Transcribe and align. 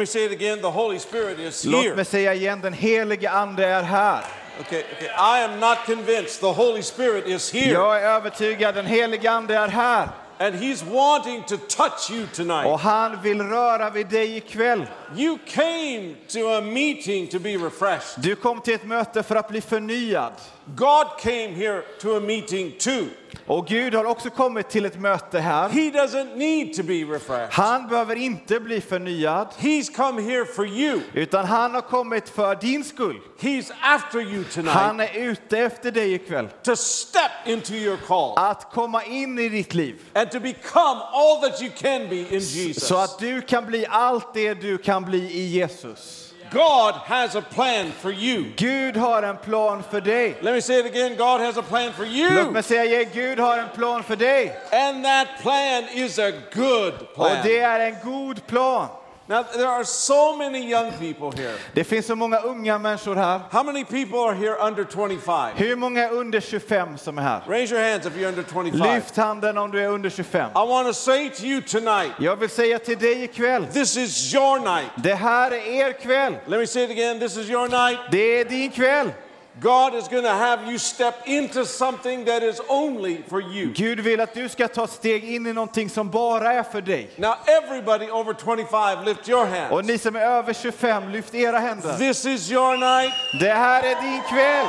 mig 1.97 2.05
säga 2.05 2.35
igen, 2.35 2.61
den 2.61 2.73
helige 2.73 3.31
ande 3.31 3.67
är 3.67 3.83
här. 3.83 4.44
Okay, 4.61 4.85
okay. 4.97 5.09
I 5.19 5.41
am 5.41 5.61
not 5.61 5.79
convinced. 5.87 6.41
The 6.41 6.53
Holy 6.53 6.83
Spirit 6.83 7.27
is 7.27 7.53
here. 7.53 7.73
Jag 7.73 8.03
är 8.03 8.09
övertygad, 8.09 8.75
den 8.75 8.87
helige 8.87 9.31
ande 9.31 9.57
är 9.57 9.69
här. 9.69 10.09
And 10.39 10.55
He's 10.55 10.83
wanting 10.85 11.43
to 11.43 11.57
touch 11.57 12.11
you 12.11 12.27
tonight. 12.27 12.67
Och 12.67 12.81
han 12.81 13.23
vill 13.23 13.43
röra 13.43 13.91
vid 13.91 14.07
dig 14.07 14.37
ikväll. 14.37 14.87
You 15.17 15.39
came 15.47 16.15
to 16.29 16.39
a 16.49 16.61
meeting 16.61 17.27
to 17.29 17.39
be 17.39 17.57
refreshed. 17.57 18.23
Du 18.23 18.35
kom 18.37 18.61
till 18.61 18.75
ett 18.75 18.85
möte 18.87 19.23
för 19.23 19.37
att 19.37 19.49
bli 19.49 19.61
förnyad. 19.61 20.33
God 20.77 21.07
came 21.21 21.49
here 21.49 21.83
to 22.01 22.17
a 22.17 22.21
meeting 22.21 22.73
too. 22.79 23.05
Och 23.47 23.67
Gud 23.67 23.95
har 23.95 24.05
också 24.05 24.31
kommit 24.31 24.69
till 24.71 24.85
ett 24.85 25.01
möte 25.01 25.39
här. 25.41 25.69
He 25.69 25.81
doesn't 25.91 26.37
need 26.37 26.75
to 26.77 26.83
be 26.83 26.95
refreshed. 26.95 27.49
Han 27.53 27.89
behöver 27.89 28.17
inte 28.17 28.61
bli 28.61 28.81
förnyad, 28.81 29.49
He's 29.59 29.95
come 29.97 30.23
here 30.23 30.45
for 30.45 30.67
you. 30.67 31.01
utan 31.13 31.45
han 31.45 31.75
har 31.75 31.81
kommit 31.81 32.29
för 32.29 32.55
din 32.55 32.85
skull. 32.85 33.21
He's 33.41 33.73
after 33.83 34.21
you 34.21 34.45
tonight 34.45 34.73
Han 34.75 35.01
är 35.01 35.11
ute 35.19 35.59
efter 35.59 35.91
dig 35.91 36.13
ikväll. 36.15 36.49
to 36.63 36.77
step 36.77 37.31
into 37.47 37.73
your 37.73 37.97
call 37.97 38.33
Att 38.37 38.73
komma 38.73 39.05
in 39.05 39.39
i 39.39 39.49
ditt 39.49 39.75
liv. 39.75 39.97
and 40.15 40.31
to 40.31 40.41
become 40.41 41.01
all 41.13 41.41
that 41.43 41.63
you 41.63 41.71
can 41.79 42.09
be 42.09 42.17
in 42.17 42.27
Jesus. 42.31 42.87
Så 42.87 42.97
att 42.97 43.19
du 43.19 43.41
kan 43.41 43.67
bli 43.67 43.87
allt 43.89 44.35
det 44.35 44.55
du 44.55 44.79
kan 44.79 45.04
bli 45.05 45.19
i 45.33 45.47
Jesus. 45.59 46.21
God 46.53 46.95
has 46.95 47.35
a 47.37 47.41
plan 47.55 47.93
for 48.01 48.13
you. 48.13 48.45
Gud 48.57 48.97
har 48.97 49.23
en 49.23 49.37
plan 49.37 49.83
för 49.91 50.01
dig. 50.01 50.37
Let 50.41 50.55
me 50.55 50.61
say 50.61 50.79
it 50.81 50.87
again. 50.87 51.17
God 51.17 51.41
has 51.41 51.57
a 51.57 51.63
plan 51.63 51.93
for 51.93 52.05
Låt 52.05 52.15
you. 52.15 52.51
mig 52.51 52.63
säga, 52.63 53.05
Gud 53.15 53.39
har 53.39 53.59
en 53.59 53.69
plan 53.75 54.03
för 54.03 54.17
dig. 54.17 54.57
And 54.73 55.05
that 55.05 55.27
plan 55.43 55.85
is 55.93 56.19
a 56.19 56.31
good 56.55 56.93
Och 57.15 57.29
det 57.43 57.43
plan. 57.43 57.71
är 57.71 57.81
en 57.81 57.97
god 58.05 58.47
plan. 58.47 58.87
Now, 59.27 59.43
there 59.43 59.69
are 59.69 59.85
so 59.85 60.37
many 60.37 60.71
young 60.71 60.93
people 60.93 61.31
here. 61.43 61.55
Det 61.75 61.85
finns 61.85 62.07
så 62.07 62.17
många 62.17 62.39
unga 62.39 62.79
människor 62.79 63.15
här. 63.15 63.41
How 63.51 63.63
many 63.63 63.85
people 63.85 64.19
are 64.19 64.35
here 64.35 64.57
under 64.57 64.85
25? 64.85 65.57
Hur 65.57 65.77
många 65.77 66.05
är 66.05 66.13
under 66.13 66.41
25 66.41 66.99
som 66.99 67.19
är 67.19 67.23
här? 67.23 67.41
Raise 67.49 67.75
your 67.75 67.91
hands 67.91 68.07
if 68.07 68.13
you're 68.17 68.29
under 68.29 68.43
25. 68.43 68.95
Lyft 68.95 69.17
handen 69.17 69.59
om 69.59 69.71
du 69.71 69.81
är 69.81 69.89
under 69.89 70.11
25. 70.11 70.51
I 70.51 70.55
want 70.69 70.89
to 70.89 70.95
say 70.95 71.31
to 71.31 71.43
you 71.45 71.61
tonight 71.63 72.13
Jag 72.19 72.37
vill 72.37 72.49
säga 72.51 72.79
till 72.79 72.99
dig 72.99 73.25
ikväll, 73.25 73.67
this 73.67 73.97
is 73.97 74.35
your 74.35 74.59
night. 74.59 74.91
det 74.97 75.15
här 75.15 75.51
är 75.51 75.87
er 75.89 75.93
kväll. 75.93 76.37
Let 76.47 76.61
me 76.61 76.67
say 76.67 76.85
it 76.85 76.91
again. 76.91 77.21
This 77.21 77.37
is 77.37 77.51
your 77.51 77.69
night. 77.69 77.99
Det 78.11 78.41
är 78.41 78.45
din 78.45 78.71
kväll. 78.71 79.11
God 79.61 79.95
is 79.95 80.09
going 80.09 80.25
to 80.25 80.33
have 80.35 80.67
you 80.69 80.79
step 80.79 81.15
into 81.27 81.65
something 81.65 82.25
that 82.25 82.43
is 82.43 82.61
only 82.69 83.23
for 83.29 83.41
you. 83.41 83.73
Gud 83.73 84.01
vill 84.01 84.21
att 84.21 84.35
du 84.35 84.49
ska 84.49 84.69
ta 84.69 84.87
steg 84.87 85.25
in 85.25 85.47
i 85.47 85.53
någonting 85.53 85.91
som 85.91 86.11
bara 86.11 86.53
är 86.53 86.63
för 86.63 86.81
dig. 86.81 87.11
Now, 87.17 87.35
everybody 87.47 88.11
over 88.11 88.35
25, 88.35 89.05
lift 89.05 89.29
your 89.29 89.43
Och 89.43 89.49
hands. 89.49 89.89
ni 89.89 89.99
som 89.99 90.17
är 90.17 90.21
över 90.21 90.53
25, 90.53 91.09
lyft 91.09 91.35
era 91.35 91.59
händer. 91.59 91.99
This 91.99 92.25
is 92.27 92.51
your 92.51 92.77
night. 92.77 93.15
Det 93.41 93.53
här 93.53 93.83
är 93.83 94.03
din 94.03 94.23
kväll. 94.23 94.67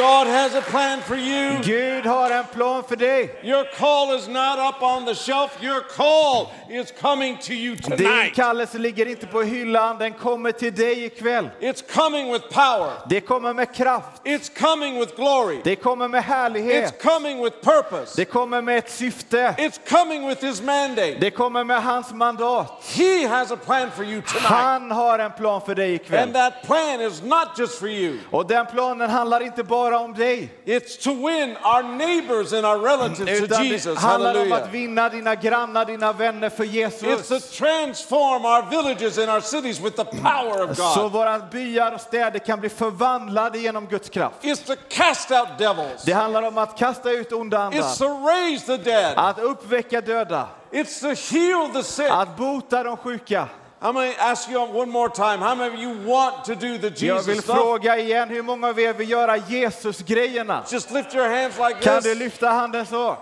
God 0.00 0.26
has 0.26 0.54
a 0.54 0.62
plan 0.62 1.00
for 1.02 1.16
you. 1.16 1.58
Gud 1.62 2.06
har 2.06 2.30
en 2.30 2.44
plan 2.44 2.82
för 2.88 2.96
dig. 2.96 3.30
Your 3.42 3.64
call 3.78 4.16
is 4.18 4.28
not 4.28 4.58
up 4.58 4.82
on 4.82 5.04
the 5.06 5.14
shelf. 5.14 5.58
Your 5.62 5.80
call 5.96 6.46
is 6.70 6.92
coming 7.00 7.36
to 7.38 7.52
you 7.52 7.76
Din 7.76 7.96
tonight. 7.96 8.34
kallelse 8.34 8.78
ligger 8.78 9.06
inte 9.08 9.26
på 9.26 9.42
hyllan, 9.42 9.98
den 9.98 10.12
kommer 10.12 10.52
till 10.52 10.74
dig 10.74 11.04
ikväll. 11.04 11.50
It's 11.60 11.82
coming 11.94 12.32
with 12.32 12.44
power. 12.48 12.90
Det 13.08 13.20
kommer 13.20 13.54
med 13.54 13.74
kraft, 13.74 14.22
It's 14.24 14.58
coming 14.60 15.00
with 15.00 15.16
glory. 15.16 15.60
det 15.64 15.76
kommer 15.76 16.08
med 16.08 16.20
It's 16.20 16.24
härlighet, 16.24 17.02
coming 17.02 17.44
with 17.44 17.56
purpose. 17.62 18.12
det 18.16 18.24
kommer 18.24 18.62
med 18.62 18.78
ett 18.78 18.90
syfte, 18.90 19.54
It's 19.58 19.80
coming 19.98 20.28
with 20.28 20.44
his 20.46 20.62
mandate. 20.62 21.16
det 21.20 21.30
kommer 21.30 21.64
med 21.64 21.82
hans 21.82 22.12
mandat. 22.12 22.66
He 22.94 23.28
has 23.28 23.50
a 23.52 23.56
plan 23.56 23.90
for 23.96 24.04
you 24.04 24.22
tonight. 24.22 24.46
Han 24.46 24.90
har 24.90 25.18
en 25.18 25.32
plan 25.32 25.60
för 25.66 25.74
dig 25.74 25.86
And 25.92 26.00
ikväll. 26.00 26.32
that 26.32 26.52
plan 26.62 27.00
is 27.00 27.22
not 27.22 27.48
just 27.58 27.78
for 27.78 27.88
you. 27.88 28.18
Och 28.30 28.46
den 28.46 28.66
planen 28.66 29.10
handlar 29.10 29.40
inte 29.42 29.62
bara 29.64 29.89
om 29.92 30.14
dig, 30.14 30.52
It's 30.64 31.04
to 31.04 31.10
win 31.10 31.56
our 31.64 31.82
neighbors 31.82 32.52
and 32.52 32.66
our 32.66 32.78
relatives 32.78 33.48
to 33.48 33.62
Jesus. 33.62 33.94
det 33.94 34.00
handlar 34.00 34.42
om 34.42 34.52
att 34.52 34.70
vinna 34.70 35.08
dina 35.08 35.34
grannar, 35.34 35.84
dina 35.84 36.12
vänner 36.12 36.50
för 36.50 36.64
It's 36.64 37.04
Jesus. 37.04 37.28
to 37.28 37.64
transform 37.64 38.44
our 38.44 38.70
villages 38.70 39.18
and 39.18 39.30
our 39.30 39.40
cities 39.40 39.80
with 39.80 39.96
the 39.96 40.04
power 40.04 40.70
of 40.70 40.76
Så 40.76 41.02
God. 41.02 41.12
våra 41.12 41.38
byar 41.38 41.92
och 41.92 42.00
städer 42.00 42.38
kan 42.38 42.60
bli 42.60 42.68
förvandlade 42.68 43.58
genom 43.58 43.86
Guds 43.86 44.08
kraft. 44.08 44.36
It's 44.42 44.66
to 44.66 44.72
cast 44.88 45.30
out 45.30 45.48
devils. 45.58 46.02
Det 46.04 46.12
handlar 46.12 46.42
om 46.42 46.58
att 46.58 46.78
kasta 46.78 47.10
ut 47.10 47.32
onda 47.32 47.58
It's 47.58 47.64
andar, 47.64 47.96
to 47.98 48.26
raise 48.26 48.66
the 48.66 48.90
dead. 48.90 49.12
att 49.16 49.38
uppväcka 49.38 50.00
döda, 50.00 50.48
It's 50.72 51.00
to 51.00 51.34
heal 51.36 51.68
the 51.74 51.82
sick. 51.82 52.10
att 52.10 52.36
bota 52.36 52.82
de 52.82 52.96
sjuka. 52.96 53.48
Going 53.82 54.12
to 54.12 54.22
ask 54.22 54.48
you 54.50 54.60
one 54.60 54.90
more 54.90 55.08
time. 55.08 55.40
How 55.40 55.54
many 55.54 55.74
of 55.74 55.80
you 55.80 55.90
want 56.06 56.44
to 56.44 56.54
do 56.54 56.78
the 56.78 56.90
Jag 57.06 57.22
vill 57.22 57.34
Jesus 57.34 57.44
stuff? 57.44 57.56
fråga 57.56 57.98
igen, 57.98 58.28
hur 58.28 58.42
många 58.42 58.68
av 58.68 58.80
er 58.80 58.92
vill 58.92 59.10
göra 59.10 59.36
Jesus-grejerna? 59.36 60.64
Just 60.70 60.90
lift 60.90 61.14
your 61.14 61.28
hands 61.28 61.58
like 61.58 61.80
Kan 61.80 62.02
du 62.02 62.14
lyfta 62.14 62.48
handen 62.48 62.86
så? 62.86 63.16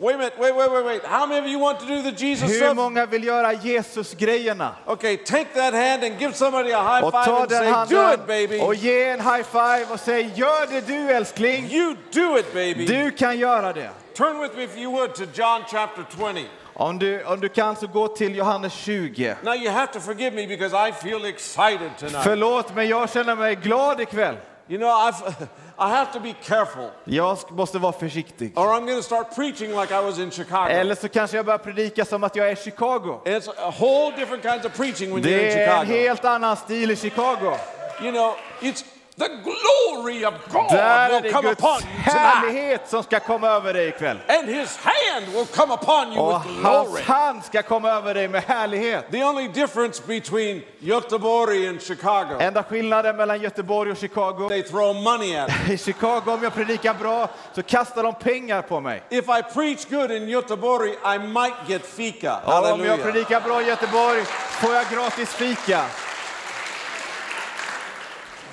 Wait 0.00 0.14
a 0.14 0.18
minute. 0.18 0.38
Wait, 0.38 0.54
wait, 0.54 0.70
wait, 0.70 0.84
wait. 0.84 1.04
How 1.04 1.26
many 1.26 1.40
of 1.40 1.46
you 1.46 1.58
want 1.58 1.80
to 1.80 1.86
do 1.86 2.02
the 2.02 2.12
Jesus 2.12 2.50
Hur 2.50 2.74
många 2.74 3.06
vill 3.06 3.24
göra 3.24 3.52
Jesus-grejerna? 3.52 4.74
Okay, 4.86 5.16
take 5.16 5.54
that 5.54 5.74
hand 5.74 6.04
and 6.04 6.18
give 6.18 6.34
somebody 6.34 6.72
a 6.72 6.82
high 6.82 7.04
Och 7.04 7.12
five 7.12 7.24
ta 7.24 7.40
and 7.40 7.48
den 7.48 7.58
say, 7.58 7.66
do 7.66 8.00
it, 8.00 8.18
handen 8.18 8.26
baby. 8.26 8.60
och 8.60 8.74
ge 8.74 9.04
en 9.04 9.20
high 9.20 9.42
five 9.42 9.86
och 9.92 10.00
säg 10.00 10.30
gör 10.34 10.66
det 10.66 10.80
du 10.80 11.10
älskling. 11.10 11.66
You 11.70 11.96
do 12.12 12.38
it, 12.38 12.54
baby. 12.54 12.86
Du 12.86 13.10
kan 13.10 13.38
göra 13.38 13.72
det. 13.72 13.90
Turn 14.14 14.40
with 14.40 14.56
me, 14.56 14.64
if 14.64 14.76
you 14.76 14.90
would, 14.90 15.14
to 15.14 15.24
John 15.34 15.62
chapter 15.70 16.04
20. 16.16 16.46
Om 16.80 16.98
du, 16.98 17.24
om 17.24 17.40
du 17.40 17.48
kan 17.48 17.76
så 17.76 17.86
gå 17.86 18.08
till 18.08 18.36
Johannes 18.36 18.72
20. 18.72 19.34
Now, 19.42 19.54
you 19.54 19.70
have 19.70 19.92
to 19.92 20.00
forgive 20.00 20.30
me 20.36 20.46
because 20.46 20.88
I 20.88 20.92
feel 20.92 21.24
excited 21.24 21.90
tonight. 21.98 22.22
Förlåt 22.22 22.74
men 22.74 22.88
jag 22.88 23.10
känner 23.10 23.36
mig 23.36 23.54
glad 23.54 24.00
ikväll. 24.00 24.36
You 24.68 24.78
know, 24.78 24.88
I've, 24.90 25.32
I 25.78 25.88
have 25.90 26.12
to 26.12 26.20
be 26.20 26.34
careful, 26.44 26.90
Jag 27.04 27.38
måste 27.50 27.78
vara 27.78 27.92
försiktig. 27.92 28.58
or 28.58 28.66
I'm 28.66 28.86
going 28.86 28.96
to 28.98 29.02
start 29.02 29.34
preaching 29.34 29.70
like 29.80 29.94
I 29.94 30.04
was 30.04 30.18
in 30.18 30.30
Chicago. 30.30 30.68
Eller 30.70 30.94
så 30.94 31.08
kanske 31.08 31.36
jag 31.36 31.46
börjar 31.46 31.58
predika 31.58 32.04
som 32.04 32.24
att 32.24 32.36
jag 32.36 32.48
är 32.48 32.52
i 32.52 32.56
Chicago. 32.56 33.20
It's 33.24 33.48
a 33.58 33.72
whole 33.78 34.16
different 34.16 34.42
kinds 34.42 34.64
of 34.66 34.76
preaching 34.76 35.14
when 35.14 35.24
you're 35.24 35.28
in 35.28 35.44
Det 35.44 35.52
är 35.62 35.68
en 35.80 35.86
Chicago. 35.86 35.98
helt 35.98 36.24
annan 36.24 36.56
stil 36.56 36.90
i 36.90 36.96
Chicago. 36.96 37.56
You 38.02 38.10
know, 38.12 38.34
it's 38.60 38.84
the 39.18 39.28
glory 39.28 40.24
of 40.24 40.34
God 40.52 40.70
Där 40.70 41.08
är 41.08 41.10
will 41.10 41.22
det 41.22 41.32
come 41.32 41.48
Guds 41.48 41.60
upon 41.62 41.72
you 41.80 42.04
tonight. 42.04 42.12
härlighet 42.18 42.88
som 42.90 43.02
ska 43.02 43.20
komma 43.20 43.48
över 43.48 43.72
dig 43.74 43.88
ikväll. 43.88 44.18
And 44.28 44.48
his 44.48 44.76
hand 44.76 45.26
will 45.34 45.46
come 45.46 45.74
upon 45.74 46.12
you 46.12 46.20
Och 46.22 46.44
with 46.46 46.62
hans 46.66 46.88
glory. 46.88 47.02
hand 47.02 47.44
ska 47.44 47.62
komma 47.62 47.90
över 47.90 48.14
dig 48.14 48.28
med 48.28 48.42
härlighet. 48.42 49.10
The 49.10 49.24
only 49.24 49.48
difference 49.48 50.02
between 50.06 50.62
Göteborg 50.78 51.68
and 51.68 51.82
Chicago, 51.82 52.36
Enda 52.40 52.62
skillnaden 52.62 53.16
mellan 53.16 53.40
Göteborg 53.40 53.90
och 53.90 53.96
Chicago. 53.96 54.48
they 54.48 54.62
throw 54.62 54.94
money 55.02 55.36
at 55.36 55.48
me. 55.68 55.74
I 55.74 55.78
Chicago, 55.78 56.30
om 56.32 56.42
jag 56.42 56.54
predikar 56.54 56.94
bra, 56.94 57.28
så 57.54 57.62
kastar 57.62 58.02
de 58.02 58.14
pengar 58.14 58.62
på 58.62 58.80
mig. 58.80 59.02
If 59.10 59.24
I 59.28 59.42
preach 59.54 59.84
good 59.90 60.10
in 60.10 60.28
Göteborg, 60.28 60.90
I 60.90 61.18
might 61.18 61.54
get 61.68 61.86
fika. 61.86 62.36
Och 62.44 62.52
om 62.52 62.52
jag 62.52 62.70
Hallelujah. 62.70 62.98
predikar 62.98 63.40
bra 63.40 63.62
i 63.62 63.66
Göteborg 63.66 64.24
får 64.50 64.74
jag 64.74 64.84
gratis 64.92 65.28
fika. 65.34 65.80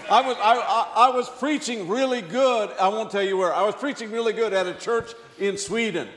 I 0.09 0.21
was, 0.27 0.37
I, 0.37 0.85
I, 0.95 1.17
was 1.17 1.29
preaching 1.39 1.89
really 1.89 2.21
good. 2.21 2.69
I 2.79 2.89
won't 2.89 3.09
tell 3.11 3.23
you 3.23 3.37
where. 3.37 3.53
I 3.53 3.65
was 3.65 3.75
preaching 3.75 4.11
really 4.11 4.33
good 4.33 4.53
at 4.53 4.67
a 4.67 4.73
church 4.79 5.05
in 5.39 5.57
Sweden. 5.57 6.07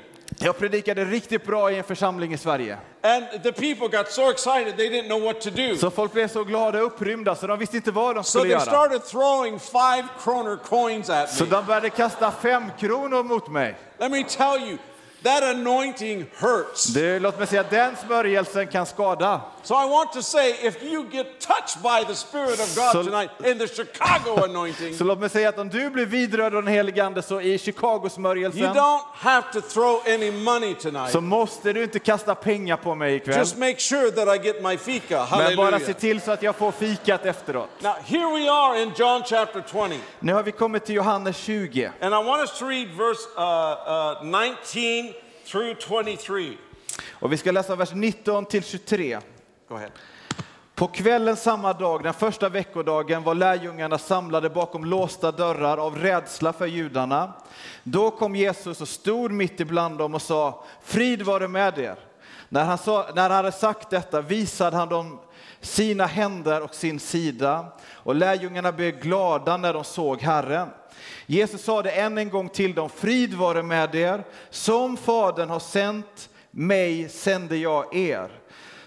Jag 0.41 0.59
predikade 0.59 1.05
riktigt 1.05 1.47
bra 1.47 1.71
i 1.71 1.77
en 1.79 1.85
församling 1.85 2.33
i 2.35 2.39
Sverige. 2.39 2.79
And 3.03 3.43
the 3.43 3.53
people 3.53 3.89
got 3.99 4.09
so 4.13 4.31
excited 4.31 4.77
they 4.77 4.89
didn't 4.89 5.07
know 5.09 5.21
what 5.25 5.41
to 5.41 5.51
do. 5.51 5.77
Så 5.77 5.91
folk 5.91 6.13
blev 6.13 6.29
så 6.29 6.45
glada 6.45 6.79
och 6.79 6.87
upprymda 6.87 7.35
så 7.35 7.47
de 7.47 7.59
visste 7.59 7.77
inte 7.77 7.91
vad 7.91 8.15
de 8.15 8.25
So 8.25 8.39
skulle 8.39 8.43
they 8.45 8.53
göra. 8.53 8.61
started 8.61 9.05
throwing 9.05 9.59
five 9.59 10.05
kroner 10.25 10.57
coins 10.57 11.11
at 11.11 11.31
Så 11.35 11.45
me. 11.45 11.51
de 11.51 11.65
började 11.67 11.91
kasta 11.91 12.31
fem 12.31 12.63
kronor 12.79 13.23
mot 13.23 13.49
mig. 13.49 13.77
Let 13.99 14.11
me 14.11 14.25
tell 14.25 14.69
you, 14.69 14.79
that 15.23 15.43
anointing 15.43 16.27
hurts. 16.37 16.85
Det, 16.85 17.19
låt 17.19 17.39
mig 17.39 17.47
säga 17.47 17.65
den 17.71 17.97
smörjelsen 18.07 18.67
kan 18.67 18.87
skada. 18.87 19.41
So 19.63 19.75
I 19.75 19.89
want 19.91 20.13
to 20.13 20.23
say, 20.23 20.51
if 20.63 20.83
you 20.83 21.05
get 21.11 21.27
touched 21.41 21.83
by 21.83 22.05
the 22.09 22.15
Spirit 22.15 22.61
of 22.61 22.75
God 22.77 22.93
So- 22.93 23.05
tonight 23.05 23.31
in 23.45 23.59
the 23.59 23.67
Chicago 23.69 24.45
anointing, 24.45 24.95
Så 24.95 25.05
låt 25.05 25.19
mig 25.19 25.29
säga 25.31 25.49
att 25.49 25.59
om 25.59 25.69
du 25.69 25.91
blir 25.91 26.07
vidrörd 26.07 26.55
av 26.55 26.63
den 26.63 26.73
helige 26.73 27.05
Ande 27.05 27.23
så 27.23 27.41
i 27.41 27.49
you 27.49 27.59
Chicago-smörjelsen 27.59 28.63
don't 28.75 29.01
have 29.15 29.43
to 29.53 29.61
throw 29.61 30.01
any 30.07 30.31
money 30.31 30.75
tonight. 30.75 31.11
så 31.13 31.21
måste 31.21 31.73
du 31.73 31.83
inte 31.83 31.99
kasta 31.99 32.35
pengar 32.35 32.77
på 32.77 32.95
mig 32.95 33.15
ikväll. 33.15 33.39
Just 33.39 33.57
make 33.59 33.79
sure 33.79 34.11
that 34.11 34.37
I 34.37 34.47
get 34.47 34.63
my 34.63 34.77
fika. 34.77 35.27
Men 35.31 35.57
bara 35.57 35.71
se 35.71 35.85
Hallelujah. 35.85 35.97
till 36.01 36.21
så 36.21 36.31
att 36.33 36.43
jag 36.43 36.57
får 36.57 36.73
fikat 36.73 37.27
efteråt. 37.27 37.69
Now, 37.81 37.93
here 38.05 38.27
we 38.41 38.51
are 38.51 38.83
in 38.83 38.93
John 38.97 39.23
chapter 39.27 39.65
20. 39.73 39.99
Nu 40.21 40.33
har 40.33 40.43
vi 40.43 40.53
kommit 40.53 40.85
till 40.85 40.95
Johannes 40.95 41.37
20. 41.37 41.91
And 42.01 42.15
I 42.15 42.29
want 42.29 42.41
us 42.41 42.59
to 42.59 42.65
read 42.69 42.89
verse 42.89 43.29
uh, 43.37 44.23
uh, 44.23 44.25
19 44.25 45.08
through 45.53 45.75
23. 45.79 46.57
Och 47.11 47.33
vi 47.33 47.37
ska 47.37 47.53
läsa 47.53 47.77
vers 47.77 47.93
19 47.95 48.45
till 48.45 48.65
23. 48.65 49.19
Go 49.69 49.75
ahead. 49.75 49.91
På 50.75 50.87
kvällen 50.87 51.37
samma 51.37 51.73
dag, 51.73 52.03
den 52.03 52.15
första 52.15 52.49
veckodagen, 52.49 53.23
var 53.23 53.35
lärjungarna 53.35 53.99
samlade 53.99 54.51
bakom 54.51 54.85
låsta 54.85 55.33
dörrar 55.33 55.77
av 55.77 55.97
rädsla 55.97 56.53
för 56.53 56.67
judarna. 56.67 57.33
Då 57.83 58.11
kom 58.11 58.37
Jesus 58.37 58.81
och 58.81 58.89
stod 58.89 59.33
mitt 59.33 59.61
ibland 59.61 59.99
dem 59.99 60.15
och 60.15 60.23
sa, 60.23 60.65
frid 60.83 61.23
vare 61.23 61.49
med 61.49 61.79
er. 61.79 61.99
När 62.49 62.65
han, 62.65 62.79
sa, 62.79 63.07
när 63.15 63.23
han 63.23 63.33
hade 63.33 63.53
sagt 63.53 63.91
detta 63.91 64.21
visade 64.21 64.77
han 64.77 64.89
dem 64.89 65.21
sina 65.61 66.07
händer 66.07 66.63
och 66.63 66.75
sin 66.75 67.01
sida, 67.01 67.67
och 67.93 68.15
lärjungarna 68.15 68.73
blev 68.73 69.01
glada 69.01 69.57
när 69.57 69.75
de 69.75 69.85
såg 69.85 70.23
Herren. 70.23 70.69
Jesus 71.27 71.65
sade 71.65 71.91
än 71.91 72.19
en 72.19 72.31
gång 72.31 72.49
till 72.49 72.75
dem, 72.75 72.91
frid 72.91 73.35
vare 73.35 73.63
med 73.63 73.95
er, 73.95 74.25
som 74.51 74.97
Fadern 74.97 75.51
har 75.51 75.59
sänt 75.61 76.29
mig 76.51 77.09
sände 77.09 77.57
jag 77.57 77.97
er. 77.97 78.31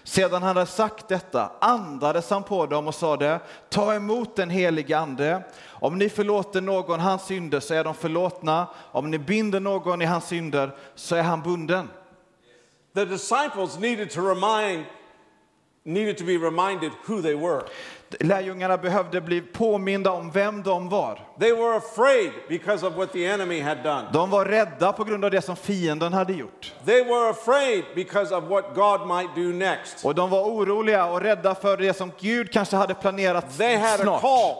Sedan 0.04 0.42
han 0.42 0.56
hade 0.56 0.66
sagt 0.66 1.08
detta 1.08 1.52
andades 1.60 2.30
han 2.30 2.42
på 2.42 2.66
dem 2.66 2.86
och 2.86 2.94
sade, 2.94 3.40
ta 3.68 3.94
emot 3.94 4.36
den 4.36 4.50
helige 4.50 4.98
ande. 4.98 5.42
Om 5.66 5.98
ni 5.98 6.08
förlåter 6.08 6.60
någon 6.60 7.00
hans 7.00 7.26
synder 7.26 7.60
så 7.60 7.74
är 7.74 7.84
de 7.84 7.94
förlåtna. 7.94 8.66
Om 8.92 9.10
ni 9.10 9.18
binder 9.18 9.60
någon 9.60 10.02
i 10.02 10.04
hans 10.04 10.24
synder 10.24 10.70
så 10.94 11.16
är 11.16 11.22
han 11.22 11.42
bunden. 11.42 11.88
The 12.94 13.04
disciples 13.04 13.78
needed 13.78 14.10
to 14.10 14.20
remind, 14.20 14.84
needed 15.84 16.18
to 16.18 16.24
be 16.24 16.32
reminded 16.38 16.90
who 17.06 17.22
they 17.22 17.34
were. 17.34 17.62
Lärjungarna 18.20 18.76
behövde 18.78 19.20
bli 19.20 19.40
påminda 19.40 20.10
om 20.10 20.30
vem 20.30 20.62
de 20.62 20.88
var. 20.88 21.20
They 21.40 21.52
were 21.52 21.76
afraid 21.76 22.30
because 22.48 22.86
of 22.86 22.96
what 22.96 23.12
the 23.12 23.26
enemy 23.26 23.60
had 23.60 23.78
done. 23.82 24.02
De 24.12 24.30
var 24.30 24.44
rädda 24.44 24.92
på 24.92 25.04
grund 25.04 25.24
av 25.24 25.30
det 25.30 25.42
som 25.42 25.56
fienden 25.56 26.12
hade 26.12 26.32
gjort. 26.32 26.74
They 26.84 27.04
were 27.04 27.30
afraid 27.30 27.84
because 27.94 28.34
of 28.36 28.44
what 28.44 28.64
God 28.74 29.06
might 29.08 29.34
do 29.36 29.42
next. 29.52 30.04
Och 30.04 30.14
de 30.14 30.30
var 30.30 30.42
oroliga 30.42 31.06
och 31.06 31.20
rädda 31.20 31.54
för 31.54 31.76
det 31.76 31.94
som 31.94 32.12
Gud 32.20 32.52
kanske 32.52 32.76
hade 32.76 32.94
planerat 32.94 33.58
They 33.58 33.76
had 33.76 34.00
a 34.00 34.02
snart. 34.02 34.20
call, 34.20 34.54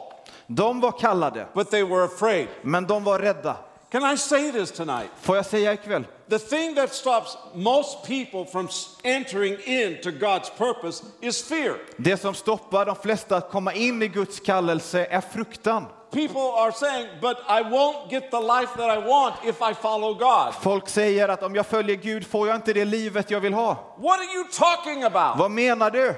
De 0.47 0.81
var 0.81 0.93
kallade, 0.93 1.47
but 1.55 1.71
they 1.71 1.83
were 1.85 2.05
afraid. 2.05 2.47
men 2.63 2.87
de 2.87 3.05
var 3.05 3.19
rädda. 3.19 3.57
Can 3.93 4.03
I 4.05 4.17
say 4.17 4.50
this 4.50 4.71
tonight? 4.71 5.11
Får 5.21 5.37
jag 5.37 5.47
säga 5.47 5.73
ikväll? 5.73 6.05
The 6.29 6.39
thing 6.39 6.75
that 6.75 6.94
stops 6.94 7.37
most 7.55 8.05
people 8.06 8.44
from 8.44 8.69
entering 9.05 9.56
into 9.67 10.11
God's 10.11 10.50
purpose 10.59 11.05
is 11.21 11.43
fear. 11.43 11.77
Det 11.97 12.17
som 12.17 12.35
stoppar 12.35 12.87
de 12.87 12.97
flesta 12.97 13.37
att 13.37 13.50
komma 13.50 13.73
in 13.73 14.03
i 14.03 14.09
Guds 14.09 14.41
kallelse 14.41 15.06
är 15.11 15.21
fruktan. 15.21 15.87
People 16.12 16.41
are 16.41 16.73
saying, 16.73 17.06
but 17.21 17.37
I 17.49 17.62
won't 17.62 18.11
get 18.11 18.31
the 18.31 18.41
life 18.41 18.77
that 18.77 18.99
I 18.99 19.09
want 19.09 19.35
if 19.44 19.61
I 19.61 19.75
follow 19.75 20.15
God. 20.15 20.55
Folk 20.62 20.88
säger 20.88 21.29
att 21.29 21.43
om 21.43 21.55
jag 21.55 21.67
följer 21.67 21.97
Gud 21.97 22.27
får 22.27 22.49
jag 22.49 22.56
inte 22.56 22.73
det 22.73 22.85
livet 22.85 23.31
jag 23.31 23.41
vill 23.41 23.55
ha. 23.55 23.97
What 23.99 24.19
are 24.19 24.35
you 24.35 24.45
talking 24.53 25.03
about? 25.03 25.38
Vad 25.38 25.50
menar 25.50 25.91
du? 25.91 26.15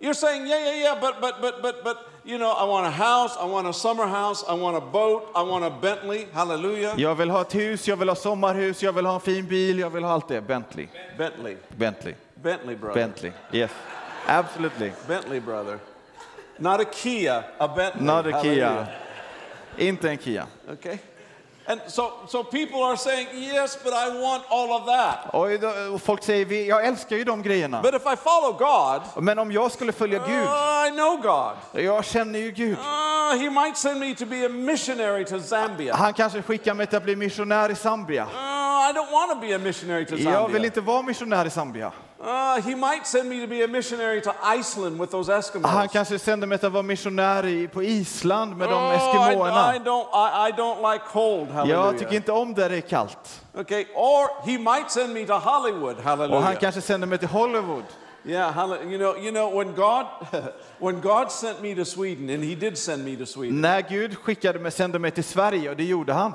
You're 0.00 0.14
saying, 0.14 0.46
yeah, 0.46 0.60
yeah, 0.60 0.76
yeah, 0.76 1.00
but, 1.00 1.20
but, 1.20 1.40
but, 1.40 1.62
but, 1.62 1.84
but, 1.84 1.96
you 2.26 2.38
know, 2.38 2.50
I 2.50 2.64
want 2.64 2.86
a 2.86 2.90
house, 2.90 3.36
I 3.40 3.44
want 3.44 3.68
a 3.68 3.72
summer 3.72 4.06
house, 4.06 4.44
I 4.48 4.54
want 4.54 4.76
a 4.76 4.80
boat, 4.80 5.30
I 5.34 5.42
want 5.42 5.64
a 5.64 5.70
Bentley, 5.70 6.26
hallelujah. 6.32 6.94
Jag 6.98 7.14
vill 7.14 7.30
ha 7.30 7.40
ett 7.40 7.54
hus, 7.54 7.88
jag 7.88 7.96
vill 7.96 8.08
ha 8.08 8.16
sommarhus, 8.16 8.82
jag 8.82 8.92
vill 8.92 9.06
ha 9.06 9.14
en 9.14 9.20
fin 9.20 9.46
bil, 9.46 9.78
jag 9.78 9.90
vill 9.90 10.04
ha 10.04 10.12
allt 10.12 10.28
det. 10.28 10.40
Bentley. 10.40 10.88
Bentley, 11.18 11.56
Bentley. 11.76 12.14
Bentley, 12.34 12.76
brother. 12.76 12.94
Bentley. 12.94 13.32
Yes. 13.52 13.70
Absolutely. 14.26 14.92
Bentley, 15.08 15.40
brother. 15.40 15.78
Not 16.58 16.80
a 16.80 16.84
Kia, 16.84 17.44
a 17.58 17.68
Bentley. 17.68 18.04
Not 18.04 18.26
a 18.26 18.30
hallelujah. 18.30 18.86
Kia. 19.76 19.88
Inte 19.88 20.10
en 20.10 20.18
Kia. 20.18 20.46
Okay? 20.72 20.98
And 21.68 21.80
so, 21.86 22.12
so 22.28 22.44
people 22.44 22.82
are 22.82 22.96
saying, 22.96 23.26
yes, 23.34 23.78
but 23.84 23.92
I 23.92 24.22
want 24.22 24.44
all 24.48 24.72
of 24.72 24.86
that. 24.86 25.34
Och 25.92 26.02
folk 26.02 26.22
säger, 26.22 26.68
jag 26.68 26.86
älskar 26.86 27.16
ju 27.16 27.24
de 27.24 27.42
grejerna. 27.42 27.82
But 27.82 27.94
if 27.94 28.02
I 28.06 28.16
follow 28.16 28.52
God, 28.58 29.24
Men 29.24 29.38
om 29.38 29.52
jag 29.52 29.72
skulle 29.72 29.92
följa 29.92 30.18
Gud, 30.18 30.42
uh, 30.42 30.88
I 30.88 30.90
know 30.90 31.16
God. 31.16 31.82
jag 31.84 32.04
känner 32.04 32.38
ju 32.38 32.50
Gud. 32.50 32.78
Uh, 32.78 33.38
he 33.40 33.50
might 33.50 33.76
send 33.76 34.00
me 34.00 34.14
to 34.14 34.26
be 34.26 34.46
a 34.46 34.48
missionary 34.48 35.24
to 35.24 35.38
Zambia. 35.40 35.94
Han 35.94 36.12
kanske 36.12 36.42
skickar 36.42 36.74
mig 36.74 36.86
till 36.86 36.96
att 36.96 37.04
bli 37.04 37.16
missionär 37.16 37.70
i 37.70 37.74
Zambia. 37.74 38.22
Uh, 38.22 38.30
I 38.90 38.92
don't 38.92 39.12
want 39.12 39.32
to 39.32 39.46
be 39.46 39.54
a 39.54 39.58
missionary 39.58 40.06
to 40.06 40.16
Jag 40.16 40.18
vill 40.18 40.34
Zambia. 40.34 40.64
inte 40.64 40.80
vara 40.80 41.02
missionär 41.02 41.44
i 41.46 41.50
Zambia. 41.50 41.92
Uh, 42.20 42.62
he 42.62 42.74
might 42.74 43.06
send 43.06 43.28
me 43.28 43.40
to 43.40 43.46
be 43.46 43.62
a 43.64 43.68
missionary 43.68 44.20
to 44.22 44.32
Iceland 44.42 45.00
with 45.00 45.10
those 45.10 45.28
Eskimos. 45.36 45.70
Han 45.70 45.88
kanske 45.88 46.18
sänder 46.18 46.46
mig 46.46 46.58
att 46.62 46.72
vara 46.72 46.82
missionär 46.82 47.66
på 47.66 47.82
Island 47.82 48.56
med 48.56 48.68
de 48.68 48.74
Oh, 48.74 48.90
I, 48.90 48.92
I, 48.92 48.96
eskimoerna. 48.96 49.72
don't, 49.84 50.06
I, 50.14 50.48
I 50.48 50.52
don't 50.52 50.92
like 50.92 51.04
cold, 51.12 51.50
hallelujah. 51.50 51.86
Jag 51.86 51.98
tycker 51.98 52.14
inte 52.14 52.32
om 52.32 52.54
där 52.54 52.68
det 52.68 52.76
är 52.76 52.80
kallt. 52.80 53.42
Okay, 53.54 53.86
or 53.94 54.46
he 54.46 54.58
might 54.58 54.90
send 54.90 55.14
me 55.14 55.26
to 55.26 55.32
Hollywood, 55.32 55.96
Och 55.96 56.02
hallelujah. 56.02 56.42
han 56.42 56.56
kanske 56.56 56.80
sänder 56.80 57.06
mig 57.06 57.18
till 57.18 57.28
Hollywood. 57.28 57.84
Yeah, 58.24 58.68
you 58.90 58.98
know, 58.98 59.16
you 59.18 59.30
know 59.30 59.58
when 59.58 59.74
God, 59.74 60.06
when 60.78 61.00
God 61.00 61.30
sent 61.30 61.62
me 61.62 61.74
to 61.74 61.84
Sweden, 61.84 62.30
and 62.30 62.44
He 62.44 62.54
did 62.54 62.78
send 62.78 63.04
me 63.04 63.16
to 63.16 63.26
Sweden, 63.26 63.60
När 63.60 63.80
Gud 63.80 64.16
skickade 64.18 64.58
mig, 64.58 64.72
sände 64.72 64.98
mig 64.98 65.10
till 65.10 65.24
Sverige, 65.24 65.70
och 65.70 65.76
det 65.76 65.84
gjorde 65.84 66.12
han, 66.12 66.32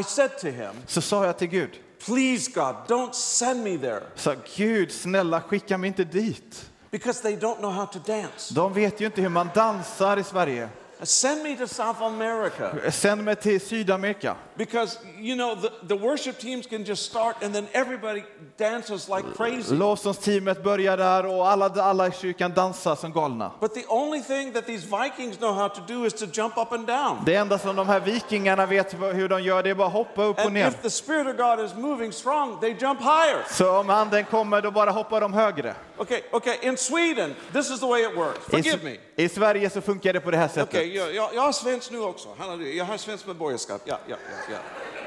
I 0.00 0.02
said 0.02 0.38
to 0.38 0.46
Him, 0.46 0.70
så 0.86 1.00
sa 1.00 1.24
jag 1.26 1.38
till 1.38 1.48
Gud, 1.48 1.70
"Please, 2.04 2.50
God, 2.54 2.76
don't 2.88 3.14
send 3.14 3.64
me 3.64 3.78
there 3.78 4.00
så 4.14 4.34
Gud 4.56 4.92
snälla 4.92 5.40
skicka 5.40 5.78
mig 5.78 5.88
inte 5.88 6.04
dit. 6.04 6.70
because 6.90 7.22
they 7.22 7.36
don't 7.36 7.56
know 7.58 7.70
how 7.70 7.86
to 7.86 7.98
dance. 7.98 8.54
De 8.54 8.72
vet 8.72 9.00
ju 9.00 9.06
inte 9.06 9.22
hur 9.22 9.28
man 9.28 9.50
dansar 9.54 10.16
i 10.16 10.24
Sverige. 10.24 10.68
Send 11.02 11.42
me 11.42 11.56
to 11.56 11.66
South 11.66 12.02
America 12.02 12.90
Sänd 12.90 13.24
mig 13.24 13.36
till 13.36 13.60
Sydamerika. 13.60 14.36
because 14.56 14.98
you 15.20 15.34
know 15.36 15.54
the, 15.54 15.70
the 15.88 15.94
worship 15.96 16.38
teams 16.38 16.66
can 16.66 16.84
just 16.84 17.02
start, 17.10 17.42
and 17.42 17.54
then 17.54 17.66
everybody 17.72 18.22
dances 18.58 19.08
like 19.08 19.24
crazy." 19.36 19.74
Lovsångsteamet 19.74 20.62
börjar 20.62 20.96
där 20.96 21.26
och 21.26 21.48
alla, 21.48 21.66
alla 21.66 22.06
i 22.08 22.10
kyrkan 22.12 22.52
dansar 22.52 22.96
som 22.96 23.12
galna. 23.12 23.50
But 23.60 23.74
the 23.74 23.84
only 23.88 24.20
thing 24.22 24.52
that 24.52 24.66
these 24.66 24.86
Vikings 24.86 25.38
know 25.38 25.54
how 25.54 25.68
to 25.68 25.80
do 25.88 26.06
is 26.06 26.12
to 26.14 26.26
jump 26.32 26.56
up 26.58 26.72
and 26.72 26.86
down. 26.86 27.22
Det 27.26 27.34
enda 27.34 27.58
som 27.58 27.76
de 27.76 27.88
här 27.88 28.00
vikingarna 28.00 28.66
vet 28.66 28.94
hur 28.94 29.28
de 29.28 29.42
gör, 29.42 29.62
det 29.62 29.70
är 29.70 29.74
bara 29.74 29.88
hoppa 29.88 30.22
upp 30.22 30.38
och 30.38 30.44
And 30.44 30.54
ner. 30.54 30.68
if 30.68 30.82
the 30.82 30.90
Spirit 30.90 31.26
of 31.26 31.36
God 31.36 31.66
is 31.66 31.74
moving 31.74 32.12
strong, 32.12 32.60
they 32.60 32.70
jump 32.80 33.00
higher. 33.00 33.44
Så 33.50 33.78
om 33.80 33.90
anden 33.90 34.24
kommer, 34.24 34.62
då 34.62 34.70
bara 34.70 34.90
hoppar 34.90 35.20
de 35.20 35.32
högre. 35.32 35.74
Okay, 35.98 36.22
okay. 36.30 36.58
In 36.62 36.76
Sweden, 36.76 37.34
this 37.52 37.70
is 37.70 37.80
the 37.80 37.86
way 37.86 38.02
it 38.02 38.16
works. 38.16 38.38
Forgive 38.48 38.84
me. 38.84 38.96
I 39.16 39.28
Sverige 39.28 39.70
så 39.70 39.80
funkar 39.80 40.12
det 40.12 40.20
på 40.20 40.30
det 40.30 40.36
här 40.36 40.48
sättet. 40.48 40.68
Okej, 40.68 40.96
jag, 40.96 41.14
jag, 41.14 41.34
jag 41.34 41.42
har 41.42 41.52
svensk 41.52 41.90
nu 41.90 42.00
också. 42.00 42.28
Halleluja. 42.38 42.74
Jag 42.74 42.84
har 42.84 42.96
svensk 42.96 43.26
medborgarskap. 43.26 43.82
Ja, 43.84 43.98
ja, 44.06 44.16
ja. 44.30 44.54
ja. 44.54 44.58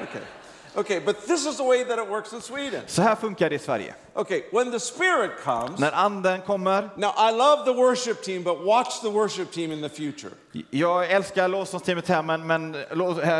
Okej. 0.08 0.22
Okay, 0.74 1.00
but 1.00 1.26
this 1.26 1.46
is 1.46 1.56
the 1.56 1.64
way 1.64 1.84
that 1.84 1.98
it 1.98 2.08
works 2.08 2.32
in 2.32 2.40
Sweden. 2.40 2.82
Så 2.86 3.02
här 3.02 3.14
funkar 3.16 3.50
det 3.50 3.56
i 3.56 3.58
Sverige. 3.58 3.94
Okay, 4.14 4.42
when 4.52 4.72
the 4.72 4.80
Spirit 4.80 5.30
comes, 5.44 5.80
När 5.80 5.92
anden 5.92 6.40
kommer, 6.40 6.90
now 6.96 7.12
I 7.18 7.32
love 7.32 7.64
the 7.64 7.72
worship 7.72 8.22
team, 8.22 8.42
but 8.42 8.58
watch 8.64 9.00
the 9.02 9.08
worship 9.10 9.52
team 9.52 9.72
in 9.72 9.82
the 9.82 9.88
future. 9.88 10.30
jag 10.70 11.10
älskar 11.10 11.48
lovsångsteamet 11.48 12.08
här, 12.08 12.22
men, 12.22 12.46
men 12.46 12.74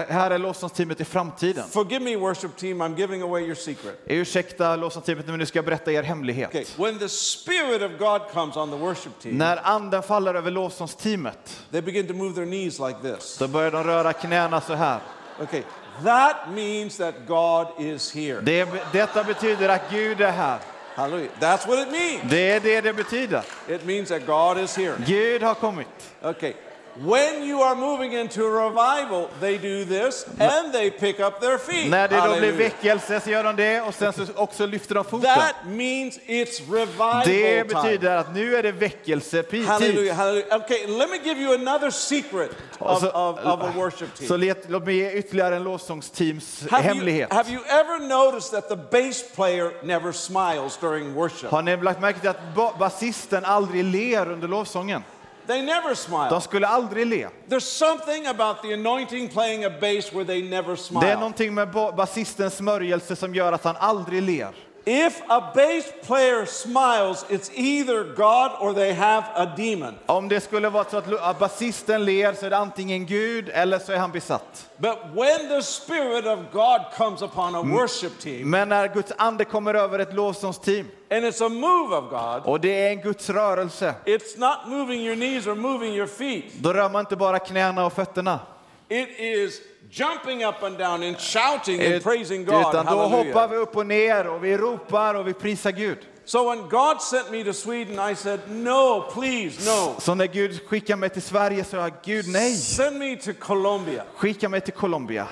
här 0.08 0.30
är 0.30 0.38
lovsångsteamet 0.38 1.00
i 1.00 1.04
framtiden. 1.04 1.64
Forgive 1.68 2.04
me, 2.04 2.16
worship 2.16 2.56
team, 2.56 2.82
I'm 2.82 2.96
giving 2.99 3.22
away 3.22 3.42
your 3.42 3.54
secret. 3.54 4.00
Ursäkta 4.06 4.76
lovsångsteamet, 4.76 5.26
men 5.26 5.38
nu 5.38 5.46
ska 5.46 5.58
jag 5.58 5.64
berätta 5.64 5.92
er 5.92 6.02
hemlighet. 6.02 6.49
Okay, 6.49 6.64
when 6.76 6.99
the 6.99 7.08
Spirit 7.08 7.82
of 7.82 7.90
God 7.99 8.20
comes 8.32 8.56
on 8.56 8.70
the 8.70 8.76
worship 8.76 9.12
team, 9.22 9.38
När 9.38 9.56
anden 9.62 10.02
faller 10.02 10.34
över 10.34 10.50
lovsångsteamet, 10.50 11.60
they 11.70 11.80
begin 11.82 12.06
to 12.06 12.14
move 12.14 12.34
their 12.34 12.46
knees 12.46 12.78
like 12.78 12.99
this. 13.02 13.38
då 13.38 13.49
börjar 13.49 13.70
de 13.70 13.84
röra 13.84 14.12
knäna 14.12 14.60
så 14.60 14.75
här. 14.75 15.00
Okay, 15.42 15.62
that 16.04 16.50
means 16.50 16.97
that 16.97 17.14
God 17.26 17.66
is 17.78 18.14
here. 18.14 18.40
Det, 18.40 18.69
detta 18.92 19.25
betyder 19.25 19.69
att 19.69 19.90
Gud 19.90 20.21
är 20.21 20.30
här. 20.30 20.59
Hallelujah. 20.95 21.33
That's 21.40 21.66
what 21.66 21.78
it 21.78 21.90
means. 21.92 22.30
Det 22.30 22.50
är 22.50 22.61
det 22.61 22.80
det 22.80 22.92
betyder. 22.92 23.42
It 23.69 23.87
means 23.87 24.09
that 24.09 24.26
God 24.26 24.59
is 24.59 24.76
here. 24.76 24.95
Gud 25.07 25.42
har 25.42 25.54
kommit. 25.54 25.87
Okay. 26.23 26.52
When 26.94 27.42
you 27.44 27.62
are 27.62 27.75
moving 27.75 28.12
into 28.12 28.40
a 28.47 28.50
revival, 28.68 29.28
they 29.40 29.59
do 29.59 29.85
this 29.85 30.26
and 30.40 30.73
they 30.73 30.90
pick 30.90 31.20
up 31.20 31.40
their 31.40 31.59
feet. 31.59 31.90
När 31.90 32.09
det 32.09 32.16
då 32.16 32.38
blir 32.40 32.52
väckelse 32.52 33.20
så 33.20 33.30
gör 33.30 33.44
de 33.44 33.56
det 33.56 33.80
och 33.80 33.94
sen 33.94 34.12
så 34.12 34.23
också 34.37 34.66
lyfter 34.66 34.94
de 34.94 35.04
foten. 35.04 35.35
That 35.35 35.54
means 35.66 36.18
it's 36.18 36.73
revival 36.73 37.23
Det 37.25 37.62
time. 37.62 37.64
betyder 37.64 38.16
att 38.16 38.35
nu 38.35 38.56
är 38.56 38.62
det 38.62 38.73
väckelse-tid. 38.73 39.66
Hallelujah, 39.66 40.16
hallelujah. 40.16 40.56
Okay, 40.61 40.87
let 40.87 41.11
me 41.11 41.16
give 41.25 41.40
you 41.40 41.54
another 41.54 41.90
secret 41.90 42.50
of, 42.78 43.00
så- 43.00 43.09
of, 43.11 43.38
of 43.38 43.61
a 43.62 43.73
worship 43.76 44.09
Så 44.14 44.26
team. 44.26 44.40
let, 44.40 44.64
låt 44.70 44.85
mig 44.87 44.97
ge 44.97 45.12
ytterligare 45.12 45.56
en 45.56 45.62
lovsångsteams 45.64 46.66
Have 46.70 46.82
you, 46.85 46.94
hemlighet. 46.94 47.32
have 47.32 47.50
you 47.52 47.61
ever 47.68 47.99
noticed 48.09 48.50
that 48.52 48.68
the 48.68 48.76
bass 48.76 49.25
player 49.35 49.73
never 49.85 50.12
smiles 50.12 50.76
during 50.80 51.14
worship? 51.14 51.50
Har 51.50 51.62
ni 51.62 51.76
lagt 51.76 52.00
märke 52.00 52.20
till 52.20 52.28
att 52.30 52.54
ba- 52.54 52.73
basisten 52.78 53.44
aldrig 53.44 53.85
ler 53.85 54.32
under 54.32 54.49
lovsången? 54.49 55.02
They 55.50 55.62
never 55.62 55.95
smile. 55.95 56.28
De 56.30 56.40
skulle 56.40 56.66
aldrig 56.66 57.07
le. 57.07 57.28
There's 57.49 57.61
something 57.61 58.26
about 58.26 58.62
the 58.62 58.73
anointing 58.75 59.28
playing 59.28 59.64
a 59.64 59.71
bass 59.71 60.12
where 60.12 60.25
they 60.25 60.42
never 60.42 60.66
Det 60.69 60.73
är 60.73 60.76
smile. 60.76 61.14
någonting 61.14 61.54
med 61.54 61.71
ba- 61.71 61.92
basistens 61.92 62.54
smörjelse 62.57 63.16
som 63.16 63.35
gör 63.35 63.52
att 63.52 63.64
han 63.64 63.76
aldrig 63.78 64.23
ler. 64.23 64.54
If 64.84 65.22
a 65.28 65.52
bass 65.54 65.92
player 66.06 66.46
smiles, 66.46 67.26
it's 67.28 67.50
either 67.54 68.04
God 68.14 68.50
or 68.60 68.75
they 68.75 68.92
have 68.92 69.25
a 69.34 69.52
demon. 69.56 69.94
Om 70.06 70.28
det 70.28 70.40
skulle 70.40 70.68
vara 70.68 70.84
så 70.84 70.96
att 71.20 71.38
basisten 71.38 72.04
ler 72.04 72.32
så 72.32 72.46
är 72.46 72.50
det 72.50 72.56
antingen 72.56 73.06
Gud 73.06 73.49
eller 73.49 73.78
så 73.78 73.92
är 73.92 73.96
han 73.96 74.10
besatt. 74.12 74.66
But 74.76 74.99
when 75.14 75.49
the 75.49 75.62
Spirit 75.62 76.26
of 76.26 76.38
God 76.52 76.80
comes 76.96 77.22
upon 77.22 77.54
a 77.54 77.62
worship 77.62 78.18
team, 78.20 78.50
Men 78.50 78.68
när 78.68 78.88
Guds 78.88 79.12
ande 79.16 79.44
kommer 79.44 79.75
över 79.75 79.99
ett 79.99 80.14
lovsångsteam 80.14 80.87
and 81.10 81.25
it's 81.25 81.46
a 81.46 81.49
move 81.49 81.96
of 81.96 82.10
God, 82.10 82.52
och 82.52 82.60
det 82.60 82.87
är 82.87 82.90
en 82.90 83.00
Guds 83.00 83.30
rörelse, 83.30 83.94
it's 84.04 84.38
not 84.38 84.58
moving 84.66 85.00
your 85.00 85.16
knees 85.16 85.46
or 85.46 85.54
moving 85.54 85.94
your 85.94 86.06
feet. 86.06 86.44
då 86.60 86.72
rör 86.72 86.90
man 86.90 87.00
inte 87.00 87.16
bara 87.16 87.38
knäna 87.38 87.87
och 87.87 87.92
fötterna. 87.92 88.40
It 88.88 89.08
is 89.18 89.60
jumping 89.90 90.44
up 90.44 90.62
and 90.62 90.78
down 90.78 91.02
and 91.02 91.18
shouting 91.18 91.80
and 91.80 92.02
praising 92.02 92.44
God. 92.44 92.61
Utan 92.61 92.87
då 92.87 92.92
hoppar 92.92 93.49
vi 93.49 93.56
upp 93.56 93.76
och 93.76 93.87
ner 93.87 94.26
och 94.26 94.44
vi 94.44 94.56
ropar 94.56 95.14
och 95.14 95.28
vi 95.28 95.32
prisar 95.32 95.70
Gud. 95.70 95.99
So 96.25 96.50
when 96.50 96.68
God 96.68 97.02
sent 97.02 97.30
me 97.30 97.44
to 97.44 97.52
Sweden, 97.52 97.99
I 97.99 98.14
said, 98.14 98.40
No, 98.49 99.04
please, 99.12 99.70
no. 99.70 100.00
Så 100.00 100.14
när 100.14 100.26
Gud 100.26 100.61
skickar 100.66 100.97
mig 100.97 101.09
till 101.09 101.23
Sverige 101.23 101.64
så 101.64 101.76
jag 101.76 101.92
Gud 102.04 102.28
nej. 102.28 102.56
Send 102.56 102.99
me 102.99 103.16
to 103.16 103.30
Colombia. 103.38 104.04
Skicka 104.16 104.49
mig 104.49 104.61
till 104.61 104.73
Colombia. 104.73 105.28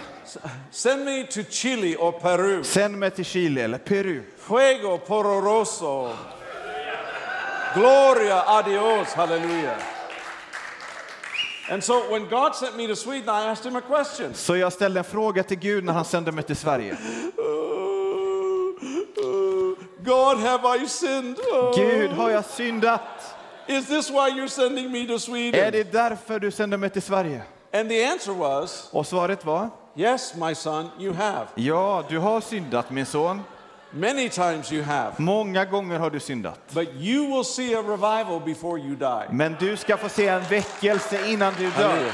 Send 0.70 1.04
me 1.04 1.26
to 1.26 1.40
Chile 1.50 1.96
or 1.96 2.12
Peru. 2.12 2.64
Sänd 2.64 2.98
mig 2.98 3.10
till 3.10 3.24
Chile 3.24 3.62
eller 3.62 3.78
Peru. 3.78 4.22
Fuego 4.38 4.98
pororoso. 4.98 6.10
Gloria 7.74 8.42
a 8.46 8.62
Dios. 8.62 9.12
Hallelujah. 9.12 9.97
And 11.70 11.84
so 11.84 11.94
when 12.10 12.28
God 12.28 12.54
sent 12.54 12.76
me 12.76 12.86
to 12.86 12.96
Sweden, 12.96 13.28
I 13.28 13.48
asked 13.50 13.66
him 13.66 13.76
a 13.76 13.80
question. 13.80 14.34
Så 14.34 14.56
jag 14.56 14.72
ställde 14.72 15.00
en 15.00 15.04
fråga 15.04 15.42
till 15.42 15.58
Gud 15.58 15.84
när 15.84 15.92
han 15.92 16.04
sände 16.04 16.32
mig 16.32 16.44
till 16.44 16.56
Sverige. 16.56 16.96
God, 20.04 20.38
have 20.38 20.76
I 20.84 20.88
sinned? 20.88 21.38
Oh. 21.52 21.76
Gud, 21.76 22.10
har 22.10 22.30
jag 22.30 22.44
syndat? 22.44 23.00
Is 23.66 23.86
this 23.86 24.10
why 24.10 24.30
you're 24.30 24.48
sending 24.48 24.92
me 24.92 25.06
to 25.06 25.12
Är 25.14 25.18
Sweden? 25.18 25.72
det 25.72 25.92
därför 25.92 26.38
du 26.40 26.50
sänder 26.50 26.76
mig 26.78 26.90
till 26.90 27.02
Sverige? 27.02 27.42
And 27.72 27.88
the 27.88 28.04
answer 28.04 28.32
was, 28.32 28.88
Och 28.92 29.06
svaret 29.06 29.44
var, 29.44 29.70
yes, 29.96 30.34
my 30.34 30.54
son, 30.54 30.88
you 30.98 31.12
have. 31.14 31.46
ja, 31.54 32.04
du 32.08 32.18
har 32.18 32.40
syndat 32.40 32.90
min 32.90 33.06
son. 33.06 33.40
Many 33.90 34.28
times 34.28 34.72
you 34.72 34.82
have. 34.82 35.12
Många 35.18 35.64
gånger 35.64 35.98
har 35.98 36.10
du 36.10 36.20
syndat. 36.20 36.60
But 36.74 36.88
you 37.00 37.26
will 37.26 37.44
see 37.44 37.74
a 37.74 37.82
revival 37.82 38.40
before 38.40 38.78
you 38.78 38.96
die. 38.96 39.26
Men 39.30 39.56
du 39.60 39.76
ska 39.76 39.96
få 39.96 40.08
se 40.08 40.28
en 40.28 40.42
väckelse 40.42 41.30
innan 41.30 41.54
du 41.58 41.70
dör. 41.70 42.12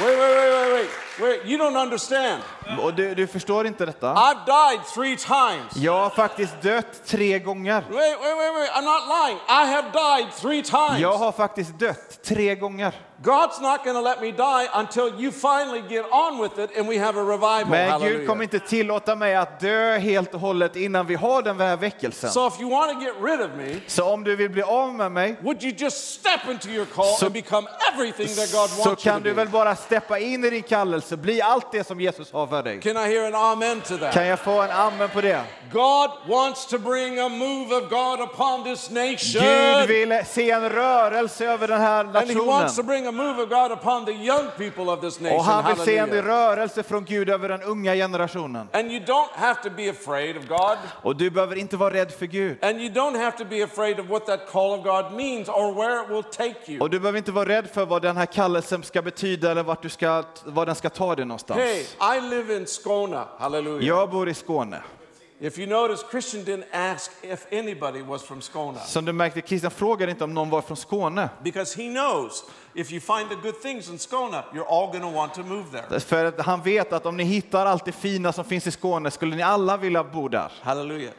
Wait, 0.00 0.18
wait, 0.18 0.36
wait, 0.36 0.50
wait, 0.52 0.72
wait. 0.72 0.90
Wait, 1.20 1.44
you 1.44 1.58
don't 1.58 1.76
understand. 1.76 2.42
Och 2.82 2.94
du, 2.94 3.14
du 3.14 3.26
förstår 3.26 3.66
inte 3.66 3.86
detta? 3.86 4.14
I've 4.14 4.44
died 4.46 4.80
three 4.94 5.16
times. 5.16 5.76
Jag 5.76 5.92
har 6.02 6.10
faktiskt 6.10 6.62
dött 6.62 7.02
tre 7.06 7.38
gånger. 7.38 7.80
Wait, 7.80 7.90
wait, 7.90 8.20
wait, 8.20 8.54
wait. 8.54 8.70
I'm 8.70 8.84
not 8.84 9.02
lying. 9.08 9.38
I 9.48 9.66
have 9.74 9.90
died 9.92 10.32
three 10.40 10.62
times. 10.62 10.98
Jag 11.00 11.12
har 11.18 11.32
faktiskt 11.32 11.78
dött 11.78 12.22
tre 12.24 12.54
gånger. 12.54 12.92
God's 13.22 13.60
not 13.62 13.84
going 13.84 13.94
to 13.96 14.00
let 14.02 14.20
me 14.20 14.32
die 14.32 14.68
until 14.74 15.20
you 15.22 15.32
finally 15.32 15.82
get 15.88 16.04
on 16.12 16.42
with 16.42 16.58
it 16.58 16.76
and 16.78 16.88
we 16.88 16.98
have 16.98 17.16
a 17.20 17.22
revival. 17.24 17.66
Men 17.70 17.84
Gud 17.84 17.92
Hallelujah. 17.92 18.26
kommer 18.26 18.42
inte 18.42 18.58
tillåta 18.58 19.14
mig 19.16 19.34
att 19.34 19.60
dö 19.60 19.98
helt 19.98 20.34
och 20.34 20.40
hållet 20.40 20.76
innan 20.76 21.06
vi 21.06 21.14
har 21.14 21.42
den 21.42 21.60
här 21.60 21.76
väckelsen. 21.76 22.30
So 22.30 22.46
if 22.48 22.60
you 22.60 22.70
want 22.70 22.92
to 22.92 23.00
get 23.00 23.14
rid 23.22 23.40
of 23.40 23.50
me, 23.56 23.80
Så 23.86 24.04
om 24.12 24.24
du 24.24 24.36
vill 24.36 24.50
bli 24.50 24.62
av 24.62 24.94
med 24.94 25.12
mig 25.12 25.36
would 25.42 25.62
you 25.62 25.72
just 25.76 26.14
step 26.20 26.40
into 26.50 26.68
your 26.68 26.86
call 26.86 27.04
Så- 27.18 27.24
and 27.26 27.34
become 27.34 27.68
everything 27.92 28.28
that 28.28 28.52
God 28.52 28.70
så 28.70 28.76
wants 28.76 28.86
you 28.86 28.96
kan 28.96 29.22
to 29.22 29.24
du 29.28 29.30
be? 29.34 29.36
väl 29.36 29.48
bara 29.48 29.76
steppa 29.76 30.18
in 30.18 30.44
i 30.44 30.50
din 30.50 30.62
kallelse, 30.62 31.16
bli 31.16 31.42
allt 31.42 31.72
det 31.72 31.84
som 31.86 32.00
Jesus 32.00 32.32
har 32.32 32.46
för 32.54 32.62
dig. 32.62 32.80
Can 32.80 32.96
I 32.96 33.14
hear 33.14 33.26
an 33.26 33.34
amen 33.34 33.80
to 33.80 33.96
that? 33.98 34.12
Kan 34.12 34.26
jag 34.26 34.38
få 34.38 34.62
en 34.62 34.70
amen 34.70 35.08
på 35.08 35.20
det? 35.20 35.44
God 35.72 36.10
wants 36.28 36.66
to 36.66 36.78
bring 36.78 37.18
a 37.18 37.28
move 37.28 37.74
of 37.76 37.90
God 37.90 38.20
upon 38.20 38.64
this 38.64 38.90
nation. 38.90 39.42
Gud 39.42 39.88
vill 39.88 40.24
se 40.26 40.50
en 40.50 40.68
rörelse 40.68 41.46
över 41.46 41.68
den 41.68 41.80
här 41.80 42.04
And 42.04 42.30
he 42.30 42.34
wants 42.34 42.76
to 42.76 42.82
nationen. 42.82 42.86
bring 42.86 43.06
a 43.06 43.12
move 43.12 43.42
of 43.42 43.48
God 43.48 43.72
upon 43.72 44.04
the 44.04 44.12
young 44.12 44.46
people 44.56 44.84
of 44.92 45.00
this 45.00 45.20
nation. 45.20 45.38
Och 45.38 45.44
han 45.44 45.64
vill 45.66 45.84
se 45.84 45.98
en 45.98 46.08
Hallelujah. 46.08 46.26
rörelse 46.26 46.82
från 46.82 47.04
Gud 47.04 47.30
över 47.30 47.48
den 47.48 47.62
unga 47.62 47.94
generationen. 47.94 48.68
And 48.72 48.92
you 48.92 49.04
don't 49.04 49.34
have 49.34 49.62
to 49.62 49.70
be 49.76 49.90
afraid 49.90 50.36
of 50.36 50.48
God. 50.48 50.78
Och 51.02 51.16
du 51.16 51.30
behöver 51.30 51.56
inte 51.56 51.76
vara 51.76 51.94
rädd 51.94 52.12
för 52.12 52.26
Gud. 52.26 52.64
And 52.64 52.80
you 52.80 52.90
don't 52.90 53.18
have 53.24 53.38
to 53.38 53.44
be 53.44 53.64
afraid 53.64 54.00
of 54.00 54.06
what 54.06 54.26
that 54.26 54.40
call 54.52 54.78
of 54.78 54.84
God 54.84 55.12
means 55.12 55.48
or 55.48 55.74
where 55.74 56.02
it 56.02 56.10
will 56.10 56.32
take 56.32 56.72
you. 56.72 56.80
Och 56.80 56.90
du 56.90 57.00
behöver 57.00 57.18
inte 57.18 57.32
vara 57.32 57.48
rädd 57.48 57.66
för 57.72 57.86
vad 57.86 58.02
den 58.02 58.16
här 58.16 58.26
kallelsen 58.26 58.82
ska 58.82 59.02
betyda 59.02 59.50
eller 59.50 59.62
vart 59.62 59.82
du 59.82 59.88
ska, 59.88 60.22
vad 60.44 60.68
den 60.68 60.74
ska 60.74 60.90
ta 60.90 61.14
dig 61.14 61.24
någonstans. 61.24 61.60
Hey, 61.60 61.80
I 62.18 62.20
live 62.20 62.43
in 62.50 62.66
Skåne. 62.66 63.24
Hallelujah. 63.38 63.84
Jag 63.88 64.10
bor 64.10 64.28
i 64.28 64.34
Skåne. 64.34 64.82
If 65.40 65.58
you 65.58 65.66
notice, 65.68 66.04
Christian 66.10 66.44
didn't 66.44 66.64
ask 66.94 67.10
if 67.22 67.46
anybody 67.52 68.02
was 68.02 68.22
from 68.22 68.40
Skåne 68.42 68.78
Som 68.86 69.04
du 69.04 69.12
märkte, 69.12 69.40
Christian 69.40 69.70
frågade 69.70 70.10
inte 70.12 70.24
om 70.24 70.34
någon 70.34 70.50
var 70.50 70.62
från 70.62 70.76
Skåne. 70.76 71.28
because 71.42 71.82
he 71.82 71.88
knows 71.90 72.44
if 72.74 72.92
you 72.92 73.00
find 73.00 73.28
the 73.28 73.34
good 73.34 73.60
things 73.62 73.88
in 73.88 73.98
Skåne, 73.98 74.42
you're 74.52 74.66
all 74.68 74.86
going 74.86 75.00
to 75.02 75.10
want 75.18 75.34
to 75.34 75.42
move 75.42 75.64
there. 75.88 76.00
För 76.00 76.24
att 76.24 76.40
han 76.40 76.62
vet 76.62 76.92
att 76.92 77.06
om 77.06 77.16
ni 77.16 77.24
hittar 77.24 77.66
allt 77.66 77.84
det 77.84 77.92
fina 77.92 78.32
som 78.32 78.44
finns 78.44 78.66
i 78.66 78.70
Skåne 78.70 79.10
skulle 79.10 79.36
ni 79.36 79.42
alla 79.42 79.76
vilja 79.76 80.04
bo 80.04 80.28
där. 80.28 80.52
Hallelujah. 80.62 81.12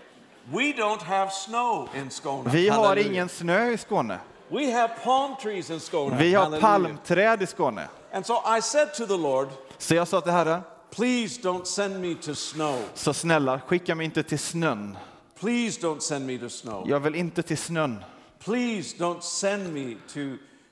We 0.51 0.62
don't 0.62 1.03
have 1.03 1.32
snow 1.32 1.89
in 1.96 2.10
Skåne. 2.10 2.50
Vi 2.50 2.70
har 2.70 2.84
Hallelujah. 2.84 3.12
ingen 3.12 3.29
snö 3.29 3.70
i 3.72 3.77
Skåne. 3.77 4.20
We 4.50 4.72
have 4.72 4.94
palm 5.03 5.36
trees 5.41 5.70
in 5.70 5.79
Skåne. 5.79 6.17
Vi 6.17 6.34
har 6.34 6.44
Hallelujah. 6.44 6.72
palmträd 6.72 7.41
i 7.41 7.46
Skåne. 7.46 7.88
And 8.13 8.25
so 8.25 8.34
I 8.58 8.62
said 8.62 8.94
to 8.94 9.05
the 9.05 9.17
Lord, 9.17 9.48
Så 9.77 9.96
jag 9.96 10.08
sa 10.08 10.22
till 10.22 10.32
Herren, 10.32 10.62
please 10.96 11.42
don't 11.42 11.66
send 11.66 12.02
me 12.02 12.16
to 12.16 12.36
snow. 12.36 12.80
så 12.94 13.14
snälla 13.14 13.60
skicka 13.60 13.96
mig 13.96 14.06
inte 14.06 14.24
till 14.24 14.40
snön. 14.40 14.98
Please 15.40 15.82
don't 15.82 16.00
send 16.00 16.25
me 16.25 16.38
to 16.38 16.50
snow. 16.50 16.90
Jag 16.90 17.00
vill 17.00 17.16
inte 17.16 17.44
till 17.44 17.58
snön. 17.58 18.04
Please 18.46 18.98
don't 18.98 19.22
send 19.22 19.74
me 19.74 19.96
to, 20.14 20.20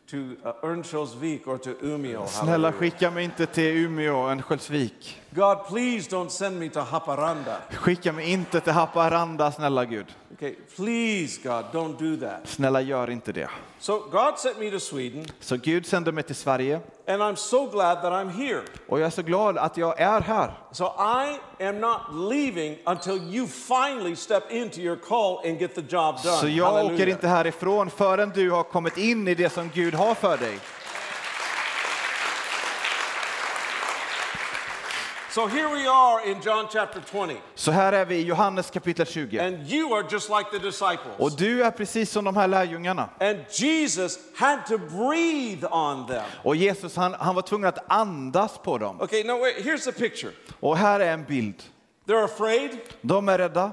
to 0.10 0.18
uh, 0.18 0.70
Örnsköldsvik 0.70 1.48
or 1.48 1.58
to 1.58 1.70
Umeå. 1.82 2.28
Snälla 2.28 2.72
skicka 2.72 3.12
mig 3.12 3.24
inte 3.24 3.46
till 3.46 3.78
Umeå, 3.78 4.30
Örnsköldsvik. 4.30 5.23
God, 5.36 5.66
please 5.68 6.10
don't 6.10 6.30
send 6.30 6.60
me 6.60 6.70
to 6.70 6.80
Haparanda. 6.80 7.58
Skicka 7.72 8.12
mig 8.12 8.32
inte 8.32 8.60
till 8.60 8.74
Haparanda, 8.74 9.52
snälla 9.52 9.86
Gud. 9.86 10.06
Okay, 10.34 10.56
please, 10.76 11.40
God, 11.44 11.66
don't 11.72 11.98
do 12.18 12.28
that. 12.28 12.48
Snälla 12.48 12.82
gör 12.82 13.10
inte 13.10 13.32
det. 13.32 13.50
So 13.80 14.00
God 14.12 14.38
sent 14.40 14.60
me 14.60 14.72
to 14.72 14.80
Sweden, 14.80 15.26
Så 15.40 15.58
Gud 15.58 15.86
sände 15.86 16.12
mig 16.12 16.24
till 16.24 16.36
Sverige 16.36 16.80
and 17.08 17.22
I'm 17.22 17.36
so 17.36 17.66
glad 17.70 18.02
that 18.02 18.12
I'm 18.14 18.30
here. 18.30 18.62
och 18.88 19.00
jag 19.00 19.06
är 19.06 19.10
så 19.10 19.22
glad 19.22 19.58
att 19.58 19.78
jag 19.78 20.00
är 20.00 20.22
här. 20.22 20.52
So 20.72 20.86
I 20.86 21.40
am 21.68 21.80
not 21.80 22.32
leaving 22.32 22.78
until 22.86 23.36
you 23.36 23.48
finally 23.48 24.16
step 24.16 24.44
into 24.52 24.80
your 24.80 24.96
call 24.96 25.50
and 25.50 25.60
get 25.60 25.76
the 25.76 25.82
job 25.82 26.16
done. 26.24 26.36
Så 26.38 26.48
jag 26.48 26.68
åker 26.74 26.78
Hallelujah. 26.84 27.10
inte 27.10 27.28
härifrån 27.28 27.90
förrän 27.90 28.32
du 28.36 28.52
har 28.52 28.64
kommit 28.64 28.98
in 28.98 29.28
i 29.28 29.36
det 29.36 29.50
som 29.50 29.70
Gud 29.74 29.94
har 29.94 30.16
för 30.16 30.38
dig. 30.38 30.60
So 35.34 35.48
here 35.48 35.68
we 35.68 35.88
are 35.88 36.32
in 36.32 36.42
John 36.42 36.68
chapter 36.70 37.02
20, 37.12 37.38
Så 37.56 37.72
här 37.72 37.94
är 37.94 38.06
vi 38.06 38.16
i 38.16 38.24
Johannes 38.24 38.72
kapitel 38.72 39.06
20. 39.06 39.40
and 39.40 39.68
you 39.68 39.94
are 39.96 40.06
just 40.12 40.30
like 40.30 40.50
the 40.52 40.58
Och 40.58 40.62
disciples. 40.64 41.36
du 41.36 41.64
är 41.64 41.72
precis 41.72 42.12
som 42.12 42.26
de 42.26 42.36
här 42.38 42.48
lärjungarna. 42.48 43.10
And 43.20 43.40
Jesus 43.52 44.20
had 44.36 44.66
to 44.68 44.78
breathe 44.78 45.68
on 45.72 46.08
them. 46.08 46.24
Och 46.44 46.56
Jesus 46.56 46.96
han, 46.96 47.14
han 47.14 47.36
var 47.36 47.42
tvungen 47.42 47.68
att 47.70 47.92
andas 47.92 48.58
på 48.58 48.78
dem. 48.78 49.02
Okay, 49.02 49.24
now 49.24 49.40
wait, 49.40 49.58
here's 49.66 49.86
the 49.86 49.92
picture. 49.92 50.32
Och 50.60 50.78
här 50.78 51.00
är 51.00 51.14
en 51.14 51.24
bild. 51.24 51.64
They're 52.08 52.26
afraid. 52.26 52.72
De 53.02 53.30
är 53.30 53.38
rädda. 53.38 53.72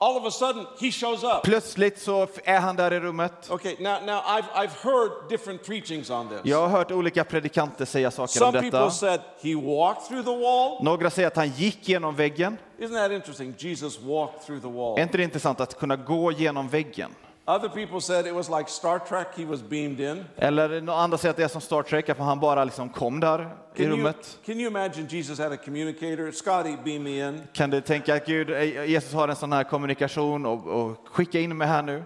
All 0.00 0.16
of 0.16 0.24
a 0.24 0.30
sudden, 0.30 0.66
he 0.80 0.92
shows 0.92 1.24
up. 1.24 1.42
Plötsligt 1.42 1.98
så 1.98 2.26
är 2.44 2.60
han 2.60 2.76
där 2.76 2.92
i 2.92 3.00
rummet. 3.00 3.50
Okay, 3.50 3.76
now, 3.78 4.00
now 4.06 4.20
I've, 4.26 4.44
I've 4.54 4.82
heard 4.82 5.10
different 5.28 5.64
preachings 5.66 6.10
on 6.10 6.28
this. 6.28 6.40
Jag 6.44 6.60
har 6.60 6.68
hört 6.68 6.90
olika 6.90 7.24
predikanter 7.24 7.84
säga 7.84 8.10
saker 8.10 8.22
om 8.22 8.52
Some 8.52 8.60
people 8.60 8.78
detta. 8.78 8.90
said 8.90 9.20
he 9.42 9.54
walked 9.54 10.08
through 10.08 10.24
the 10.24 10.36
wall. 10.44 10.84
Några 10.84 11.10
säger 11.10 11.28
att 11.28 11.36
han 11.36 11.48
gick 11.48 11.88
genom 11.88 12.16
väggen. 12.16 12.56
Isn't 12.78 12.94
that 12.94 13.10
interesting? 13.10 13.54
Jesus 13.58 14.00
walked 14.00 14.46
through 14.46 14.62
the 14.62 14.68
wall. 14.68 14.98
Är 14.98 15.02
inte 15.02 15.16
det 15.16 15.24
intressant 15.24 15.60
att 15.60 15.78
kunna 15.78 15.96
gå 15.96 16.32
genom 16.32 16.68
väggen? 16.68 17.14
Other 17.48 17.68
people 17.68 18.00
said 18.00 18.26
it 18.26 18.34
was 18.34 18.50
like 18.50 18.68
Star 18.68 18.98
Trek, 18.98 19.34
he 19.34 19.44
was 19.44 19.62
beamed 19.62 20.00
in. 20.00 20.24
Eller 20.36 20.88
andra 20.90 21.18
säger 21.18 21.30
att 21.30 21.36
det 21.36 21.44
är 21.44 21.48
som 21.48 21.60
Star 21.60 21.82
Trek, 21.82 22.08
att 22.08 22.18
han 22.18 22.40
bara 22.40 22.64
liksom 22.64 22.88
kom 22.88 23.20
där 23.20 23.38
i 23.74 23.76
Can 23.76 23.86
you, 23.86 23.96
rummet. 23.96 24.38
can 24.46 24.60
you 24.60 24.66
imagine 24.66 25.06
Jesus 25.10 25.38
had 25.38 25.52
a 25.52 25.56
communicator? 25.56 26.32
Scotty, 26.32 26.76
beam 26.84 27.02
me 27.02 27.28
in. 27.28 27.42
Kan 27.52 27.70
du 27.70 27.80
tänka 27.80 28.14
att 28.14 28.26
Gud, 28.26 28.50
eh, 28.50 28.84
Jesus 28.84 29.12
har 29.12 29.28
en 29.28 29.36
sån 29.36 29.52
här 29.52 29.64
kommunikation 29.64 30.46
och, 30.46 30.66
och 30.66 31.08
skicka 31.08 31.40
in 31.40 31.56
mig 31.56 31.68
här 31.68 31.82
nu? 31.82 32.04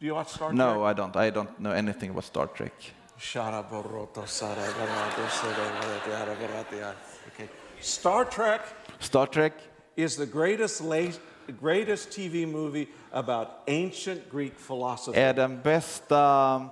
Do 0.00 0.06
you 0.06 0.14
watch 0.16 0.28
Star 0.28 0.48
Trek? 0.48 0.58
No, 0.58 0.90
I 0.90 0.94
don't. 0.94 1.26
I 1.26 1.30
don't 1.30 1.56
know 1.56 1.72
anything 1.72 2.10
about 2.10 2.24
Star 2.24 2.46
Trek. 2.46 2.94
Okay. 7.26 7.46
Star 7.80 8.24
Trek 8.24 8.60
Star 8.98 9.26
Trek 9.26 9.52
is 9.96 10.16
the 10.16 10.26
greatest, 10.26 10.80
la- 11.60 11.68
greatest 11.68 12.12
TV 12.12 12.46
movie 12.46 12.86
about 13.12 13.48
ancient 13.68 14.20
Greek 14.32 14.52
philosophy. 14.66 15.20
är 15.20 15.34
den 15.34 15.60
bästa 15.62 16.66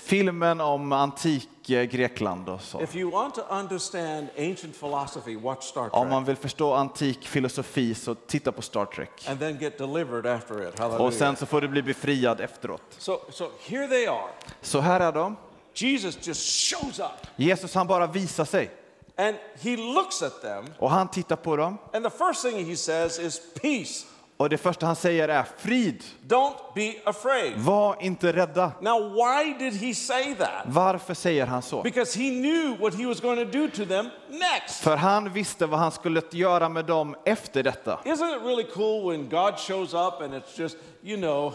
filmen 0.00 0.60
om 0.60 0.92
antik 0.92 1.70
eh, 1.70 1.82
Grekland 1.84 2.48
och 2.48 2.60
så. 2.60 2.80
If 2.82 2.96
you 2.96 3.10
want 3.10 3.34
to 3.34 3.42
understand 3.50 4.26
ancient 4.38 4.80
philosophy, 4.80 5.36
watch 5.36 5.64
Star 5.64 5.82
Om 5.82 5.90
Trek. 5.90 6.10
man 6.10 6.24
vill 6.24 6.36
förstå 6.36 6.74
antik 6.74 7.26
filosofi 7.28 7.94
så 7.94 8.14
titta 8.14 8.52
på 8.52 8.62
Star 8.62 8.84
Trek. 8.84 9.10
And 9.28 9.40
then 9.40 9.58
get 9.58 9.78
delivered 9.78 10.26
after 10.26 10.68
it. 10.68 10.74
Och 10.74 10.80
Hallelujah. 10.80 11.12
sen 11.12 11.36
så 11.36 11.46
får 11.46 11.60
du 11.60 11.68
bli 11.68 11.82
befriad 11.82 12.40
efteråt. 12.40 12.82
So, 12.98 13.20
so 13.30 13.50
here 13.68 13.86
they 13.88 14.06
are. 14.06 14.30
Så 14.60 14.80
här 14.80 15.00
är 15.00 15.12
de. 15.12 15.36
Jesus 15.74 16.26
just 16.26 16.70
shows 16.70 16.98
up 16.98 17.26
Jesus 17.36 17.74
han 17.74 17.86
bara 17.86 18.06
visar 18.06 18.44
sig 18.44 18.70
and 19.16 19.36
he 19.60 19.76
looks 19.76 20.22
at 20.22 20.42
them. 20.42 20.64
och 20.78 20.90
han 20.90 21.08
tittar 21.08 21.36
på 21.36 21.56
dem. 21.56 21.78
And 21.92 22.04
the 22.04 22.10
first 22.10 22.42
thing 22.42 22.64
he 22.64 22.76
says 22.76 23.18
is, 23.18 23.40
Peace, 23.62 24.06
Och 24.36 24.48
det 24.48 24.58
första 24.58 24.86
han 24.86 24.96
säger 24.96 25.28
är 25.28 25.46
frid, 25.56 26.04
don't 26.28 26.54
be 26.74 26.94
afraid. 27.04 27.52
var 27.56 27.96
inte 28.00 28.32
rädda. 28.32 28.72
Now, 28.80 29.12
why 29.14 29.54
did 29.58 29.74
he 29.74 29.94
say 29.94 30.34
that? 30.34 30.62
Varför 30.66 31.14
säger 31.14 31.46
han 31.46 31.62
så? 31.62 31.82
Because 31.82 32.18
he 32.18 32.30
knew 32.30 32.76
what 32.80 32.94
he 32.94 33.06
was 33.06 33.20
going 33.20 33.52
to 33.52 33.58
do 33.58 33.68
to 33.68 33.84
them 33.84 34.08
next. 34.28 34.80
För 34.80 34.96
han 34.96 35.32
visste 35.32 35.66
vad 35.66 35.80
han 35.80 35.92
skulle 35.92 36.22
göra 36.30 36.68
med 36.68 36.84
dem 36.84 37.16
efter 37.24 37.62
detta. 37.62 37.98
Isn't 38.04 38.36
it 38.36 38.42
really 38.42 38.66
cool 38.74 39.10
when 39.10 39.28
God 39.28 39.58
shows 39.58 39.94
up 39.94 40.20
and 40.20 40.34
it's 40.34 40.60
just, 40.60 40.76
you 41.02 41.16
know, 41.16 41.52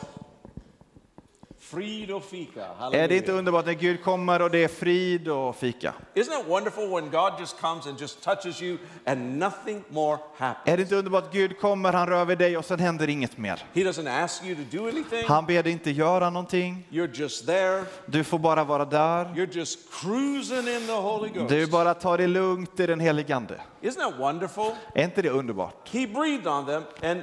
frid 1.71 2.11
och 2.11 2.23
fika? 2.23 2.65
Är 2.93 3.07
det 3.07 3.17
inte 3.17 3.31
underbart 3.31 3.65
när 3.65 3.73
Gud 3.73 4.03
kommer 4.03 4.41
och 4.41 4.51
det 4.51 4.63
är 4.63 4.67
frid 4.67 5.27
och 5.27 5.55
fika? 5.55 5.93
Isn't 6.15 6.41
it 6.41 6.47
wonderful 6.47 6.87
when 6.89 7.09
God 7.09 7.33
just 7.39 7.61
comes 7.61 7.87
and 7.87 8.01
just 8.01 8.23
touches 8.23 8.61
you 8.61 8.77
and 9.05 9.37
nothing 9.37 9.83
more 9.89 10.17
happens? 10.37 10.73
Är 10.73 10.77
det 10.77 10.83
inte 10.83 10.95
underbart 10.95 11.23
att 11.23 11.33
Gud 11.33 11.59
kommer, 11.59 11.93
han 11.93 12.07
rör 12.07 12.25
vid 12.25 12.37
dig 12.37 12.57
och 12.57 12.65
sen 12.65 12.79
händer 12.79 13.09
inget 13.09 13.37
mer? 13.37 13.63
He 13.73 13.81
doesn't 13.81 14.23
ask 14.23 14.43
you 14.45 14.55
to 14.55 14.77
do 14.77 14.83
anything. 14.83 15.23
Han 15.27 15.45
ber 15.45 15.63
dig 15.63 15.71
inte 15.71 15.91
göra 15.91 16.29
någonting. 16.29 16.87
You're 16.89 17.19
just 17.19 17.45
there. 17.45 17.83
Du 18.05 18.23
får 18.23 18.39
bara 18.39 18.63
vara 18.63 18.85
där. 18.85 19.25
You're 19.25 19.57
just 19.57 19.79
cruising 20.01 20.67
in 20.75 20.87
the 20.87 20.93
Holy 20.93 21.29
Ghost. 21.29 21.49
Du 21.49 21.67
bara 21.67 21.93
tar 21.93 22.17
det 22.17 22.27
lugnt 22.27 22.79
i 22.79 22.87
den 22.87 22.99
helige 22.99 23.35
Ande. 23.35 23.61
Isn't 23.81 23.95
that 23.95 24.19
wonderful? 24.19 24.71
Är 24.93 25.03
inte 25.03 25.21
det 25.21 25.29
underbart? 25.29 25.89
He 25.89 26.07
breathed 26.07 26.47
on 26.47 26.65
them 26.65 26.83
and 27.03 27.21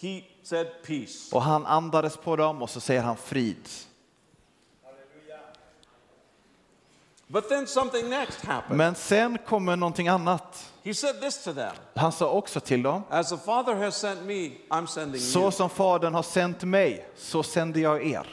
he. 0.00 0.22
Och 1.32 1.42
han 1.42 1.66
andades 1.66 2.16
på 2.16 2.36
dem 2.36 2.62
och 2.62 2.70
så 2.70 2.80
säger 2.80 3.02
han 3.02 3.16
frid. 3.16 3.68
But 7.30 7.48
then 7.48 7.66
something 7.66 8.08
next 8.08 8.44
happened. 8.44 8.78
Men 8.78 8.94
sen 8.94 9.38
kommer 9.46 9.76
någonting 9.76 10.08
annat. 10.08 10.72
He 10.82 10.94
said 10.94 11.20
this 11.20 11.44
to 11.44 11.52
them. 11.52 11.74
Han 11.94 12.12
sa 12.12 12.30
också 12.30 12.60
till 12.60 12.82
dem, 12.82 13.02
As 13.10 13.28
the 13.28 13.36
Father 13.36 13.74
has 13.74 13.96
sent 13.96 14.24
me, 14.24 14.50
I'm 14.68 14.86
sending 14.86 15.20
så 15.20 15.50
som 15.50 15.70
Fadern 15.70 16.14
har 16.14 16.22
sänt 16.22 16.64
mig, 16.64 17.08
så 17.16 17.42
sänder 17.42 17.80
jag 17.80 18.06
er. 18.06 18.26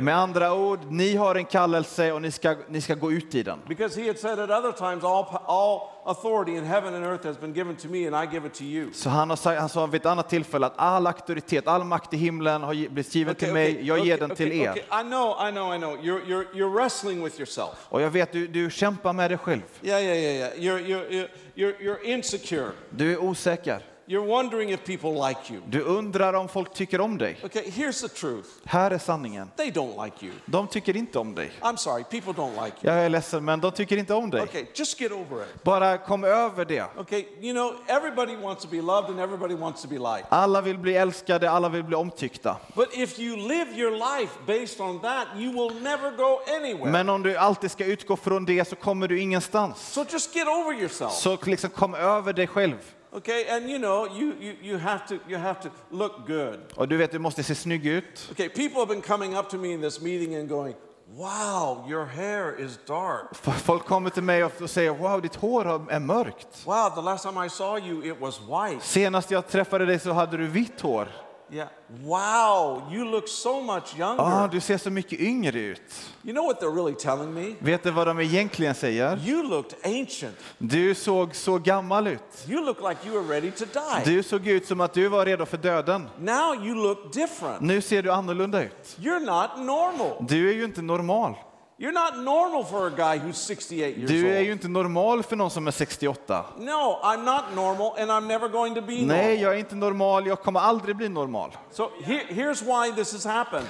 Med 0.00 0.16
andra 0.16 0.54
ord, 0.54 0.80
ni 0.90 1.16
har 1.16 1.34
en 1.34 1.44
kallelse 1.44 2.12
och 2.12 2.22
ni 2.22 2.30
ska, 2.30 2.56
ni 2.68 2.80
ska 2.80 2.94
gå 2.94 3.12
ut 3.12 3.34
i 3.34 3.42
den. 3.42 3.60
Because 3.68 4.00
he 4.00 4.06
had 4.06 4.18
said 4.18 4.38
at 4.38 4.50
other 4.50 4.72
times, 4.72 5.04
all, 5.04 5.26
all 5.46 5.80
authority 6.06 6.56
in 6.56 6.64
heaven 6.64 6.94
and 6.94 7.04
earth 7.04 7.24
has 7.24 7.40
been 7.40 7.52
given 7.52 7.76
to 7.76 7.88
me 7.88 8.06
and 8.06 8.24
I 8.24 8.34
give 8.34 8.46
it 8.46 8.54
to 8.54 8.64
you. 8.64 8.92
Så 8.92 9.10
han, 9.10 9.30
har 9.30 9.36
sagt, 9.36 9.60
han 9.60 9.68
sa 9.68 9.86
vid 9.86 10.00
ett 10.00 10.06
annat 10.06 10.28
tillfälle 10.28 10.66
att 10.66 10.74
all 10.76 11.06
auktoritet, 11.06 11.68
all 11.68 11.84
makt 11.84 12.14
i 12.14 12.16
himlen 12.16 12.62
har 12.62 12.74
blivit 12.74 13.14
given 13.14 13.34
till 13.34 13.52
mig, 13.52 13.86
jag 13.86 14.06
ger 14.06 14.18
den 14.18 14.30
till 14.30 14.46
okay, 14.46 14.60
er. 14.60 14.70
okay. 14.70 14.82
I 15.00 15.02
know, 15.02 15.48
I 15.48 15.50
know, 15.50 15.74
I 15.74 15.78
know. 15.78 15.96
You're, 15.96 16.26
you're, 16.26 16.46
you're 16.54 16.74
wrestling 16.74 17.24
with 17.24 17.40
yourself. 17.40 17.86
Och 17.88 18.02
jag 18.02 18.10
vet, 18.10 18.32
du, 18.32 18.46
du 18.46 18.70
kämpar 18.70 19.12
med 19.12 19.30
dig 19.30 19.38
själv. 19.38 19.62
Yeah, 19.82 20.02
yeah, 20.02 20.18
yeah, 20.18 20.34
yeah. 20.36 20.52
You're, 20.58 20.86
you're, 20.86 21.28
you're, 21.54 21.76
you're 21.78 22.02
insecure. 22.04 22.70
Du 22.90 23.12
är 23.12 23.22
osäker. 23.22 23.82
You're 24.08 24.26
wondering 24.26 24.70
if 24.70 24.84
people 24.84 25.28
like 25.28 25.52
you. 25.52 25.62
Du 25.68 25.82
undrar 25.82 26.34
om 26.34 26.48
folk 26.48 26.74
tycker 26.74 27.00
om 27.00 27.18
dig. 27.18 27.38
Okay, 27.44 27.62
here's 27.62 28.00
the 28.00 28.08
truth. 28.08 28.48
Här 28.64 28.90
är 28.90 28.98
sanningen. 28.98 29.50
They 29.56 29.70
don't 29.70 30.04
like 30.04 30.26
you. 30.26 30.34
De 30.44 30.66
tycker 30.66 30.96
inte 30.96 31.18
om 31.18 31.34
dig. 31.34 31.52
I'm 31.60 31.76
sorry, 31.76 32.04
people 32.04 32.32
don't 32.32 32.64
like 32.64 32.76
you. 32.82 32.94
Jag 32.94 33.04
är 33.04 33.08
ledsen, 33.08 33.44
men 33.44 33.60
de 33.60 33.72
tycker 33.72 33.96
inte 33.96 34.14
om 34.14 34.30
dig. 34.30 34.42
Okay, 34.42 34.64
just 34.74 35.00
get 35.00 35.12
over 35.12 35.42
it. 35.42 35.62
Bara 35.64 35.98
kom 35.98 36.24
över 36.24 36.64
det. 36.64 36.84
Okay, 36.96 37.24
you 37.40 37.52
know, 37.52 37.74
everybody 37.86 38.36
wants 38.36 38.62
to 38.62 38.70
be 38.70 38.82
loved 38.82 39.10
and 39.10 39.20
everybody 39.20 39.54
wants 39.54 39.82
to 39.82 39.88
be 39.88 39.98
liked. 39.98 40.26
Alla 40.28 40.60
vill 40.60 40.78
bli 40.78 40.96
älskade, 40.96 41.50
alla 41.50 41.68
vill 41.68 41.84
bli 41.84 41.96
omtyckta. 41.96 42.56
But 42.74 42.88
if 42.92 43.18
you 43.18 43.36
live 43.36 43.72
your 43.74 43.90
life 43.90 44.32
based 44.46 44.80
on 44.80 45.00
that, 45.00 45.26
you 45.36 45.52
will 45.52 45.82
never 45.82 46.16
go 46.16 46.40
anywhere. 46.56 46.90
Men 46.90 47.08
om 47.08 47.22
du 47.22 47.36
alltid 47.36 47.70
ska 47.70 47.84
utgå 47.84 48.16
från 48.16 48.44
det 48.44 48.68
så 48.68 48.76
kommer 48.76 49.08
du 49.08 49.20
ingenstans. 49.20 49.92
So 49.92 50.04
just 50.10 50.34
get 50.34 50.46
over 50.48 50.80
yourself. 50.80 51.12
Så 51.12 51.38
liksom 51.42 51.70
kom 51.70 51.94
över 51.94 52.32
dig 52.32 52.46
själv. 52.46 52.95
Okay, 53.16 53.46
and 53.48 53.70
you 53.70 53.78
know, 53.78 54.04
you, 54.04 54.36
you, 54.40 54.56
you, 54.62 54.76
have 54.76 55.06
to, 55.06 55.18
you 55.28 55.38
have 55.38 55.60
to 55.60 55.70
look 55.90 56.26
good. 56.26 56.60
Och 56.74 56.88
du 56.88 56.96
vet, 56.96 57.12
du 57.12 57.18
måste 57.18 57.42
se 57.42 57.54
snygg 57.54 57.86
ut. 57.86 58.28
Okay, 58.30 58.48
people 58.48 58.78
have 58.80 58.88
been 58.88 59.02
coming 59.02 59.34
up 59.34 59.48
to 59.48 59.56
me 59.58 59.72
in 59.72 59.80
this 59.80 60.00
meeting 60.00 60.34
and 60.34 60.48
going, 60.48 60.74
Wow, 61.08 61.84
your 61.88 62.04
hair 62.04 62.60
is 62.60 62.78
dark. 62.86 63.34
Folk 63.36 63.86
kommer 63.86 64.10
till 64.10 64.22
mig 64.22 64.44
och 64.44 64.70
säger 64.70 64.90
wow, 64.90 65.20
ditt 65.20 65.34
hår 65.34 65.92
är 65.92 66.00
mörkt. 66.00 66.66
Wow, 66.66 66.90
the 66.94 67.02
last 67.02 67.24
time 67.24 67.46
I 67.46 67.48
saw 67.48 67.88
you, 67.88 68.04
it 68.04 68.20
was 68.20 68.40
white. 68.40 68.84
Senast 68.84 69.30
jag 69.30 69.48
träffade 69.48 69.86
dig 69.86 69.98
så 69.98 70.12
hade 70.12 70.36
du 70.36 70.46
vitt 70.46 70.80
hår. 70.80 71.08
Yeah. 71.50 71.68
Wow, 72.02 72.82
you 72.90 73.04
look 73.04 73.28
so 73.28 73.60
much 73.60 73.96
younger. 73.96 74.22
Ah, 74.22 74.48
du 74.48 74.60
ser 74.60 74.78
så 74.78 74.90
mycket 74.90 75.20
yngre 75.20 75.58
ut. 75.58 75.80
You 76.24 76.32
know 76.32 76.46
what 76.46 76.60
they're 76.60 76.74
really 76.74 76.94
telling 76.94 77.34
me? 77.34 77.54
Vet 77.60 77.82
du 77.82 77.90
vad 77.90 78.06
de 78.06 78.20
egentligen 78.20 78.74
säger? 78.74 79.28
You 79.28 79.42
looked 79.42 79.78
ancient. 79.84 80.36
Du 80.58 80.94
såg 80.94 81.34
så 81.34 81.58
gammal 81.58 82.06
ut. 82.06 82.46
You 82.48 82.64
look 82.64 82.80
like 82.80 83.08
you 83.08 83.22
were 83.22 83.34
ready 83.34 83.50
to 83.50 83.64
die. 83.64 84.14
Du 84.14 84.22
såg 84.22 84.46
ut 84.46 84.66
som 84.66 84.80
att 84.80 84.94
du 84.94 85.08
var 85.08 85.26
redo 85.26 85.46
för 85.46 85.56
döden. 85.56 86.08
Now 86.18 86.54
you 86.66 86.74
look 86.74 87.12
different. 87.12 87.60
Nu 87.60 87.80
ser 87.80 88.02
du 88.02 88.12
annorlunda 88.12 88.62
ut. 88.62 88.96
You're 88.98 89.20
not 89.20 89.66
normal. 89.66 90.26
Du 90.28 90.50
är 90.50 90.54
ju 90.54 90.64
inte 90.64 90.82
normal. 90.82 91.34
You're 91.78 91.92
not 91.92 92.24
normal 92.24 92.64
for 92.64 92.86
a 92.86 92.90
guy 92.90 93.18
who's 93.18 93.34
68 93.34 93.96
years 93.98 94.10
Du 94.10 94.28
är 94.36 94.40
ju 94.40 94.52
inte 94.52 94.68
normal 94.68 95.22
för 95.22 95.36
någon 95.36 95.50
som 95.50 95.66
är 95.66 95.70
68. 95.70 96.44
No, 96.58 97.00
I'm 97.02 97.22
not 97.24 97.44
normal 97.54 97.92
and 97.98 98.10
I'm 98.10 98.26
never 98.26 98.48
going 98.48 98.74
to 98.74 98.80
be 98.80 98.92
Nej, 98.92 99.04
normal. 99.06 99.40
jag 99.40 99.54
är 99.54 99.58
inte 99.58 99.74
normal. 99.74 100.26
Jag 100.26 100.42
kommer 100.42 100.60
aldrig 100.60 100.96
bli 100.96 101.08
normal. 101.08 101.56
So 101.70 101.90
here, 102.04 102.22
here's 102.28 102.62
why 102.62 102.96
this 102.96 103.12
has 103.12 103.24
happened. 103.24 103.66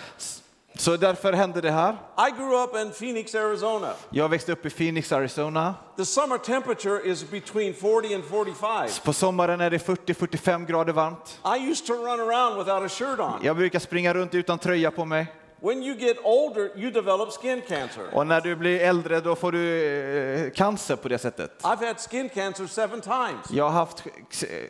Så 0.78 0.96
därför 0.96 1.32
hände 1.32 1.60
det 1.60 1.70
här. 1.70 1.92
I 2.28 2.30
grew 2.38 2.64
up 2.64 2.76
in 2.76 2.90
Phoenix, 2.92 3.34
Arizona. 3.34 3.88
Jag 4.10 4.28
växte 4.28 4.52
upp 4.52 4.66
i 4.66 4.70
Phoenix, 4.70 5.12
Arizona. 5.12 5.74
The 5.96 6.04
summer 6.04 6.38
temperature 6.38 7.10
is 7.10 7.30
between 7.30 7.74
40 7.74 8.14
and 8.14 8.24
45. 8.24 8.88
På 9.04 9.12
sommaren 9.12 9.60
är 9.60 9.70
det 9.70 9.78
40-45 9.78 10.66
grader 10.66 10.92
varmt. 10.92 11.40
I 11.58 11.70
used 11.70 11.86
to 11.86 11.92
run 11.92 12.20
around 12.20 12.58
without 12.58 12.82
a 12.82 12.88
shirt 12.88 13.18
on. 13.20 13.40
Jag 13.42 13.56
brukar 13.56 13.78
springa 13.78 14.14
runt 14.14 14.34
utan 14.34 14.58
tröja 14.58 14.90
på 14.90 15.04
mig. 15.04 15.26
When 15.60 15.82
you 15.82 15.94
get 15.98 16.16
older, 16.24 16.70
you 16.76 16.90
develop 16.90 17.32
skin 17.32 17.62
cancer. 17.68 18.14
Och 18.14 18.26
när 18.26 18.40
du 18.40 18.56
blir 18.56 18.80
äldre 18.80 19.20
då 19.20 19.34
får 19.34 19.52
du 19.52 19.84
eh, 20.46 20.50
cancer 20.50 20.96
på 20.96 21.08
det 21.08 21.18
sättet. 21.18 21.62
I've 21.62 21.86
had 21.86 22.00
skin 22.10 22.28
cancer 22.28 22.66
seven 22.66 23.00
times 23.00 23.50
Jag 23.50 23.64
har 23.64 23.70
haft 23.70 24.06
eh, 24.06 24.12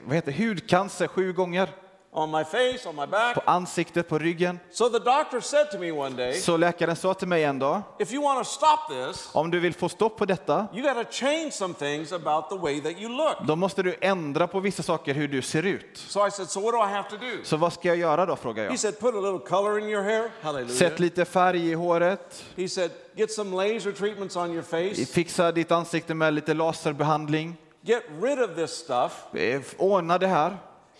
vad 0.05 0.14
heter, 0.14 0.33
hudcancer 0.33 1.07
sju 1.07 1.33
gånger. 1.33 1.68
On 2.16 2.31
my 2.31 2.44
face, 2.44 2.88
on 2.88 2.96
my 2.96 3.07
back. 3.07 3.35
På 3.35 3.42
ansiktet, 3.50 4.09
på 4.09 4.18
ryggen. 4.18 4.61
So 4.70 4.88
the 4.88 4.98
doctor 4.98 5.40
said 5.40 5.70
to 5.70 5.79
me 5.79 5.90
one 5.92 6.16
day, 6.16 6.33
Så 6.40 6.57
läkaren 6.57 6.96
sa 6.96 7.14
till 7.14 7.29
mig 7.29 7.44
en 7.44 7.59
dag, 7.59 7.83
if 7.98 8.12
you 8.12 8.22
want 8.22 8.38
to 8.38 8.44
stop 8.44 8.79
this, 8.88 9.29
om 9.33 9.50
du 9.50 9.61
vill 9.61 9.74
få 9.74 9.88
stopp 9.88 10.16
på 10.18 10.24
detta, 10.24 10.66
you 10.72 10.83
got 10.94 11.07
to 11.07 11.12
change 11.12 11.50
some 11.50 11.74
things 11.74 12.12
about 12.12 12.48
the 12.50 12.57
way 12.57 12.81
that 12.81 12.92
you 13.00 13.09
look. 13.09 13.37
då 13.46 13.57
måste 13.57 13.83
du 13.83 13.96
ändra 14.00 14.46
på 14.46 14.61
vissa 14.61 14.83
saker 14.83 15.14
hur 15.14 15.29
du 15.29 15.42
ser 15.42 15.62
ut. 15.62 15.98
So 15.98 16.26
I 16.26 16.31
said, 16.31 16.48
so 16.48 16.61
what 16.61 16.72
do 16.72 16.79
I 16.79 16.92
have 16.92 17.11
to 17.11 17.16
do? 17.16 17.44
Så 17.44 17.57
vad 17.57 17.72
ska 17.72 17.88
jag 17.88 17.96
göra 17.96 18.26
då, 18.26 18.37
frågar 18.37 18.64
jag. 18.64 18.70
He 18.70 18.79
said, 18.79 19.00
put 19.00 19.14
a 19.14 19.20
little 19.20 19.48
color 19.48 19.79
in 19.79 19.88
your 19.88 20.02
hair. 20.02 20.31
Hallelujah. 20.42 20.76
Sätt 20.76 21.00
lite 21.00 21.24
färg 21.24 21.68
i 21.70 21.74
håret, 21.74 22.44
He 22.57 22.68
said, 22.68 22.90
get 23.14 23.33
some 23.33 23.57
laser 23.57 23.92
treatments 23.92 24.37
on 24.37 24.52
your 24.52 24.62
face. 24.62 25.07
fixa 25.07 25.52
ditt 25.52 25.72
ansikte 25.72 26.14
med 26.14 26.35
lite 26.35 26.55
laserbehandling, 26.55 27.57
Get 27.83 28.02
rid 28.22 28.42
of 28.42 28.50
this 28.57 28.70
stuff. 28.70 29.35
Eh, 29.35 29.61
ordna 29.79 30.18
det 30.18 30.26
här. 30.26 30.57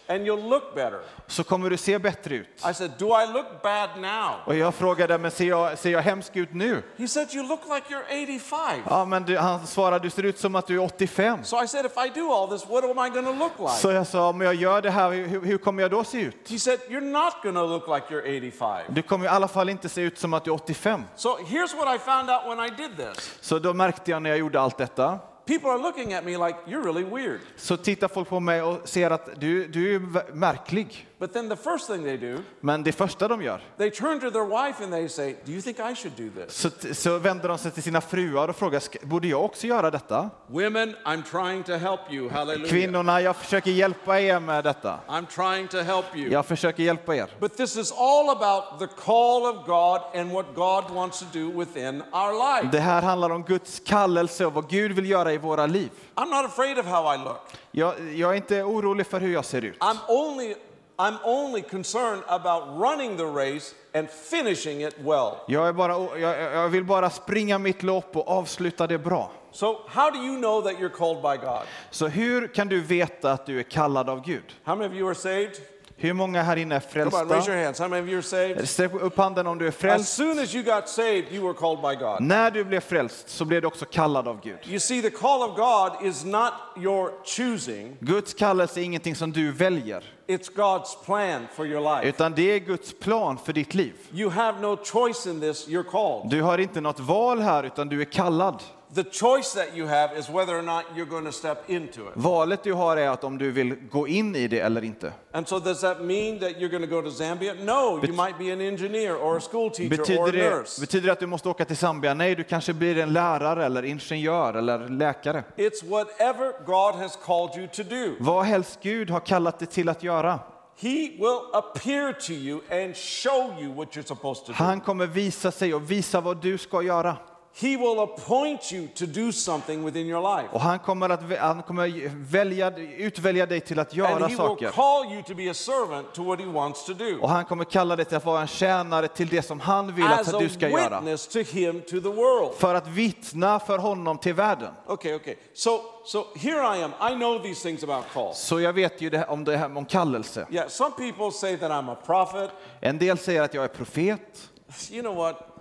And 0.09 0.27
you'll 0.27 0.49
look 0.49 0.75
better. 0.75 1.01
så 1.27 1.45
kommer 1.45 1.71
du 1.71 1.77
se 1.77 1.99
bättre 1.99 2.35
ut. 2.35 2.49
I 2.71 2.75
said, 2.75 2.91
Do 2.99 3.07
I 3.07 3.33
look 3.33 3.63
bad 3.63 3.91
now? 3.97 4.35
Och 4.45 4.57
jag 4.57 4.75
frågade, 4.75 5.19
men 5.19 5.31
ser 5.31 5.45
jag, 5.49 5.79
ser 5.79 5.91
jag 5.91 6.03
hemsk 6.03 6.37
ut 6.37 6.55
nu? 6.55 6.83
He 6.97 7.09
said, 7.09 7.35
You 7.35 7.49
look 7.49 7.61
like 7.75 7.95
you're 7.95 8.25
85. 8.39 8.83
Ja, 8.91 9.05
men 9.05 9.23
du, 9.23 9.39
han 9.39 9.67
svarade, 9.67 10.05
du 10.07 10.11
ser 10.11 10.23
ut 10.23 10.39
som 10.39 10.55
att 10.55 10.67
du 10.67 10.75
är 10.75 10.85
85. 10.85 11.45
So 11.45 11.63
I 11.65 11.69
said, 11.69 11.87
If 11.87 11.93
I 11.97 12.21
do 12.21 12.33
all 12.33 12.49
this, 12.49 12.69
what 12.69 12.85
am 12.85 13.07
I 13.07 13.11
going 13.11 13.25
to 13.25 13.45
look 13.45 13.59
like? 13.59 13.81
Så 13.81 13.91
jag 13.91 14.07
sa, 14.07 14.29
om 14.29 14.41
jag 14.41 14.55
gör 14.55 14.83
det 14.83 14.91
här, 14.91 15.11
hur, 15.11 15.45
hur 15.45 15.59
kommer 15.59 15.83
jag 15.83 15.91
då 15.91 16.05
se 16.05 16.21
ut? 16.21 16.51
He 16.51 16.59
said, 16.59 16.79
You're 16.89 17.01
not 17.13 17.43
going 17.43 17.55
to 17.55 17.67
look 17.67 17.89
like 17.89 18.15
you're 18.15 18.51
85. 18.51 18.95
Du 18.95 19.03
kommer 19.03 19.25
i 19.25 19.29
alla 19.29 19.49
fall 19.49 19.69
inte 19.69 19.89
se 19.89 20.01
ut 20.01 20.19
som 20.19 20.35
att 20.35 20.45
du 20.45 20.51
är 20.51 20.55
85. 20.55 21.03
So 21.17 21.29
here's 21.29 21.77
what 21.77 21.97
I 21.97 21.99
found 21.99 22.31
out 22.31 22.41
when 22.47 22.67
I 22.67 22.71
did 22.71 22.97
this 22.97 23.39
Så 23.41 23.59
då 23.59 23.75
märkte 23.75 24.11
jag 24.11 24.23
när 24.23 24.31
jag 24.31 24.39
gjorde 24.39 24.61
allt 24.61 24.79
detta, 24.79 25.19
people 25.47 25.71
are 25.71 25.79
looking 25.79 26.13
at 26.13 26.25
me 26.25 26.31
like, 26.47 26.59
You're 26.67 26.83
really 26.85 27.05
weird. 27.05 27.41
så 27.57 27.77
tittar 27.77 28.09
folk 28.09 28.29
på 28.29 28.41
mig 28.41 28.63
och 28.63 28.89
ser 28.89 29.11
att 29.11 29.41
du, 29.41 29.67
du 29.69 29.95
är 29.95 30.35
märklig. 30.35 31.07
But 31.19 31.33
then 31.33 31.49
the 31.49 31.57
first 31.57 31.87
thing 31.87 32.05
they 32.05 32.17
do, 32.17 32.43
Men 32.61 32.83
det 32.83 32.93
första 32.93 33.29
de 33.29 33.43
gör, 33.43 33.61
they 33.79 33.91
turn 33.91 34.21
to 34.21 34.31
their 34.31 34.45
wife 34.45 34.85
and 34.85 34.93
they 34.93 35.09
say, 35.09 35.37
Do 35.45 35.53
you 35.53 35.63
think 35.63 35.79
I 35.79 35.95
should 35.95 36.17
do 36.17 36.43
this? 36.45 36.55
så, 36.57 36.71
så 36.95 37.19
vänder 37.19 37.49
de 37.49 37.59
sig 37.59 37.71
till 37.71 37.83
sina 37.83 38.01
fruar 38.01 38.49
och 38.49 38.57
frågar, 38.57 38.81
"Ska- 38.81 38.99
borde 39.03 39.29
jag 39.29 39.45
också 39.45 39.67
göra 39.67 39.91
detta? 39.91 40.31
Women, 40.47 40.95
I'm 41.05 41.23
trying 41.23 41.63
to 41.63 41.73
help 41.73 42.01
you. 42.11 42.31
Hallelujah. 42.31 42.71
Kvinnorna, 42.71 43.21
jag 43.21 43.37
försöker 43.37 43.71
hjälpa 43.71 44.21
er 44.21 44.41
med 44.41 44.65
detta. 44.65 44.99
I'm 45.09 45.27
trying 45.27 45.69
to 45.69 45.77
help 45.79 46.05
you. 46.17 46.31
Jag 46.33 46.47
försöker 46.47 46.83
hjälpa 46.83 47.17
er. 47.17 47.31
But 47.41 47.57
this 47.57 47.77
is 47.77 47.93
all 47.93 48.29
about 48.31 48.79
the 48.79 48.87
call 49.05 49.43
of 49.47 49.67
God 49.67 50.21
and 50.21 50.33
what 50.33 50.47
God 50.55 50.91
wants 50.97 51.19
to 51.19 51.27
do 51.33 51.59
within 51.59 52.03
our 52.13 52.57
life. 52.57 52.69
Det 52.73 52.81
här 52.81 53.03
handlar 53.03 53.31
om 53.31 53.43
Guds 53.43 53.83
kallelse 53.87 54.47
och 54.47 54.53
vad 54.53 54.69
Gud 54.71 54.93
vill 54.93 55.11
göra 55.11 55.33
i 55.33 55.39
våra 55.39 55.67
liv. 55.67 55.91
I'm 56.15 56.31
not 56.43 56.45
afraid 56.47 56.79
of 56.79 56.87
how 56.87 57.15
I 57.15 57.19
look. 57.19 57.37
Jag, 57.71 57.95
jag 58.15 58.31
är 58.31 58.35
inte 58.37 58.63
orolig 58.63 59.07
för 59.07 59.21
hur 59.21 59.33
jag 59.33 59.45
ser 59.45 59.63
ut. 59.65 59.79
I'm 59.79 59.97
only 60.09 60.55
I'm 60.99 61.19
only 61.25 61.63
concerned 61.63 62.23
about 62.27 62.63
running 62.79 63.17
the 63.17 63.27
race 63.27 63.75
and 63.95 64.09
finishing 64.11 64.81
it 64.81 64.95
well. 65.05 65.33
Jag, 65.47 65.69
är 65.69 65.73
bara, 65.73 66.19
jag, 66.19 66.41
jag 66.53 66.69
vill 66.69 66.85
bara 66.85 67.11
springa 67.11 67.59
mitt 67.59 67.83
lopp 67.83 68.17
och 68.17 68.29
avsluta 68.29 68.87
det 68.87 68.99
bra. 68.99 69.31
So 69.53 69.81
how 69.89 70.11
do 70.11 70.19
you 70.19 70.39
know 70.39 70.63
that 70.63 70.73
you're 70.73 70.97
called 70.97 71.23
by 71.23 71.47
God? 71.47 71.63
Så 71.91 72.09
hur 72.09 72.49
kan 72.49 72.69
du 72.69 72.81
veta 72.81 73.33
att 73.33 73.47
du 73.47 73.59
är 73.59 73.63
kallad 73.63 74.09
av 74.09 74.25
Gud? 74.25 74.45
How 74.65 74.77
many 74.77 74.89
of 74.89 74.95
you 74.95 75.09
are 75.09 75.15
saved? 75.15 75.57
Hur 75.99 76.13
många 76.13 76.43
här 76.43 76.57
inne 76.57 76.75
är 76.77 76.81
Come 76.81 77.05
on, 77.05 77.11
raise 77.11 77.25
frälsta? 77.31 77.53
your 77.53 77.65
hands. 77.65 77.79
How 77.79 77.89
many 77.89 78.03
of 78.03 78.09
you 78.09 78.19
are 78.19 78.23
saved? 78.23 78.69
Sträck 78.69 78.95
upp 78.95 79.17
handen 79.19 79.47
om 79.47 79.59
du 79.59 79.65
är 79.65 79.69
As 79.69 79.77
frälst. 79.77 80.13
soon 80.15 80.39
as 80.39 80.55
you 80.55 80.65
got 80.65 80.89
saved, 80.89 81.25
you 81.33 81.45
were 81.47 81.55
called 81.55 81.81
by 81.81 82.05
God. 82.05 82.21
När 82.21 82.51
du 82.51 82.65
blev 82.65 82.81
frälst 82.81 83.29
så 83.29 83.45
blev 83.45 83.61
du 83.63 83.67
också 83.69 83.85
kallad 83.85 84.29
av 84.29 84.41
Gud. 84.41 84.59
You 84.65 84.81
see, 84.81 85.03
the 85.03 85.11
call 85.11 85.43
of 85.51 85.57
God 85.57 86.07
is 86.09 86.25
not 86.25 86.53
your 86.77 87.11
choosing, 87.25 87.97
Guds 88.01 88.35
kallelse 88.35 88.81
är 88.81 88.85
ingenting 88.85 89.15
som 89.17 89.33
du 89.33 89.53
väljer, 89.53 90.05
it's 90.27 90.55
God's 90.57 91.05
plan 91.05 91.47
for 91.55 91.67
your 91.67 91.97
life. 91.97 92.09
utan 92.09 92.33
det 92.33 92.53
är 92.53 92.59
Guds 92.59 92.99
plan 92.99 93.39
för 93.45 93.53
ditt 93.53 93.75
liv. 93.75 93.95
You 94.13 94.31
have 94.31 94.61
no 94.61 94.77
choice 94.85 95.27
in 95.27 95.41
this, 95.41 95.69
you're 95.69 95.83
called. 95.91 96.31
Du 96.31 96.43
har 96.43 96.59
inte 96.59 96.81
något 96.81 97.01
val 97.01 97.41
här, 97.41 97.63
utan 97.65 97.89
du 97.89 98.01
är 98.01 98.05
kallad. 98.05 98.63
The 98.95 99.05
choice 99.05 99.55
that 99.55 99.77
you 99.77 99.87
have 99.89 100.19
is 100.19 100.29
whether 100.29 100.59
or 100.59 100.63
not 100.63 100.85
you're 100.97 101.11
going 101.11 101.25
to 101.25 101.33
step 101.33 101.59
into 101.71 102.01
it. 102.01 102.13
Valet 102.15 102.63
du 102.63 102.73
har 102.73 102.97
är 102.97 103.09
att 103.09 103.25
om 103.25 103.39
du 103.39 103.51
vill 103.51 103.75
gå 103.91 104.09
in 104.09 104.37
i 104.37 104.49
det 104.49 104.61
eller 104.61 104.85
inte. 104.85 105.13
And 105.33 105.49
so, 105.49 105.59
does 105.59 105.81
that 105.81 106.01
mean 106.01 106.39
that 106.39 106.51
you're 106.51 106.69
going 106.69 106.89
to 106.91 106.97
go 106.97 107.03
to 107.03 107.11
Zambia? 107.11 107.55
No, 107.55 108.01
you 108.05 108.13
might 108.13 108.39
be 108.39 108.53
an 108.53 108.61
engineer 108.61 109.15
or 109.17 109.37
a 109.37 109.41
school 109.41 109.71
teacher 109.71 109.95
or 109.95 109.99
Betyder 109.99 110.23
a 110.23 110.33
det, 110.33 110.51
nurse. 110.57 110.81
betyder 110.81 111.07
det 111.07 111.13
att 111.13 111.21
du 111.21 111.27
måste 111.27 111.49
åka 111.49 111.65
till 111.65 111.77
Zambia? 111.77 112.15
Nej, 112.15 112.35
du 112.35 112.45
kanske 112.45 112.73
blir 112.73 112.99
en 112.99 113.13
lärare 113.13 113.65
eller 113.67 113.83
ingenjör 113.83 114.55
eller 114.55 114.89
läkare. 114.89 115.45
It's 115.57 115.89
whatever 115.91 116.53
God 116.67 116.95
has 117.03 117.19
called 117.27 117.57
you 117.57 117.69
to 117.69 117.83
do. 117.83 118.15
Vad 118.21 118.45
helst 118.45 118.79
Gud 118.83 119.11
har 119.11 119.21
kallat 119.21 119.59
dig 119.59 119.69
till 119.69 119.89
att 119.89 120.03
göra. 120.03 120.39
He 120.79 121.11
will 121.19 121.41
appear 121.53 122.13
to 122.13 122.33
you 122.33 122.61
and 122.71 122.97
show 122.97 123.55
you 123.61 123.75
what 123.75 123.89
you're 123.97 124.07
supposed 124.07 124.47
to 124.47 124.53
do. 124.53 124.57
Han 124.65 124.81
kommer 124.81 125.07
visa 125.07 125.51
sig 125.51 125.75
och 125.75 125.91
visa 125.91 126.21
vad 126.21 126.43
du 126.43 126.59
ska 126.59 126.83
göra. 126.83 127.17
He 127.59 127.77
will 127.77 127.99
appoint 128.01 128.73
you 128.73 128.89
to 128.95 129.07
do 129.07 129.33
something 129.33 129.85
within 129.85 130.07
your 130.07 130.37
life. 130.37 130.49
Och 130.53 130.61
han 130.61 130.79
kommer, 130.79 131.09
att, 131.09 131.39
han 131.39 131.63
kommer 131.63 132.11
välja, 132.31 132.77
utvälja 132.77 133.47
dig 133.47 133.61
till 133.61 133.79
att 133.79 133.95
göra 133.95 134.09
And 134.09 134.21
he 134.21 134.29
will 134.29 134.37
saker. 134.37 134.71
call 134.71 135.13
you 135.13 135.23
to 135.23 135.35
be 135.35 135.51
a 135.51 135.55
servant 135.55 136.15
to 136.15 136.23
what 136.23 136.41
he 136.41 136.47
wants 136.47 136.85
to 136.85 136.95
do. 136.95 137.19
Och 137.21 137.29
han 137.29 137.45
kommer 137.45 137.65
kalla 137.65 137.97
dig 137.97 138.05
till 138.05 138.17
att 138.17 138.25
vara 138.25 138.41
en 138.41 138.47
tjänare 138.47 139.09
till 139.09 139.29
det 139.29 139.43
som 139.43 139.61
han 139.61 139.95
vill 139.95 140.05
As 140.07 140.35
att 140.35 140.41
du 140.41 140.49
ska 140.49 140.69
göra. 140.69 141.17
to 141.17 141.39
him, 141.39 141.81
to 141.81 142.01
the 142.01 142.09
world. 142.09 142.55
För 142.57 142.75
att 142.75 142.89
vittna 142.89 143.59
för 143.61 143.79
honom 143.79 144.19
till 144.19 144.35
världen. 144.35 144.73
Okay, 144.87 145.15
okay. 145.15 145.35
So, 145.55 145.81
so 146.05 146.25
here 146.39 146.79
I 146.79 146.83
am. 146.83 146.93
I 147.13 147.15
know 147.15 147.43
these 147.43 147.63
things 147.63 147.83
about 147.85 148.05
call. 148.13 148.35
Så 148.35 148.61
jag 148.61 148.73
vet 148.73 149.01
ju 149.01 149.11
det 149.11 149.19
här, 149.19 149.31
om 149.31 149.45
det 149.45 149.57
här 149.57 149.77
om 149.77 149.85
kallelse. 149.85 150.47
Yeah, 150.51 150.69
some 150.69 150.91
people 150.91 151.33
say 151.33 151.57
that 151.57 151.71
I'm 151.71 151.93
a 151.93 151.97
prophet. 152.07 152.51
En 152.81 152.99
del 152.99 153.19
säger 153.19 153.43
att 153.43 153.55
jag 153.55 153.65
är 153.65 153.69
profet. 153.69 154.51
You 154.91 155.03
know 155.03 155.17
what? 155.17 155.56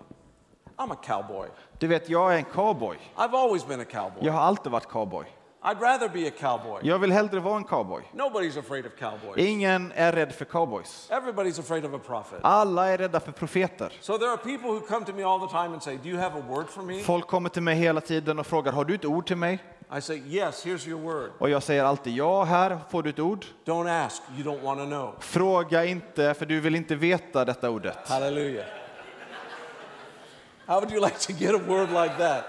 I'm 0.78 0.92
a 0.92 0.98
cowboy. 1.04 1.48
Du 1.80 1.88
vet, 1.88 2.10
jag 2.10 2.34
är 2.34 2.38
en 2.38 2.44
cowboy. 2.44 2.98
I've 3.16 3.36
always 3.36 3.68
been 3.68 3.80
a 3.82 3.86
cowboy. 3.86 4.26
Jag 4.26 4.34
har 4.34 4.42
alltid 4.42 4.72
varit 4.72 4.88
cowboy. 4.90 5.26
I'd 5.66 5.82
rather 5.82 6.10
be 6.10 6.28
a 6.28 6.32
cowboy. 6.40 6.80
Jag 6.84 7.00
vill 7.00 7.12
hellre 7.12 7.40
vara 7.40 7.58
en 7.58 7.64
cowboy. 7.64 8.04
Nobody's 8.14 8.60
afraid 8.60 8.86
of 8.86 8.92
cowboys. 9.00 9.38
Ingen 9.38 9.92
är 9.96 10.12
rädd 10.12 10.32
för 10.32 10.46
cowboys. 10.46 11.10
Everybody's 11.12 11.60
afraid 11.60 11.86
of 11.86 11.94
a 11.94 12.00
prophet. 12.06 12.40
Alla 12.42 12.88
är 12.88 12.98
rädda 12.98 13.20
för 13.20 13.32
profeter. 13.32 13.94
So 14.02 14.18
there 14.18 14.30
are 14.30 14.38
people 14.38 14.70
who 14.70 14.80
come 14.80 15.06
to 15.06 15.14
me 15.14 15.24
all 15.24 15.40
the 15.40 15.48
time 15.48 15.74
and 15.74 15.84
say, 15.84 15.98
Do 15.98 16.10
you 16.10 16.20
have 16.20 16.40
a 16.40 16.44
word 16.50 16.68
for 16.70 16.82
me? 16.82 17.00
Folk 17.00 17.28
kommer 17.28 17.50
till 17.50 17.64
mig 17.64 17.76
hela 17.76 18.02
tiden 18.02 18.40
och 18.40 18.48
frågar, 18.48 18.72
har 18.72 18.86
du 18.86 18.96
ett 18.96 19.06
ord 19.06 19.28
till 19.28 19.38
mig? 19.38 19.64
I 19.98 20.02
say, 20.02 20.18
Yes, 20.18 20.66
here's 20.66 20.90
your 20.90 21.02
word. 21.02 21.32
Och 21.40 21.50
jag 21.50 21.64
säger 21.64 21.84
alltid, 21.84 22.14
ja, 22.14 22.44
här 22.44 22.80
får 22.90 23.04
du 23.04 23.10
ett 23.10 23.20
ord. 23.20 23.46
Don't 23.66 24.06
ask, 24.06 24.24
you 24.38 24.44
don't 24.44 24.64
want 24.64 24.80
to 24.80 24.86
know. 24.86 25.16
Fråga 25.20 25.86
inte, 25.86 26.34
för 26.34 26.46
du 26.46 26.60
vill 26.60 26.76
inte 26.76 26.96
veta 26.96 27.46
detta 27.46 27.70
ordet. 27.70 28.10
Hallelujah. 28.10 28.66
How 30.68 30.80
would 30.80 30.92
you 30.92 31.00
like 31.00 31.20
to 31.20 31.34
get 31.34 31.54
a 31.56 31.58
word 31.58 31.90
like 31.92 32.18
that? 32.18 32.46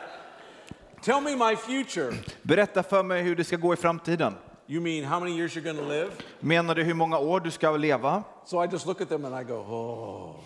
Tell 1.02 1.20
me 1.20 1.37
my 1.37 1.57
future. 1.57 2.12
Berätta 2.42 2.83
för 2.83 3.02
mig 3.02 3.22
hur 3.22 3.37
det 3.37 3.44
ska 3.44 3.57
gå 3.57 3.72
i 3.74 3.76
framtiden. 3.76 4.35
You 4.68 4.81
mean 4.81 5.05
how 5.05 5.20
many 5.20 5.37
years 5.37 5.57
you're 5.57 5.64
going 5.64 5.76
to 5.76 5.88
live? 5.88 6.11
Menar 6.40 6.74
du 6.74 6.83
hur 6.83 6.94
många 6.94 7.18
år 7.18 7.40
du 7.40 7.50
ska 7.50 7.76
leva? 7.76 8.22
So 8.44 8.64
I 8.64 8.68
just 8.72 8.87
look 8.87 9.00
at 9.00 9.09
them 9.09 9.24
and 9.24 9.40
I 9.40 9.44
go, 9.44 9.55
Oh. 9.55 10.40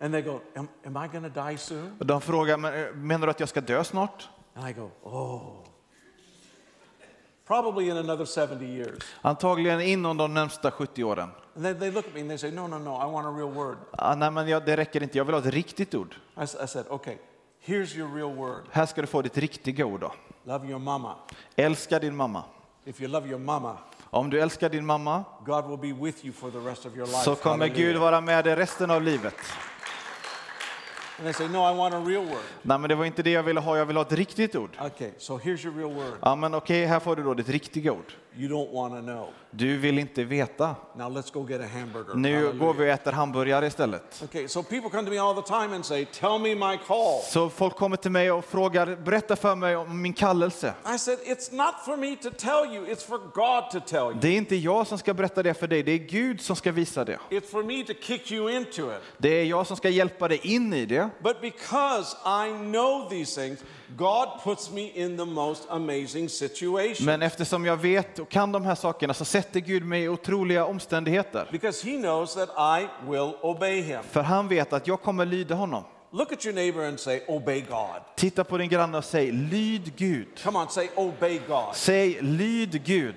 And 0.00 0.14
they 0.14 0.22
go, 0.22 0.40
Am, 0.54 0.68
am 0.86 0.96
I 0.96 1.08
going 1.08 1.32
to 1.32 1.50
die 1.50 1.56
soon? 1.58 1.96
Och 2.00 2.06
de 2.06 2.20
frågar, 2.20 2.56
"Men, 2.56 2.74
eh, 2.74 2.94
menar 2.94 3.26
du 3.26 3.30
att 3.30 3.40
jag 3.40 3.48
ska 3.48 3.60
dö 3.60 3.84
snart? 3.84 4.28
And 4.54 4.68
I 4.68 4.72
go, 4.72 4.90
Oh. 5.02 5.67
Probably 7.48 7.88
in 7.88 7.96
another 7.96 8.24
70 8.24 8.64
years. 8.66 8.98
Antagligen 9.22 9.80
inom 9.80 10.16
de 10.16 10.34
närmsta 10.34 10.70
70 10.70 11.04
åren. 11.04 11.30
And 11.56 11.64
then 11.64 11.78
they 11.78 11.90
look 11.90 12.06
at 12.06 12.14
me 12.14 12.20
and 12.20 12.28
they 12.30 12.38
say, 12.38 12.50
No, 12.50 12.66
no, 12.66 12.78
no, 12.78 12.90
I 12.90 13.12
want 13.12 13.26
a 13.26 13.30
real 13.30 13.50
word. 13.50 13.76
Ah, 13.98 14.14
nej, 14.14 14.30
men 14.30 14.48
jag, 14.48 14.64
det 14.64 14.76
räcker 14.76 15.02
inte, 15.02 15.18
jag 15.18 15.24
vill 15.24 15.34
ha 15.34 15.40
ett 15.40 15.46
riktigt 15.54 15.94
ord. 15.94 16.14
I, 16.36 16.42
I 16.42 16.66
said, 16.66 16.84
Okay, 16.88 17.16
here's 17.64 17.96
your 17.96 18.14
real 18.14 18.36
word. 18.36 18.64
Här 18.70 18.86
ska 18.86 19.00
du 19.00 19.06
få 19.06 19.22
ditt 19.22 19.38
riktiga 19.38 19.86
ord 19.86 20.00
då. 20.00 20.12
Love 20.44 20.68
your 20.68 20.78
mama. 20.78 21.14
Älska 21.56 21.98
din 21.98 22.16
mamma. 22.16 22.44
If 22.84 23.00
you 23.00 23.10
love 23.10 23.28
your 23.28 23.38
mama, 23.38 23.78
Om 24.10 24.30
du 24.30 24.40
älskar 24.40 24.68
din 24.68 24.86
mamma 24.86 25.24
God 25.46 25.66
will 25.66 25.94
be 25.94 26.04
with 26.04 26.24
you 26.24 26.32
for 26.32 26.50
the 26.50 26.58
rest 26.70 26.86
of 26.86 26.96
your 26.96 27.06
life. 27.06 27.22
så 27.22 27.34
kommer 27.34 27.68
Gud 27.68 27.96
vara 27.96 28.20
med 28.20 28.44
dig 28.44 28.56
resten 28.56 28.90
av 28.90 29.02
livet. 29.02 29.34
And 31.18 31.26
they 31.26 31.32
say, 31.32 31.48
No, 31.48 31.58
I 31.58 31.76
want 31.76 31.94
a 31.94 32.00
real 32.00 32.24
word. 32.24 32.42
Nej, 32.62 32.78
men 32.78 32.88
det 32.88 32.94
var 32.94 33.04
inte 33.04 33.22
det 33.22 33.30
jag 33.30 33.42
ville 33.42 33.60
ha, 33.60 33.76
jag 33.78 33.86
vill 33.86 33.96
ha 33.96 34.02
ett 34.02 34.12
riktigt 34.12 34.56
ord. 34.56 34.70
Okay, 34.80 35.10
so 35.18 35.38
here's 35.38 35.66
your 35.66 35.76
real 35.76 35.92
word. 35.94 36.18
Ja, 36.22 36.36
men 36.36 36.54
okej, 36.54 36.86
här 36.86 37.00
får 37.00 37.16
du 37.16 37.22
då 37.22 37.34
ditt 37.34 37.48
riktiga 37.48 37.92
ord. 37.92 38.12
You 38.36 38.48
don't 38.48 38.72
want 38.72 38.94
to 38.94 39.00
know. 39.00 39.28
Du 39.58 39.76
vill 39.76 39.98
inte 39.98 40.24
veta. 40.24 40.76
Now 40.94 41.10
let's 41.10 41.32
go 41.32 41.46
get 41.48 41.60
a 41.60 41.64
hamburger. 41.72 42.14
Nu 42.14 42.34
Hallelujah. 42.34 42.58
går 42.58 42.74
vi 42.74 42.84
och 42.84 42.88
äter 42.88 43.12
hamburgare 43.12 43.66
istället. 43.66 44.22
Okay, 44.24 44.48
so 44.48 44.62
people 44.62 44.90
come 44.90 45.04
to 45.04 45.10
me 45.10 45.18
all 45.18 45.42
the 45.42 45.48
time 45.48 45.74
and 45.74 45.84
say, 45.84 46.04
Tell 46.04 46.38
me 46.38 46.54
my 46.54 46.78
call. 46.86 47.22
Så 47.24 47.48
folk 47.50 47.76
kommer 47.76 47.96
till 47.96 48.10
mig 48.10 48.32
och 48.32 48.44
frågar, 48.44 48.96
berätta 48.96 49.36
för 49.36 49.54
mig 49.54 49.76
om 49.76 50.02
min 50.02 50.12
kallelse. 50.12 50.74
I 50.94 50.98
said, 50.98 51.18
It's 51.18 51.52
not 51.52 51.74
for 51.84 51.96
me 51.96 52.16
to 52.16 52.30
tell 52.30 52.74
you, 52.74 52.86
it's 52.86 53.06
for 53.06 53.18
God 53.18 53.70
to 53.70 53.88
tell 53.88 53.98
you. 53.98 54.14
Det 54.20 54.28
är 54.28 54.36
inte 54.36 54.56
jag 54.56 54.86
som 54.86 54.98
ska 54.98 55.14
berätta 55.14 55.42
det 55.42 55.54
för 55.54 55.66
dig, 55.66 55.82
det 55.82 55.92
är 55.92 55.98
Gud 55.98 56.40
som 56.40 56.56
ska 56.56 56.72
visa 56.72 57.04
det. 57.04 57.18
It's 57.30 57.50
for 57.50 57.62
me 57.62 57.84
to 57.84 57.92
kick 58.00 58.32
you 58.32 58.50
into 58.50 58.82
it. 58.82 59.00
Det 59.18 59.28
är 59.28 59.44
jag 59.44 59.66
som 59.66 59.76
ska 59.76 59.88
hjälpa 59.88 60.28
dig 60.28 60.40
in 60.42 60.74
i 60.74 60.86
det. 60.86 61.10
But 61.22 61.40
because 61.40 62.16
I 62.24 62.50
know 62.70 63.08
these 63.10 63.40
things, 63.40 63.58
God 63.96 64.28
puts 64.44 64.70
me 64.70 64.90
in 64.94 65.16
the 65.16 65.24
most 65.24 65.70
amazing 65.70 66.28
situation. 66.28 67.06
Men 67.06 67.22
eftersom 67.22 67.64
jag 67.64 67.76
vet 67.76 68.18
och 68.18 68.28
kan 68.28 68.52
de 68.52 68.64
här 68.64 68.74
sakerna 68.74 69.14
så 69.14 69.24
sätter 69.24 69.47
Gud 69.54 69.82
mig 69.84 70.02
i 70.02 70.08
otroliga 70.08 70.64
omständigheter. 70.64 71.48
Because 71.52 71.90
He 71.90 71.96
knows 71.96 72.34
that 72.34 72.48
I 72.80 72.88
will 73.10 73.32
obey 73.42 73.80
Him. 73.82 74.02
För 74.10 74.22
han 74.22 74.48
vet 74.48 74.72
att 74.72 74.86
jag 74.86 75.02
kommer 75.02 75.26
lyda 75.26 75.54
honom. 75.54 75.84
Look 76.10 76.32
at 76.32 76.46
your 76.46 76.54
neighbor 76.54 76.84
and 76.84 77.00
say, 77.00 77.20
Obey 77.28 77.60
God. 77.60 78.00
Titta 78.16 78.44
på 78.44 78.58
din 78.58 78.68
granne 78.68 78.98
och 78.98 79.04
säg, 79.04 79.32
lyd 79.32 79.96
Gud. 79.96 80.26
Come 80.44 80.58
on, 80.58 80.68
say, 80.68 80.88
Obey 80.96 81.40
God. 81.48 81.74
Säg, 81.76 82.18
lyd 82.22 82.84
Gud. 82.84 83.14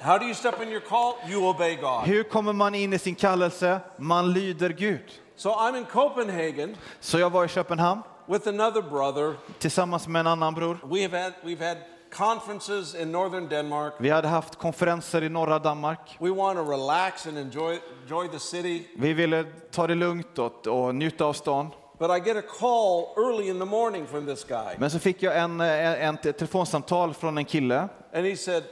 How 0.00 0.18
do 0.18 0.24
you 0.24 0.34
step 0.34 0.62
in 0.62 0.68
your 0.68 0.80
call? 0.80 1.14
You 1.30 1.48
obey 1.48 1.76
God. 1.76 2.04
Hur 2.06 2.22
kommer 2.22 2.52
man 2.52 2.74
in 2.74 2.92
i 2.92 2.98
sin 2.98 3.14
kallelse? 3.14 3.80
Man 3.96 4.32
lyder 4.32 4.68
Gud. 4.70 5.00
So 5.36 5.50
I'm 5.50 5.76
in 5.78 5.84
Copenhagen 5.84 6.76
Så 7.00 7.18
jag 7.18 7.30
var 7.30 7.44
i 7.44 7.48
Köpenhamn 7.48 8.02
with 8.26 8.48
another 8.48 8.82
brother. 8.82 9.34
tillsammans 9.58 10.08
med 10.08 10.20
en 10.20 10.26
annan 10.26 10.54
bror. 10.54 10.78
We 10.84 11.02
have 11.02 11.22
had 11.22 11.32
we've 11.44 11.68
had 11.68 11.76
conferences 12.12 12.94
in 12.94 13.12
northern 13.12 13.48
Denmark. 13.48 13.94
Vi 13.98 14.10
hade 14.10 14.28
haft 14.28 14.56
konferenser 14.56 15.22
i 15.22 15.28
norra 15.28 15.58
Danmark. 15.58 16.16
We 16.20 16.30
want 16.30 16.58
to 16.58 16.70
relax 16.70 17.26
and 17.26 17.38
enjoy, 17.38 17.78
enjoy 18.02 18.28
the 18.28 18.38
city. 18.38 18.86
Vi 18.96 19.12
ville 19.12 19.44
ta 19.70 19.86
det 19.86 19.94
lugnt 19.94 20.38
och, 20.38 20.66
och 20.66 20.94
njuta 20.94 21.24
av 21.24 21.32
stan. 21.32 21.70
But 21.98 22.10
I 22.10 22.28
get 22.28 22.36
a 22.36 22.42
call 22.60 23.14
early 23.16 23.48
in 23.48 23.58
the 23.58 23.64
morning 23.64 24.06
from 24.06 24.26
this 24.26 24.44
guy. 24.44 24.74
Men 24.78 24.90
så 24.90 24.98
fick 24.98 25.22
jag 25.22 25.38
en, 25.38 25.60
en, 25.60 25.94
en 25.94 26.16
telefonsamtal 26.16 27.14
från 27.14 27.38
en 27.38 27.44
kille 27.44 27.88
And 28.14 28.26
he 28.26 28.36
said, 28.36 28.62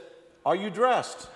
Are 0.43 0.55
you 0.55 0.69
dressed? 0.69 1.27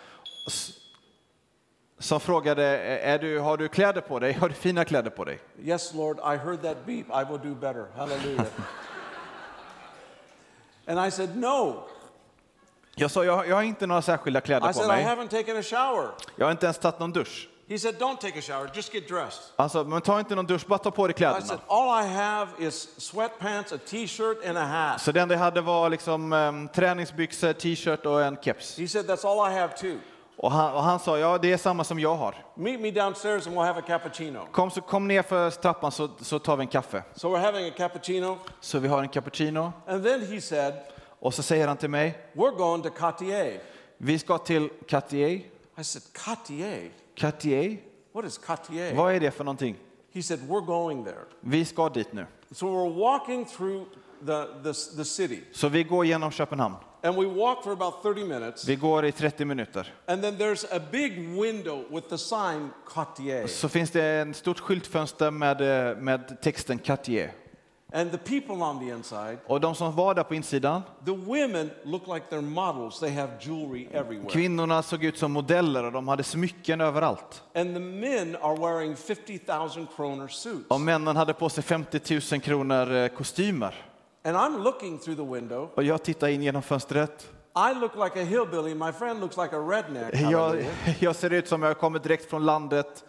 som 2.00 2.20
frågade, 2.20 2.64
är 2.98 3.20
du, 3.20 3.40
har 3.40 3.58
du 3.58 3.68
kläder 3.68 4.02
på 4.02 4.20
dig? 4.20 4.34
Har 4.34 4.50
du 4.50 4.56
fina 4.56 4.86
kläder 4.86 5.10
på 5.10 5.24
dig? 5.24 5.40
Yes, 5.64 5.94
Lord, 5.94 6.20
I 6.20 6.38
heard 6.38 6.62
that 6.62 6.78
beep. 6.86 7.06
I 7.10 7.32
will 7.32 7.54
do 7.54 7.60
better. 7.60 7.86
Hallelujah. 7.96 8.46
and 10.88 11.08
I 11.08 11.12
said, 11.12 11.38
No. 11.38 11.84
Jag 12.96 13.12
sa, 13.12 13.24
jag, 13.26 13.48
jag 13.48 13.56
har 13.56 13.64
inte 13.64 13.88
några 13.88 14.02
särskilda 14.02 14.42
kläder 14.42 14.70
I 14.70 14.74
på 14.74 14.80
said, 14.80 14.86
I 14.86 15.04
mig. 15.04 15.16
haven't 15.16 15.28
taken 15.30 15.58
a 15.58 15.64
shower. 15.64 16.10
Jag 16.36 16.46
har 16.46 16.52
inte 16.52 16.66
ens 16.66 16.78
tagit 16.78 17.00
någon 17.00 17.12
dusch. 17.12 17.50
He 17.70 17.80
said, 17.80 17.96
Don't 17.96 18.18
take 18.18 18.40
a 18.40 18.42
shower, 18.42 18.70
just 18.74 18.94
get 18.94 19.08
dressed. 19.08 19.42
Alltså, 19.56 19.84
men 19.84 20.02
ta 20.02 20.20
inte 20.20 20.36
någon 20.36 20.46
dusch, 20.46 20.68
bara 20.68 20.80
ta 20.80 20.92
på 20.92 21.08
dig 21.08 21.12
I 21.12 21.18
kläderna. 21.18 21.42
said, 21.42 21.60
All 21.68 22.04
I 22.04 22.08
have 22.08 22.48
is 22.60 22.90
sweatpants, 22.98 23.74
a 23.74 23.78
t 23.86 24.08
shirt, 24.08 24.46
and 24.46 24.58
a 24.58 24.66
hat. 24.66 25.02
Så 25.02 25.12
det 25.12 25.22
enda 25.22 25.36
jag 25.36 25.40
hade 25.40 25.62
var 25.62 25.90
liksom 25.90 26.34
um, 26.34 26.68
träningsbyxor, 26.68 27.54
t-shirt 27.54 28.06
och 28.06 28.24
en 28.24 28.38
keps. 28.42 28.80
He 28.80 28.88
said, 28.88 29.06
That's 29.06 29.28
all 29.28 29.52
I 29.52 29.56
have 29.60 29.74
too. 29.78 29.98
Och 30.38 30.52
han, 30.52 30.74
och 30.74 30.84
han 30.84 31.00
sa, 31.00 31.18
ja 31.18 31.38
det 31.38 31.52
är 31.54 31.58
samma 31.58 31.84
som 31.84 32.00
jag 32.00 32.16
har. 32.16 32.36
Meet 32.56 32.82
me 32.82 32.92
downstairs 32.92 33.48
and 33.48 33.58
we'll 33.58 33.66
have 33.66 33.80
a 33.80 33.84
cappuccino. 33.88 34.40
Kom, 34.52 34.72
så 34.72 34.82
kom 34.82 35.08
ner 35.08 35.22
för 35.22 35.50
trappan 35.50 35.92
så, 35.92 36.10
så 36.22 36.40
tar 36.40 36.58
vi 36.58 36.62
en 36.62 36.68
kaffe. 36.68 37.04
So 37.16 37.28
we're 37.36 37.40
having 37.40 37.68
a 37.68 37.74
cappuccino. 37.78 38.38
Så 38.60 38.80
vi 38.80 38.88
har 38.88 39.02
en 39.02 39.10
cappuccino. 39.10 39.74
And 39.88 40.04
then 40.04 40.28
he 40.28 40.42
said, 40.42 40.74
Och 41.20 41.34
så 41.34 41.44
säger 41.44 41.68
han 41.68 41.78
till 41.78 41.90
mig, 41.90 42.18
We're 42.34 42.58
going 42.58 42.84
to 42.84 42.90
Cartier. 42.90 43.60
vi 43.98 44.20
ska 44.20 44.38
till 44.38 44.70
Cartier. 44.88 45.30
I 45.78 45.84
said, 45.84 46.04
Cartier? 46.14 46.90
Cartier? 47.16 47.78
What 48.12 48.26
is 48.26 48.38
Cartier? 48.38 48.96
Vad 48.96 49.16
är 49.16 49.20
det 49.20 49.32
för 49.32 49.44
någonting? 49.44 49.76
He 50.14 50.24
said, 50.24 50.40
We're 50.40 50.66
going 50.66 51.04
there. 51.04 51.26
Vi 51.40 51.66
ska 51.66 51.90
dit 51.90 52.14
nu. 52.14 52.26
So 52.52 52.66
we're 52.66 53.00
walking 53.00 53.46
through 53.46 53.86
the, 54.26 54.46
the, 54.64 54.74
the 54.98 55.06
city. 55.06 55.40
Så 55.52 55.70
vi 55.70 55.84
går 55.84 56.06
genom 56.06 56.32
Köpenhamn. 56.32 56.76
And 57.04 57.16
we 57.16 57.26
walk 57.26 57.64
for 57.64 57.72
about 57.72 58.04
30 58.04 58.24
minutes. 58.24 58.68
Vi 58.68 58.76
går 58.76 59.06
i 59.06 59.12
30 59.12 59.46
minuter. 59.46 59.94
And 60.08 60.22
then 60.24 60.38
there's 60.38 60.76
a 60.76 60.80
big 60.92 61.40
window 61.40 61.84
with 61.90 62.10
the 62.10 62.18
sign 62.18 62.70
Cartier. 62.94 63.48
Så 63.48 63.70
finns 63.70 63.92
det 63.92 64.04
en 64.04 64.34
stort 64.34 64.60
skyltfönster 64.60 65.32
med, 65.32 65.62
eh, 65.62 65.98
med 65.98 66.42
texten 66.42 66.80
Cartier. 66.80 67.32
And 67.96 68.12
the 68.12 68.18
people 68.18 68.56
on 68.56 68.80
the 68.80 68.90
inside, 68.90 69.38
Och 69.46 69.62
de 69.62 69.76
som 69.76 69.96
var 69.96 70.14
där 70.14 70.24
på 70.24 70.36
insidan, 70.36 70.82
the 71.06 71.12
women 71.12 71.72
look 71.84 72.08
like 72.08 72.26
they're 72.30 72.42
models. 72.42 73.00
They 73.00 73.12
have 73.12 73.32
jewelry 73.40 73.88
everywhere. 73.92 74.30
kvinnorna 74.30 74.84
såg 74.84 75.04
ut 75.04 75.18
som 75.18 75.32
modeller 75.32 75.84
och 75.84 75.92
de 75.92 76.08
hade 76.08 76.24
smycken 76.24 76.82
överallt. 76.82 77.44
And 77.56 77.74
the 77.74 77.80
men 77.80 78.36
are 78.36 78.56
wearing 78.58 78.96
50,000 78.96 79.88
kroner 79.96 80.28
suits. 80.28 80.66
Och 80.68 80.82
männen 80.82 81.16
hade 81.16 81.34
på 81.34 81.50
sig 81.50 81.64
50 81.64 82.22
000 82.32 82.42
kronor 82.42 82.96
eh, 82.96 83.08
kostymer. 83.08 83.76
And 84.24 84.38
I'm 84.38 84.64
looking 84.64 84.98
through 84.98 85.18
the 85.18 85.34
window. 85.34 85.70
Och 85.76 85.84
jag 85.84 86.04
tittar 86.04 86.28
in 86.28 86.44
genom 86.44 86.62
fönstret. 86.62 87.28
I 87.56 87.80
look 87.80 87.96
like 87.96 88.22
a 88.22 88.24
hillbilly. 88.24 88.76
My 88.76 88.92
friend 88.92 89.20
looks 89.22 89.38
like 89.38 89.56
a 89.56 89.60
redneck. 89.60 90.32
Jag, 90.32 90.66
jag 91.00 91.16
ser 91.16 91.34
ut 91.34 91.48
som 91.48 91.64
jag 91.64 91.78
kommer 91.78 92.00
direkt 92.00 92.30
från 92.30 92.46
landet. 92.46 93.06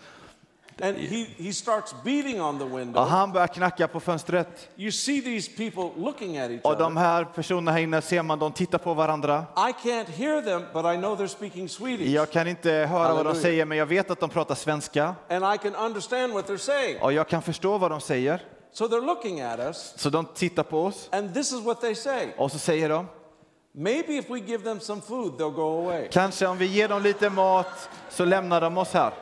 And 0.83 0.97
he, 0.97 1.27
he 1.39 1.53
starts 1.53 1.95
beating 2.05 2.41
on 2.43 2.59
the 2.59 2.65
Och 2.65 2.79
window. 2.79 3.05
han 3.05 3.33
börjar 3.33 3.47
knacka 3.47 3.89
på 3.89 4.01
fönstret. 4.01 4.69
You 4.77 4.93
see 4.93 5.21
these 5.23 5.51
people 5.57 6.03
looking 6.05 6.39
at 6.39 6.51
each 6.51 6.65
Och 6.65 6.77
de 6.77 6.97
här 6.97 7.25
personerna 7.25 7.73
här 7.73 7.79
inne 7.81 8.03
ser 8.03 8.23
man, 8.23 8.39
de 8.39 8.53
tittar 8.53 8.79
på 8.79 8.95
varandra. 8.95 9.45
I 9.57 9.89
can't 9.89 10.09
hear 10.11 10.43
them, 10.43 10.63
but 10.73 10.85
I 10.85 10.97
know 10.97 11.19
they're 11.19 11.27
speaking 11.27 11.69
Swedish. 11.69 12.09
Jag 12.09 12.31
kan 12.31 12.49
inte 12.49 12.71
höra 12.71 13.15
vad 13.15 13.27
de 13.27 13.35
säger, 13.35 13.65
men 13.65 13.79
jag 13.79 13.87
vet 13.87 14.11
att 14.11 14.21
de 14.21 14.31
pratar 14.31 14.55
svenska. 14.55 15.15
And 15.31 15.55
I 15.55 15.59
can 15.59 15.75
understand 15.75 16.33
what 16.33 16.49
they're 16.49 16.57
saying. 16.57 17.01
Och 17.03 17.13
jag 17.13 17.29
kan 17.29 17.43
förstå 17.43 17.79
vad 17.79 17.91
de 17.91 18.01
säger. 18.01 18.43
So 18.73 18.85
they're 18.89 19.07
looking 19.07 19.41
at 19.41 19.59
us, 19.61 19.95
Så 19.97 20.11
de 20.11 20.25
tittar 20.25 20.63
på 20.63 20.85
oss. 20.85 21.09
and 21.13 21.35
this 21.35 21.53
is 21.53 21.61
what 21.65 21.81
they 21.81 21.95
say. 21.95 22.27
Och 22.39 22.53
så 22.53 22.59
säger 22.59 22.89
de, 22.89 23.07
Maybe 23.79 24.13
if 24.13 24.31
we 24.31 24.39
give 24.39 24.65
them 24.65 24.81
some 24.81 25.01
food, 25.03 25.33
they'll 25.41 25.51
go 25.55 25.83
away. 25.85 26.09
kanske 26.13 26.47
om 26.47 26.59
vi 26.59 26.67
ger 26.67 26.89
dem 26.89 27.03
lite 27.03 27.31
mat 27.31 27.89
så 28.11 28.25
lämnar 28.25 28.61
de 28.61 28.79
oss 28.79 28.93
här. 28.93 29.13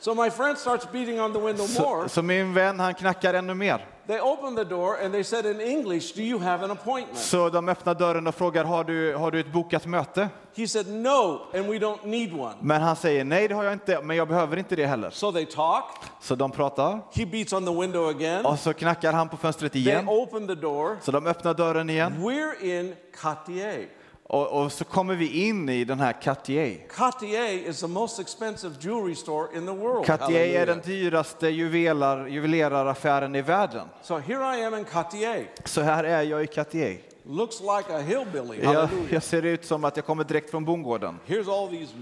So 0.00 0.14
my 0.14 0.30
friend 0.30 0.58
starts 0.58 0.92
beating 0.92 1.20
on 1.20 1.32
the 1.32 1.38
window 1.38 1.66
Så, 1.66 1.82
more. 1.82 2.08
så 2.08 2.22
min 2.22 2.54
vän 2.54 2.80
han 2.80 2.94
knackar 2.94 3.34
ännu 3.34 3.54
mer. 3.54 3.86
They 4.06 4.20
open 4.20 4.56
the 4.56 4.64
door 4.64 4.96
and 5.04 5.12
they 5.12 5.24
said 5.24 5.46
in 5.46 5.60
English, 5.60 6.14
Do 6.16 6.22
you 6.22 6.38
have 6.40 6.64
an 6.64 6.70
appointment? 6.70 7.18
Så 7.18 7.48
de 7.48 7.68
öppnar 7.68 7.94
dörren 7.94 8.26
och 8.26 8.34
frågar, 8.34 8.64
har 8.64 8.84
du, 8.84 9.14
har 9.14 9.30
du 9.30 9.40
ett 9.40 9.52
bokat 9.52 9.86
möte? 9.86 10.28
He 10.56 10.68
said, 10.68 10.88
No, 10.88 11.40
and 11.54 11.66
we 11.66 11.78
don't 11.78 12.06
need 12.06 12.32
one. 12.40 12.54
Men 12.60 12.82
han 12.82 12.96
säger, 12.96 13.24
nej 13.24 13.48
det 13.48 13.54
har 13.54 13.64
jag 13.64 13.72
inte, 13.72 14.00
men 14.02 14.16
jag 14.16 14.28
behöver 14.28 14.56
inte 14.56 14.76
det 14.76 14.86
heller. 14.86 15.10
So 15.10 15.32
they 15.32 15.46
talk. 15.46 15.84
Så 16.20 16.34
de 16.34 16.50
pratar. 16.50 17.00
He 17.12 17.26
beats 17.26 17.52
on 17.52 17.66
the 17.66 17.72
window 17.80 18.08
again. 18.08 18.46
Och 18.46 18.58
så 18.58 18.72
knackar 18.72 19.12
han 19.12 19.28
på 19.28 19.36
fönstret 19.36 19.72
They 19.72 19.80
igen. 19.82 20.08
open 20.08 20.46
the 20.46 20.54
door. 20.54 20.96
Så 21.02 21.10
de 21.12 21.26
öppnar 21.26 21.54
dörren 21.54 21.90
igen. 21.90 22.14
We're 22.18 22.64
in 22.64 22.94
Cartier. 23.20 23.86
Och, 24.32 24.62
och 24.62 24.72
så 24.72 24.84
kommer 24.84 25.14
vi 25.14 25.46
in 25.48 25.68
i 25.68 25.84
den 25.84 26.00
här 26.00 26.12
Cartier. 26.12 26.78
Cartier 26.96 27.68
is 27.68 27.80
the 27.80 27.86
most 27.86 28.20
expensive 28.20 28.74
jewelry 28.80 29.14
store 29.14 29.48
in 29.56 29.66
the 29.66 29.72
world. 29.72 30.06
Cartier 30.06 30.60
är 30.60 30.66
den 30.66 30.80
dyraste 30.80 31.48
juvelar, 31.48 32.26
juveleraraffären 32.26 33.34
i 33.34 33.42
världen. 33.42 33.88
So 34.02 34.18
here 34.18 34.58
I 34.58 34.64
am 34.64 34.74
in 34.74 34.84
Cartier. 34.84 35.50
Så 35.64 35.80
här 35.80 36.04
är 36.04 36.22
jag 36.22 36.44
i 36.44 36.46
Cartier. 36.46 36.98
Looks 37.24 37.60
like 37.60 37.94
a 37.94 37.98
hillbilly. 37.98 38.62
Jag, 38.62 38.88
jag 39.10 39.22
ser 39.22 39.42
ut 39.42 39.64
som 39.64 39.84
att 39.84 39.96
jag 39.96 40.06
kommer 40.06 40.24
direkt 40.24 40.50
från 40.50 40.64
bondgården. 40.64 41.18
Here's 41.26 41.50
all 41.50 41.68
these 41.68 41.92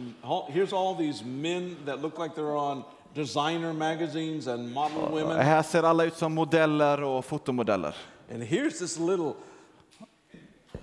here's 0.49 0.77
all 0.77 0.97
these 0.97 1.25
men 1.25 1.77
that 1.87 2.03
look 2.03 2.19
like 2.19 2.41
they're 2.41 2.73
on 2.73 2.83
designer 3.15 3.73
magazines 3.73 4.47
and 4.47 4.73
model 4.73 5.09
women. 5.11 5.39
Här 5.39 5.63
ser 5.63 5.83
alla 5.83 6.05
ut 6.05 6.17
som 6.17 6.35
modeller 6.35 7.03
och 7.03 7.25
fotomodeller. 7.25 7.97
And 8.33 8.43
here's 8.43 8.79
this 8.79 8.99
little 8.99 9.33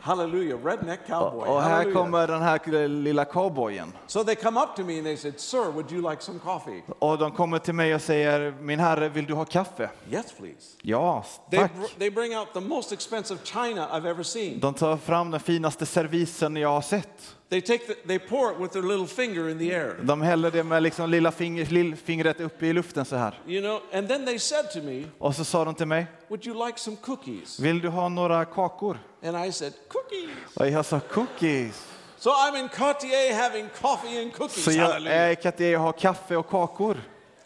hallelujah 0.06 0.58
redneck 0.66 1.00
cowboy. 1.08 1.48
Och 1.50 1.62
här 1.62 1.70
Hallelujah. 1.70 2.02
kommer 2.04 2.28
den 2.28 2.42
här 2.42 2.88
lilla 2.88 3.26
cowboyen. 3.26 3.94
So 4.08 4.24
they 4.24 4.36
come 4.36 4.60
up 4.60 4.76
to 4.76 4.84
me 4.84 4.96
and 4.98 5.04
they 5.06 5.18
said, 5.18 5.40
"Sir, 5.40 5.72
would 5.72 5.92
you 5.92 6.10
like 6.10 6.22
some 6.24 6.40
coffee?" 6.40 6.84
Och 7.00 7.18
de 7.18 7.32
kommer 7.32 7.60
till 7.60 7.74
mig 7.74 7.96
och 7.96 8.02
säger, 8.02 8.54
min 8.62 8.80
herre, 8.80 9.10
vill 9.10 9.26
du 9.26 9.34
ha 9.34 9.46
kaffe? 9.46 9.90
Yes, 10.12 10.26
please. 10.38 10.78
Ja, 10.82 11.26
They, 11.52 11.60
tack. 11.60 11.72
br- 11.76 12.00
they 12.00 12.10
bring 12.12 12.38
out 12.38 12.48
the 12.54 12.60
most 12.60 12.92
expensive 12.92 13.40
china 13.44 13.88
I've 13.94 14.10
ever 14.10 14.24
seen. 14.24 14.60
De 14.60 14.74
tar 14.74 14.98
fram 14.98 15.32
den 15.32 15.40
finaste 15.40 15.86
servisen 15.86 16.56
jag 16.56 16.70
har 16.70 16.82
sett. 16.82 17.36
They 17.50 17.62
take 17.62 17.88
the, 17.88 17.94
they 18.08 18.20
pour 18.20 18.52
it 18.52 18.60
with 18.60 18.74
their 18.74 18.84
little 18.84 19.08
finger 19.08 19.50
in 19.50 19.60
the 19.60 19.74
air. 19.76 19.96
De 20.02 20.22
häller 20.22 20.52
det 20.52 20.64
med 20.64 20.84
liksom 20.84 21.10
lilla 21.10 21.32
finger, 21.32 21.66
lillfingret 21.66 22.40
uppe 22.40 22.66
i 22.68 22.74
luften 22.74 23.06
så 23.06 23.16
här. 23.16 23.40
You 23.48 23.62
know, 23.62 23.82
and 23.94 24.08
then 24.08 24.26
they 24.26 24.40
said 24.40 24.72
to 24.72 24.82
me, 24.82 25.04
Och 25.20 25.36
så 25.36 25.44
sa 25.46 25.66
de 25.66 25.76
till 25.76 25.88
mig, 25.88 26.08
"Would 26.28 26.48
you 26.48 26.66
like 26.68 26.80
some 26.80 26.98
cookies?" 26.98 27.60
vill 27.60 27.80
du 27.82 27.90
ha 27.90 28.10
några 28.10 28.46
kakor? 28.46 29.00
And 29.24 29.46
I 29.46 29.52
said, 29.52 29.74
"Cookies." 29.88 30.56
Och 30.56 30.70
jag 30.70 30.86
sa 30.86 31.00
cookies. 31.00 31.88
So 32.18 32.30
I'm 32.30 32.56
in 32.60 32.70
Cartier 32.70 33.34
having 33.34 33.70
coffee 33.82 34.22
and 34.22 34.34
cookies. 34.34 34.64
Så 34.64 34.72
jag 34.72 35.06
är 35.08 35.32
i 35.32 35.36
Cartier 35.36 35.76
och 35.78 35.84
har 35.84 35.92
kaffe 35.94 36.36
och 36.36 36.50
kakor. 36.50 36.98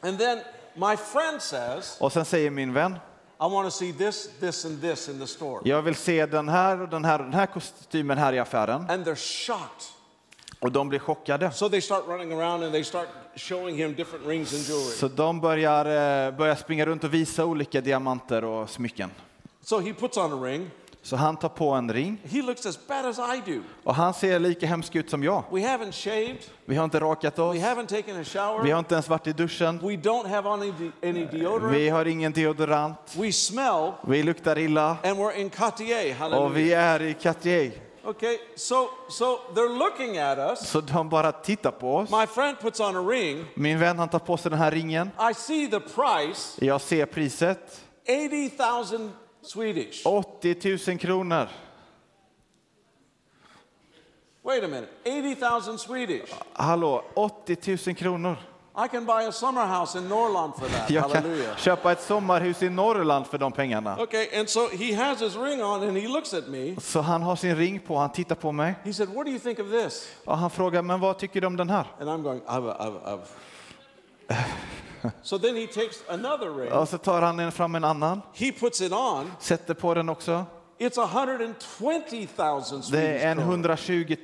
And 0.01 0.19
then 0.19 0.39
my 0.73 0.97
friend 0.97 1.41
says, 1.41 1.97
Och 1.99 2.13
sen 2.13 2.25
säger 2.25 2.49
min 2.49 2.73
vän, 2.73 2.95
I 3.41 3.45
want 3.45 3.67
to 3.67 3.71
see 3.71 3.93
this, 3.93 4.29
this, 4.39 4.65
and 4.65 4.81
this 4.81 5.09
in 5.09 5.19
the 5.19 5.27
store. 5.27 5.61
jag 5.63 5.81
vill 5.81 5.95
se 5.95 6.25
den 6.25 6.49
här 6.49 6.81
och 6.81 6.89
den 6.89 7.05
här 7.05 7.19
och 7.19 7.25
den 7.25 7.33
här 7.33 7.45
kostymen 7.45 8.17
här 8.17 8.33
i 8.33 8.39
affären. 8.39 8.89
And 8.89 9.05
they're 9.05 9.45
shocked. 9.45 9.85
Och 10.59 10.71
de 10.71 10.89
blir 10.89 10.99
chockade. 10.99 11.51
So 11.51 11.69
they 11.69 11.81
start 11.81 12.03
running 12.07 12.33
around 12.33 12.63
and 12.63 12.73
they 12.73 12.83
start 12.83 13.07
showing 13.35 13.75
him 13.75 13.95
different 13.95 14.27
rings 14.27 14.53
and 14.53 14.61
jewelry. 14.61 14.95
Så 14.97 15.07
de 15.07 15.39
börjar, 15.39 15.85
eh, 15.85 16.37
börjar 16.37 16.55
springa 16.55 16.85
runt 16.85 17.03
och 17.03 17.13
visa 17.13 17.45
olika 17.45 17.81
diamanter 17.81 18.43
och 18.43 18.69
smycken. 18.69 19.11
So 19.61 19.79
he 19.79 19.93
puts 19.93 20.17
on 20.17 20.33
a 20.33 20.45
ring. 20.45 20.69
Så 21.01 21.15
han 21.15 21.37
tar 21.37 21.49
på 21.49 21.69
en 21.71 21.93
ring 21.93 22.17
He 22.23 22.41
looks 22.41 22.65
as 22.65 22.87
bad 22.87 23.05
as 23.05 23.17
I 23.19 23.51
do. 23.51 23.61
och 23.83 23.95
han 23.95 24.13
ser 24.13 24.39
lika 24.39 24.65
hemsk 24.67 24.95
ut 24.95 25.09
som 25.09 25.23
jag. 25.23 25.43
We 25.51 25.59
haven't 25.59 25.91
shaved. 25.91 26.37
Vi 26.65 26.75
har 26.75 26.83
inte 26.83 26.99
rakat 26.99 27.39
oss, 27.39 27.55
We 27.55 27.59
haven't 27.59 27.87
taken 27.87 28.15
a 28.15 28.19
vi 28.19 28.25
shower. 28.25 28.71
har 28.71 28.79
inte 28.79 28.95
ens 28.95 29.09
varit 29.09 29.27
i 29.27 29.33
duschen, 29.33 29.77
We 29.83 29.93
don't 29.95 30.27
have 30.27 30.49
any, 30.49 30.71
de- 31.01 31.09
any 31.09 31.25
deodorant. 31.25 31.73
vi 31.75 31.89
har 31.89 32.05
ingen 32.05 32.31
deodorant, 32.31 32.97
We 33.17 33.31
smell. 33.31 33.91
vi 34.07 34.23
luktar 34.23 34.57
illa 34.57 34.97
And 35.03 35.17
we're 35.19 35.35
in 35.35 35.49
Cartier. 35.49 36.09
och 36.11 36.15
Hallelujah. 36.15 36.51
vi 36.53 36.73
är 36.73 37.01
i 37.01 37.13
Cartier. 37.13 37.71
Okay, 38.03 38.37
so 38.55 38.87
so 39.09 39.25
they're 39.55 39.77
looking 39.77 40.17
at 40.17 40.37
us. 40.37 40.69
Så 40.69 40.81
de 40.81 41.09
bara 41.09 41.31
tittar 41.31 41.71
på 41.71 41.95
oss. 41.95 42.09
My 42.11 42.25
friend 42.27 42.59
puts 42.61 42.79
on 42.79 42.95
a 42.97 42.99
ring. 43.11 43.45
Min 43.53 43.79
vän 43.79 43.99
han 43.99 44.09
tar 44.09 44.19
på 44.19 44.37
sig 44.37 44.51
den 44.51 44.59
här 44.59 44.71
ringen. 44.71 45.11
I 45.31 45.33
see 45.33 45.67
the 45.67 45.79
price. 45.79 46.65
Jag 46.65 46.81
ser 46.81 47.05
priset. 47.05 47.81
80,000 48.07 49.11
Swedish. 49.41 50.05
80 50.05 50.77
000 50.87 50.97
kronor. 50.99 51.47
Wait 54.43 54.63
a 54.63 54.67
minute. 54.67 54.89
80,000 55.03 55.77
Swedish. 55.77 56.33
Hallå, 56.53 57.03
80 57.15 57.77
000 57.85 57.95
kronor. 57.95 58.37
I 58.85 58.87
can 58.87 59.05
buy 59.05 59.23
a 59.27 59.31
summer 59.31 59.65
house 59.65 59.97
in 59.97 60.07
Norrland 60.09 60.53
for 60.55 60.67
that. 60.67 60.89
Jag 60.89 61.11
kan 61.11 61.23
köpa 61.57 61.91
ett 61.91 62.01
sommarhus 62.01 62.63
i 62.63 62.69
Norrland 62.69 63.27
för 63.27 63.37
de 63.37 63.51
pengarna. 63.51 64.01
Okay, 64.01 64.39
and 64.39 64.49
so 64.49 64.69
he 64.69 64.93
has 64.95 65.19
his 65.19 65.35
ring 65.35 65.63
on 65.63 65.83
and 65.83 65.97
he 65.97 66.07
looks 66.07 66.33
at 66.33 66.47
me. 66.47 66.75
Så 66.81 67.01
han 67.01 67.21
har 67.21 67.35
sin 67.35 67.55
ring 67.55 67.79
på, 67.79 67.97
han 67.97 68.11
tittar 68.11 68.35
på 68.35 68.51
mig 68.51 68.75
He 68.83 68.93
said, 68.93 69.09
What 69.09 69.25
do 69.25 69.31
you 69.31 69.39
think 69.39 69.59
of 69.59 69.71
this? 69.71 70.11
och 70.25 70.37
han 70.37 70.49
frågar, 70.49 70.81
men 70.81 70.99
vad 70.99 71.17
tycker 71.17 71.41
du 71.41 71.47
om 71.47 71.57
den 71.57 71.69
här? 71.69 71.85
And 71.99 72.09
I'm 72.09 72.23
going, 72.23 72.41
I've, 72.47 72.77
I've, 72.77 73.01
I've. 73.03 73.25
So 75.21 75.37
then 75.39 75.55
he 75.55 75.67
takes 75.67 76.03
another 76.09 76.49
ring. 76.49 76.71
Och 76.71 76.89
så 76.89 76.97
tar 76.97 77.21
han 77.21 77.51
fram 77.51 77.75
en 77.75 77.83
annan, 77.83 78.21
He 78.33 78.51
puts 78.51 78.81
it 78.81 78.91
on. 78.91 79.31
sätter 79.39 79.73
på 79.73 79.93
den 79.93 80.09
också. 80.09 80.45
It's 80.79 80.97
120,000 81.03 82.81
Det 82.91 83.07
är 83.07 83.29
en 83.31 83.37
kronor. 83.37 83.51
120 83.51 84.15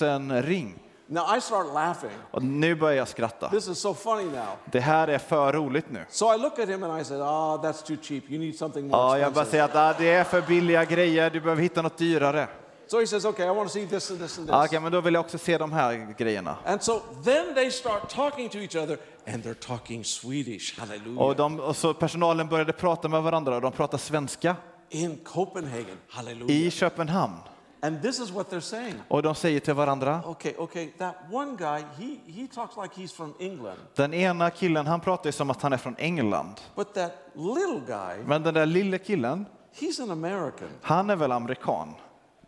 000 0.00 0.42
ring. 0.42 0.78
Now 1.06 1.36
I 1.36 1.40
start 1.40 1.66
laughing. 1.74 2.10
Och 2.30 2.42
nu 2.42 2.74
börjar 2.74 2.96
jag 2.96 3.08
skratta. 3.08 3.50
This 3.50 3.68
is 3.68 3.78
so 3.78 3.94
funny 3.94 4.24
now. 4.24 4.46
Det 4.64 4.80
här 4.80 5.08
är 5.08 5.18
för 5.18 5.52
roligt 5.52 5.90
nu. 5.90 6.04
So 6.10 6.34
I 6.34 6.38
look 6.38 6.58
at 6.58 6.68
him 6.68 6.82
and 6.82 7.00
I 7.00 7.04
said, 7.04 7.20
Oh, 7.20 7.62
that's 7.62 7.86
too 7.86 7.96
cheap. 8.02 8.30
You 8.30 8.38
need 8.38 8.56
something 8.56 8.86
more 8.88 8.98
Ja, 8.98 9.18
jag 9.18 9.32
bara 9.32 9.42
expensive. 9.42 9.50
säger 9.50 9.64
att 9.88 9.96
ah, 9.96 9.98
det 9.98 10.10
är 10.12 10.24
för 10.24 10.40
billiga 10.42 10.84
grejer, 10.84 11.30
du 11.30 11.40
behöver 11.40 11.62
hitta 11.62 11.82
något 11.82 11.98
dyrare. 11.98 12.48
So 12.86 13.00
he 13.00 13.06
says, 13.06 13.24
Okay, 13.24 13.46
I 13.46 13.50
want 13.50 13.68
to 13.68 13.72
see 13.72 13.86
this 13.86 14.10
and 14.10 14.20
this 14.20 14.38
and 14.38 14.46
this. 14.46 14.52
Ja, 14.52 14.64
Okej, 14.64 14.80
men 14.80 14.92
då 14.92 15.00
vill 15.00 15.14
jag 15.14 15.20
också 15.20 15.38
se 15.38 15.58
de 15.58 15.72
här 15.72 16.14
grejerna. 16.18 16.56
And 16.66 16.82
so 16.82 17.00
then 17.24 17.54
they 17.54 17.70
start 17.70 18.08
talking 18.14 18.48
to 18.48 18.58
each 18.58 18.76
other 18.76 18.98
and 19.26 19.44
they're 19.44 19.66
talking 19.66 20.04
Swedish. 20.04 20.78
Hallelujah. 20.80 21.22
Och, 21.22 21.36
de, 21.36 21.60
och 21.60 21.76
så 21.76 21.94
personalen 21.94 22.48
började 22.48 22.72
prata 22.72 23.08
med 23.08 23.22
varandra 23.22 23.54
och 23.56 23.60
de 23.60 23.72
pratar 23.72 23.98
svenska 23.98 24.56
In 24.90 25.18
Copenhagen. 25.24 25.96
Hallelujah. 26.08 26.50
i 26.56 26.70
Köpenhamn. 26.70 27.36
And 27.82 28.02
this 28.02 28.20
is 28.20 28.30
what 28.30 28.50
they're 28.52 28.60
saying. 28.60 28.94
Och 29.08 29.22
de 29.22 29.34
säger 29.34 29.60
till 29.60 29.74
varandra, 29.74 30.22
Okay, 30.26 30.54
okay, 30.58 30.88
that 30.98 31.14
one 31.32 31.56
guy, 31.58 31.80
he, 31.98 32.32
he 32.32 32.46
talks 32.54 32.76
like 32.76 33.00
he's 33.02 33.16
from 33.16 33.34
England. 33.40 33.78
den 33.94 34.14
ena 34.14 34.50
killen 34.50 34.86
han 34.86 35.00
pratar 35.00 35.28
ju 35.28 35.32
som 35.32 35.50
att 35.50 35.62
han 35.62 35.72
är 35.72 35.76
från 35.76 35.96
England. 35.98 36.60
But 36.74 36.94
that 36.94 37.12
little 37.34 37.80
guy, 37.86 38.24
Men 38.26 38.42
den 38.42 38.54
där 38.54 38.66
lille 38.66 38.98
killen, 38.98 39.46
he's 39.80 40.02
an 40.02 40.10
American. 40.10 40.68
han 40.82 41.10
är 41.10 41.16
väl 41.16 41.32
amerikan? 41.32 41.94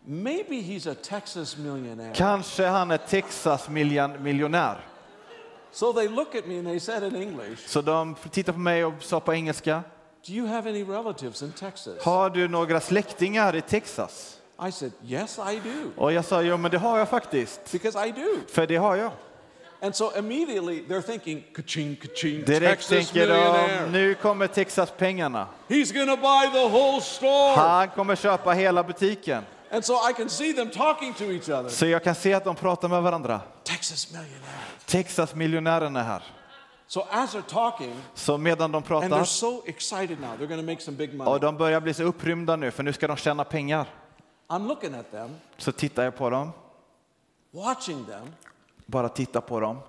Maybe 0.05 0.55
he's 0.55 0.91
a 0.91 0.95
Texas 1.03 1.57
millionaire. 1.57 2.13
Kanske 2.15 2.65
han 2.67 2.91
är 2.91 2.97
Texas 2.97 3.69
miljon- 3.69 4.19
miljonär. 4.23 4.77
So 5.77 5.93
they 5.93 6.07
look 6.07 6.35
at 6.35 6.47
me 6.47 6.57
and 6.57 6.67
they 6.67 6.79
said 6.79 7.03
in 7.03 7.15
English, 7.15 7.67
Så 7.67 7.81
de 7.81 8.15
tittar 8.31 8.53
på 8.53 8.59
mig 8.59 8.85
och 8.85 8.93
sa 8.99 9.19
på 9.19 9.33
engelska, 9.33 9.83
Do 10.27 10.33
you 10.33 10.47
have 10.47 10.69
any 10.69 10.83
relatives 10.83 11.41
in 11.41 11.51
Texas? 11.51 12.03
har 12.03 12.29
du 12.29 12.47
några 12.47 12.79
släktingar 12.79 13.55
i 13.55 13.61
Texas? 13.61 14.37
I 14.67 14.71
said, 14.71 14.91
Yes, 15.05 15.39
I 15.39 15.59
do. 15.69 15.91
Och 16.01 16.13
jag 16.13 16.25
sa, 16.25 16.41
jo 16.41 16.57
men 16.57 16.71
det 16.71 16.77
har 16.77 16.99
jag 16.99 17.09
faktiskt. 17.09 17.71
Because 17.71 18.07
I 18.07 18.11
do. 18.11 18.27
För 18.47 18.67
det 18.67 18.75
har 18.75 18.95
jag. 18.95 19.11
And 19.81 19.95
so 19.95 20.11
immediately 20.17 20.83
they're 20.87 21.01
thinking, 21.01 21.43
ka-ching, 21.55 21.95
ka-ching, 21.95 22.43
Direkt 22.45 22.89
Texas 22.89 23.11
tänker 23.11 23.27
de, 23.27 23.91
nu 23.91 24.15
kommer 24.15 24.47
Texas-pengarna. 24.47 25.47
He's 25.67 25.93
going 25.93 26.07
to 26.07 26.17
buy 26.17 26.49
the 26.53 26.67
whole 26.69 27.01
store. 27.01 27.55
Han 27.55 27.89
kommer 27.89 28.15
köpa 28.15 28.51
hela 28.51 28.83
butiken. 28.83 29.43
And 29.71 29.85
so 29.85 29.93
I 30.09 30.13
can 30.13 30.29
see 30.29 30.53
them 30.53 30.69
talking 30.69 31.13
to 31.13 31.23
each 31.23 31.49
other. 31.49 31.69
Så 31.69 31.85
jag 31.85 32.03
kan 32.03 32.15
se 32.15 32.33
att 32.33 32.43
de 32.43 32.55
pratar 32.55 32.87
med 32.89 33.03
varandra. 33.03 33.41
Texas 33.63 34.11
millionaire. 34.13 34.59
Texas-miljonären 34.85 35.95
är 35.95 36.03
här. 36.03 36.23
So 36.87 37.05
as 37.11 37.35
they're 37.35 37.41
talking, 37.41 37.95
Så 38.13 38.37
medan 38.37 38.71
de 38.71 38.77
and 38.77 38.85
they're 38.85 38.87
pratar, 39.09 39.23
so 39.23 39.61
excited 39.65 40.19
now, 40.19 40.29
they're 40.29 40.47
going 40.47 40.59
to 40.61 40.65
make 40.71 40.81
some 40.81 40.97
big 40.97 41.09
och 41.09 41.15
money. 41.15 41.39
de 41.39 41.57
börjar 41.57 41.81
bli 41.81 41.93
så 41.93 42.03
upprymda 42.03 42.55
nu, 42.55 42.71
för 42.71 42.83
nu 42.83 42.93
ska 42.93 43.07
de 43.07 43.17
tjäna 43.17 43.43
pengar. 43.43 43.85
I'm 44.47 44.67
looking 44.67 44.93
at 44.95 45.11
them, 45.11 45.29
Så 45.57 45.71
tittar 45.71 46.03
jag 46.03 46.15
på 46.17 46.29
dem, 46.29 46.51
watching 47.51 48.05
them. 48.05 48.33
bara 48.85 49.09
tittar 49.09 49.41
på 49.41 49.59
dem. 49.59 49.79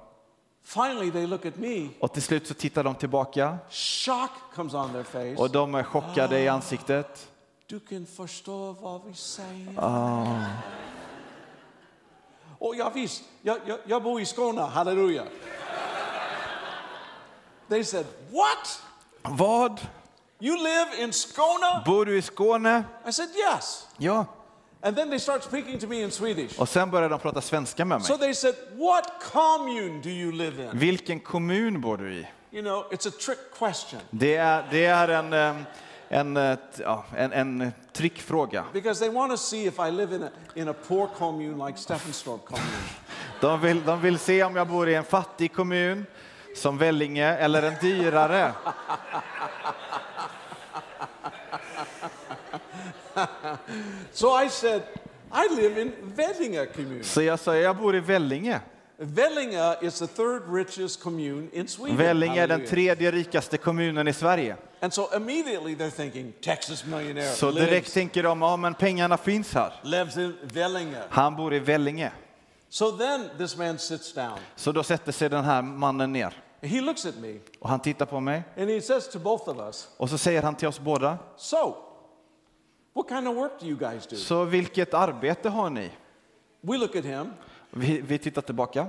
Finally, 0.65 1.11
they 1.11 1.27
look 1.27 1.47
at 1.47 1.57
me. 1.57 1.89
Och 2.01 2.13
till 2.13 2.23
slut 2.23 2.47
så 2.47 2.55
tittar 2.55 2.85
de 2.85 2.95
tillbaka 2.95 3.59
Shock 3.71 4.31
comes 4.55 4.75
on 4.75 4.93
their 4.93 5.03
face. 5.05 5.43
och 5.43 5.51
de 5.51 5.75
är 5.75 5.83
chockade 5.83 6.41
i 6.41 6.49
ansiktet. 6.49 7.29
Du 7.69 7.81
kan 7.81 8.07
förstå 8.07 8.73
vad 8.81 9.01
vi 9.07 9.15
säger. 9.15 9.75
Och 12.59 12.77
ja, 12.77 12.91
visst, 12.95 13.23
jag, 13.43 13.59
jag, 13.67 13.79
jag 13.87 14.03
bor 14.03 14.21
i 14.21 14.27
Skåne, 14.27 14.61
halleluja. 14.61 15.25
They 17.69 17.85
said, 17.85 18.07
what? 18.31 18.83
Vad? 19.23 19.81
You 20.41 20.57
live 20.57 21.03
in 21.03 21.13
Skåne? 21.13 21.83
Bor 21.87 22.05
du 22.05 22.19
i 22.19 22.23
Skåne? 22.23 22.85
I 23.09 23.13
said, 23.13 23.29
yes. 23.37 23.89
Ja. 23.99 24.25
And 24.83 24.97
then 24.97 25.11
they 25.11 25.19
start 25.19 25.43
speaking 25.45 25.79
to 25.79 25.87
me 25.87 26.03
in 26.03 26.11
Swedish. 26.11 26.61
Och 26.61 26.69
sen 26.69 26.91
börjar 26.91 27.09
de 27.09 27.19
prata 27.19 27.41
svenska 27.41 27.85
med 27.85 28.03
So 28.03 28.13
mig. 28.13 28.21
they 28.21 28.35
said, 28.35 28.55
what 28.77 29.23
commune 29.33 30.01
do 30.03 30.09
you 30.09 30.33
live 30.33 30.65
in? 30.65 30.71
Vilken 30.79 31.21
kommun 31.21 31.81
bor 31.81 31.97
du 31.97 32.13
i? 32.15 32.27
You 32.51 32.63
know, 32.63 32.85
it's 32.91 33.09
a 33.09 33.13
trick 33.21 33.39
question. 33.59 34.01
Det 34.11 34.37
är, 34.37 34.69
det 34.71 34.85
är 34.85 35.09
en, 35.09 35.33
eh, 35.33 35.63
en, 36.09 36.37
eh, 36.37 36.59
ja, 36.79 37.05
en, 37.17 37.33
en 37.33 37.73
trickfråga. 37.93 38.65
Because 38.73 39.01
they 39.01 39.11
want 39.15 39.33
to 39.33 39.37
see 39.37 39.67
if 39.67 39.79
I 39.79 39.91
live 39.91 40.17
in 40.17 40.23
a, 40.23 40.31
in 40.55 40.69
a 40.69 40.75
poor 40.75 41.09
commune 41.19 41.67
like 41.67 41.79
Steffenstorp 41.79 42.45
commune. 42.45 42.67
De 43.41 43.61
vill, 43.61 43.85
de 43.85 44.01
vill 44.01 44.19
se 44.19 44.45
om 44.45 44.57
jag 44.57 44.69
bor 44.69 44.89
i 44.89 44.95
en 44.95 45.05
fattig 45.05 45.53
kommun 45.53 46.07
som 46.55 46.79
Vellinge 46.79 47.37
eller 47.37 47.63
en 47.63 47.75
dyrare. 47.81 48.53
So 54.13 54.43
I 54.45 54.49
said, 54.49 54.83
I 55.33 55.49
live 55.55 55.83
in 55.83 55.93
Vellinge 56.03 56.67
commune. 56.67 57.05
Så 57.05 57.23
jag 57.23 57.39
sa, 57.39 57.57
jag 57.57 57.77
bor 57.77 57.97
i 57.97 58.01
Vellinge. 58.01 58.61
Vellinge 58.97 59.77
is 59.83 59.99
the 59.99 60.07
third 60.07 60.43
richest 60.53 61.03
commune 61.03 61.49
in 61.53 61.69
Sweden. 61.69 61.97
Vellinge 61.97 62.43
är 62.43 62.49
den 62.49 62.67
tredje 62.67 63.11
rikaste 63.11 63.57
kommunen 63.59 64.09
i 64.09 64.13
Sverige. 64.13 64.57
And 64.81 64.93
so 64.93 65.09
immediately 65.17 65.75
they're 65.75 65.91
thinking, 65.91 66.33
Texas 66.41 66.85
millionaire 66.85 67.33
Så 67.33 67.51
direkt 67.51 67.71
lives, 67.73 67.93
tänker 67.93 68.23
de, 68.23 68.43
ja 68.43 68.57
men 68.57 68.75
pengarna 68.75 69.17
finns 69.17 69.55
här. 69.55 69.73
lives 69.83 70.17
in 70.17 70.37
Vellinge. 70.43 71.03
Han 71.09 71.37
bor 71.37 71.55
i 71.55 71.59
Vellinge. 71.59 72.13
So 72.69 72.91
then 72.99 73.29
this 73.39 73.57
man 73.57 73.79
sits 73.79 74.13
down. 74.13 74.39
Så 74.57 74.73
då 74.73 74.83
sätter 74.83 75.13
sig 75.13 75.29
den 75.31 75.45
här 75.45 75.63
mannen 75.63 76.13
ner 76.13 76.35
He 76.61 76.81
looks 76.81 77.07
at 77.07 77.17
me 77.17 77.39
och 77.59 77.69
han 77.69 77.81
tittar 77.81 78.07
på 78.07 78.21
mig 78.21 78.43
and 78.57 78.71
he 78.71 78.81
says 78.81 79.09
to 79.09 79.19
both 79.19 79.49
of 79.49 79.59
us, 79.59 79.89
och 79.97 80.11
så 80.11 80.19
säger 80.19 80.43
han 80.43 80.55
till 80.55 80.69
oss 80.69 80.81
båda, 80.81 81.19
So, 81.37 81.77
what 82.95 83.09
kind 83.09 83.29
of 83.29 83.37
work 83.37 83.61
do 83.61 83.67
you 83.67 83.79
guys 83.79 84.07
do? 84.07 84.17
så 84.17 84.45
vilket 84.45 84.95
arbete 84.95 85.49
har 85.49 85.71
ni? 85.71 85.91
We 86.61 86.79
look 86.79 86.97
at 86.97 87.05
him. 87.05 87.33
Vi, 87.71 88.01
vi 88.01 88.19
tittar 88.19 88.43
tillbaka. 88.43 88.87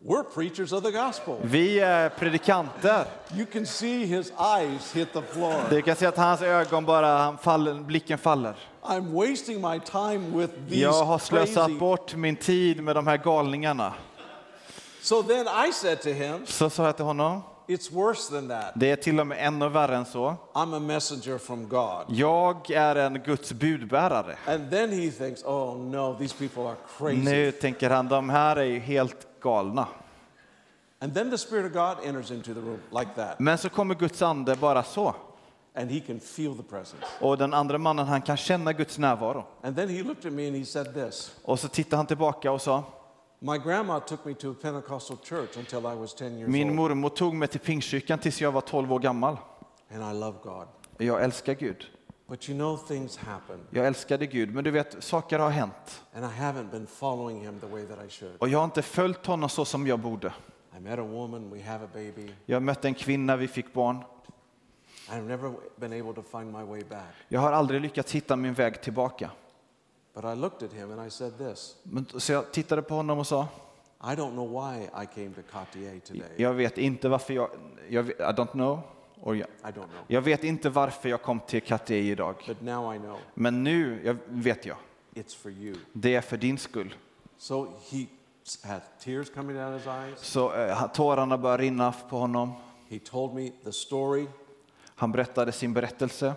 We're 0.00 0.22
preachers 0.22 0.72
of 0.72 0.82
the 0.84 0.90
gospel. 0.90 1.36
Vi 1.42 1.80
är 1.80 2.08
predikanter. 2.08 3.04
You 3.36 3.46
can 3.52 3.66
see 3.66 4.04
his 4.06 4.32
eyes 4.58 4.92
hit 4.94 5.12
the 5.12 5.22
floor. 5.22 5.54
Du 5.70 5.82
kan 5.82 5.96
se 5.96 6.06
att 6.06 6.16
hans 6.16 6.42
ögon 6.42 6.84
bara, 6.84 7.06
han 7.18 7.38
faller, 7.38 7.74
blicken 7.74 8.18
faller. 8.18 8.54
I'm 8.82 9.12
wasting 9.12 9.60
my 9.60 9.80
time 9.80 10.38
with 10.38 10.52
these 10.68 10.80
Jag 10.80 11.04
har 11.04 11.18
slösat 11.18 11.66
crazy. 11.66 11.78
bort 11.78 12.14
min 12.14 12.36
tid 12.36 12.82
med 12.82 12.96
de 12.96 13.06
här 13.06 13.16
galningarna. 13.16 13.94
So 15.02 15.22
then 15.22 15.46
I 15.68 15.72
said 15.72 16.00
to 16.02 16.08
him, 16.08 16.46
Så 16.46 16.70
sa 16.70 16.84
jag 16.86 16.96
till 16.96 17.04
honom, 17.04 17.42
It's 17.68 17.92
worse 17.92 18.32
than 18.34 18.48
that. 18.48 18.72
det 18.74 18.90
är 18.90 18.96
till 18.96 19.20
och 19.20 19.26
med 19.26 19.46
ännu 19.46 19.68
värre 19.68 19.96
än 19.96 20.04
så. 20.06 20.36
I'm 20.54 20.76
a 20.76 20.80
messenger 20.80 21.38
from 21.38 21.68
God. 21.68 22.04
Jag 22.08 22.70
är 22.70 22.96
en 22.96 23.22
Guds 23.22 23.52
budbärare. 23.52 24.36
And 24.46 24.70
then 24.70 24.92
he 24.92 25.10
thinks, 25.10 25.44
Oh 25.44 25.76
no, 25.78 26.16
these 26.18 26.34
people 26.38 26.62
are 26.62 26.76
crazy. 26.98 27.16
Nu 27.16 27.52
tänker 27.52 27.90
han, 27.90 28.08
de 28.08 28.30
här 28.30 28.56
är 28.56 28.64
ju 28.64 28.78
helt 28.78 29.16
galna. 29.40 29.86
And 31.00 31.14
then 31.14 31.30
the 31.30 31.38
Spirit 31.38 31.66
of 31.66 31.72
God 31.72 32.04
enters 32.04 32.30
into 32.30 32.54
the 32.54 32.60
room 32.60 32.80
like 32.90 33.14
that. 33.14 33.40
Men 33.40 33.58
så 33.58 33.68
kommer 33.68 33.94
Guds 33.94 34.22
ande 34.22 34.56
bara 34.56 34.82
så. 34.82 35.14
And 35.74 35.90
he 35.90 36.00
can 36.00 36.20
feel 36.20 36.56
the 36.56 36.62
presence. 36.62 37.06
Och 37.20 37.38
den 37.38 37.54
andra 37.54 37.78
mannen, 37.78 38.06
han 38.06 38.22
kan 38.22 38.36
känna 38.36 38.72
Guds 38.72 38.98
närvaro. 38.98 39.44
And 39.62 39.76
then 39.76 39.88
he 39.88 40.02
looked 40.02 40.26
at 40.26 40.32
me 40.32 40.46
and 40.46 40.56
he 40.56 40.64
said 40.64 40.94
this 40.94 41.36
Och 41.44 41.60
så 41.60 41.68
tittade 41.68 41.96
han 41.96 42.06
tillbaka 42.06 42.52
och 42.52 42.62
sa, 42.62 42.84
My 43.38 43.58
grandma 43.58 44.00
took 44.00 44.24
me 44.24 44.34
to 44.34 44.50
a 44.50 44.54
Pentecostal 44.62 45.16
church 45.24 45.56
until 45.56 45.78
I 45.78 45.94
was 45.94 46.14
10 46.14 46.38
years 46.38 46.48
min 46.48 46.74
mormor 46.74 47.08
tog 47.08 47.34
mig 47.34 47.48
till 47.48 47.60
Pingstkyrkan 47.60 48.18
tills 48.18 48.40
jag 48.40 48.52
var 48.52 48.60
12 48.60 48.92
år 48.92 48.98
gammal. 48.98 49.36
And 49.94 50.16
I 50.16 50.20
love 50.20 50.38
God. 50.42 50.66
Jag 50.96 51.24
älskar 51.24 51.54
Gud. 51.54 51.86
But 52.28 52.48
you 52.48 52.58
know, 52.58 52.76
things 52.76 53.16
happen. 53.16 53.60
Jag 53.70 53.86
älskade 53.86 54.26
Gud, 54.26 54.54
men 54.54 54.64
du 54.64 54.70
vet, 54.70 55.04
saker 55.04 55.38
har 55.38 55.50
hänt. 55.50 56.02
And 56.14 56.24
I 56.24 56.28
haven't 56.28 56.70
been 56.70 56.86
following 56.86 57.40
him 57.40 57.60
the 57.60 57.66
way 57.66 57.86
that 57.86 57.98
I 58.06 58.10
should. 58.10 58.36
Och 58.38 58.48
jag 58.48 58.58
har 58.58 58.64
inte 58.64 58.82
följt 58.82 59.26
honom 59.26 59.48
så 59.48 59.64
som 59.64 59.86
jag 59.86 59.98
borde. 59.98 60.32
I 60.76 60.80
met 60.80 60.98
a 60.98 61.02
woman, 61.02 61.50
we 61.50 61.62
have 61.62 61.84
a 61.84 61.88
baby. 61.94 62.34
Jag 62.46 62.62
mötte 62.62 62.88
en 62.88 62.94
kvinna, 62.94 63.36
vi 63.36 63.48
fick 63.48 63.72
barn. 63.72 64.04
I've 65.10 65.26
never 65.26 65.52
been 65.76 65.92
able 65.92 66.22
to 66.22 66.38
find 66.38 66.52
my 66.52 66.62
way 66.62 66.84
back. 66.84 67.14
Jag 67.28 67.40
har 67.40 67.52
aldrig 67.52 67.80
lyckats 67.80 68.12
hitta 68.12 68.36
min 68.36 68.54
väg 68.54 68.82
tillbaka. 68.82 69.30
But 70.14 70.24
I 70.24 70.34
looked 70.34 70.68
at 70.68 70.74
him 70.74 70.92
and 70.92 71.06
I 71.06 71.10
said 71.10 71.38
this 71.38 71.76
Men, 71.82 72.06
så 72.16 72.32
jag 72.32 72.52
tittade 72.52 72.82
på 72.82 72.94
honom 72.94 73.18
och 73.18 73.26
sa, 73.26 73.48
I 74.00 74.14
don't 74.14 74.32
know 74.32 74.50
why 74.50 74.82
I 74.84 75.06
came 75.14 75.30
to 75.34 75.40
Cartier 75.52 76.00
today. 76.00 76.30
jag 76.36 76.54
vet 76.54 76.78
inte 76.78 77.08
varför 77.08 77.34
jag, 77.34 77.50
jag 77.88 78.08
I 78.08 78.12
don't 78.12 78.52
know. 78.52 78.80
Och 79.20 79.36
jag, 79.36 79.48
jag 80.06 80.20
vet 80.20 80.44
inte 80.44 80.70
varför 80.70 81.08
jag 81.08 81.22
kom 81.22 81.40
till 81.40 81.62
Cartier 81.62 82.12
idag. 82.12 82.54
Men 83.34 83.64
nu 83.64 84.00
jag, 84.04 84.16
vet 84.26 84.66
jag, 84.66 84.76
det 85.92 86.14
är 86.14 86.20
för 86.20 86.36
din 86.36 86.58
skull. 86.58 86.94
So 87.38 87.66
he 87.90 88.06
had 88.64 88.82
tears 88.98 89.30
coming 89.30 89.56
down 89.56 89.74
his 89.74 89.86
eyes. 89.86 90.20
Så 90.20 90.54
eh, 90.54 90.92
tårarna 90.92 91.38
började 91.38 91.62
rinna 91.62 91.92
på 91.92 92.18
honom. 92.18 92.52
He 92.88 92.98
told 92.98 93.34
me 93.34 93.50
the 93.64 93.72
story. 93.72 94.26
Han 94.94 95.12
berättade 95.12 95.52
sin 95.52 95.72
berättelse. 95.72 96.34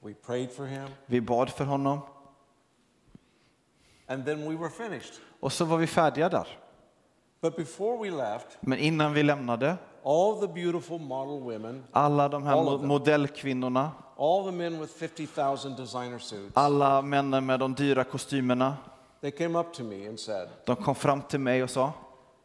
We 0.00 0.14
prayed 0.14 0.52
for 0.52 0.66
him. 0.66 0.88
Vi 1.06 1.20
bad 1.20 1.50
för 1.50 1.64
honom. 1.64 2.00
And 4.06 4.24
then 4.24 4.48
we 4.48 4.56
were 4.56 4.70
finished. 4.70 5.14
Och 5.40 5.52
så 5.52 5.64
var 5.64 5.76
vi 5.76 5.86
färdiga 5.86 6.28
där. 6.28 6.48
But 7.40 7.56
before 7.56 8.02
we 8.02 8.16
left, 8.16 8.46
Men 8.60 8.78
innan 8.78 9.12
vi 9.12 9.22
lämnade, 9.22 9.76
all 10.04 10.40
the 10.40 10.46
beautiful 10.48 10.98
model 10.98 11.40
women, 11.40 11.84
alla 11.92 12.28
de 12.28 12.42
här 12.46 12.54
mo- 12.56 12.82
modellkvinnorna, 12.86 13.90
all 14.18 14.44
the 14.44 14.52
men 14.52 14.80
with 14.80 14.92
50,000 14.92 15.76
designer 15.76 16.18
suits, 16.18 16.56
alla 16.56 17.02
männen 17.02 17.46
med 17.46 17.60
de 17.60 17.74
dyra 17.74 18.04
kostymerna, 18.04 18.76
they 19.20 19.30
came 19.30 19.58
up 19.58 19.72
to 19.72 19.82
me 19.84 20.08
and 20.08 20.20
said, 20.20 20.48
de 20.66 20.76
kom 20.76 20.94
fram 20.94 21.22
till 21.22 21.40
mig 21.40 21.62
och 21.62 21.70
sa, 21.70 21.92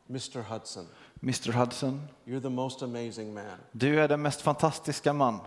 Mr. 0.08 0.42
Hudson, 0.54 0.86
Mr 1.22 1.52
Hudson, 1.52 2.02
you're 2.26 2.42
the 2.42 2.50
most 2.50 2.82
amazing 2.84 3.34
man. 3.34 3.44
du 3.72 4.00
är 4.00 4.08
den 4.08 4.22
mest 4.22 4.42
fantastiska 4.42 5.14
man. 5.14 5.40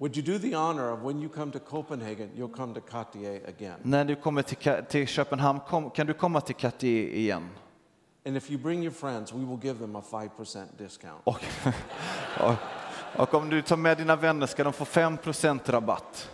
Would 0.00 0.16
you 0.16 0.22
do 0.26 0.38
the 0.38 0.54
honor 0.56 0.92
of 0.92 1.00
when 1.02 1.18
you 1.22 1.28
come 1.28 1.52
to 1.52 1.58
Copenhagen, 1.58 2.30
you'll 2.36 2.56
come 2.56 2.74
to 2.74 2.80
Cartier 2.80 3.40
again? 3.48 3.74
När 3.82 4.04
du 4.04 4.16
kommer 4.16 4.42
till, 4.42 4.84
till 4.88 5.06
Köpenhamn, 5.06 5.60
kom, 5.60 5.90
kan 5.90 6.06
du 6.06 6.14
komma 6.14 6.40
till 6.40 6.54
Cartier 6.54 7.08
igen? 7.08 7.48
And 8.28 8.36
if 8.36 8.50
you 8.50 8.58
bring 8.58 8.82
your 8.82 8.92
friends, 8.92 9.32
we 9.32 9.42
will 9.44 9.56
give 9.56 9.78
them 9.78 9.96
a 9.96 10.02
5% 10.10 10.78
discount. 10.78 11.20
Och, 11.24 11.40
och, 12.40 12.54
och 13.16 13.34
om 13.34 13.50
du 13.50 13.62
tar 13.62 13.76
med 13.76 13.98
dina 13.98 14.16
vänner 14.16 14.46
ska 14.46 14.64
de 14.64 14.72
få 14.72 14.84
5% 14.84 15.60
rabatt. 15.70 16.30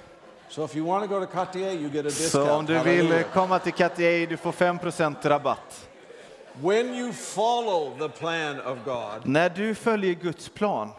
So 0.49 0.65
if 0.65 0.77
you 0.77 0.87
want 0.87 1.11
to 1.11 1.19
go 1.19 1.27
to 1.27 1.33
Cartier, 1.33 1.73
you 1.73 1.89
get 1.89 2.01
a 2.01 2.03
discount. 2.03 2.47
Så 2.47 2.55
om 2.55 2.67
du 2.67 2.79
vill 2.79 3.25
komma 3.33 3.59
till 3.59 3.73
Cartier, 3.73 4.27
du 4.27 4.37
får 4.37 4.53
5% 4.53 5.29
rabatt. 5.29 5.89
When 6.53 6.95
you 6.95 7.13
follow 7.13 7.99
the 7.99 8.09
plan 8.09 8.61
of 8.61 8.79
God, 8.85 9.27
När 9.27 9.49
du 9.49 9.75
följer 9.75 10.15
Guds 10.15 10.49
plan 10.49 10.91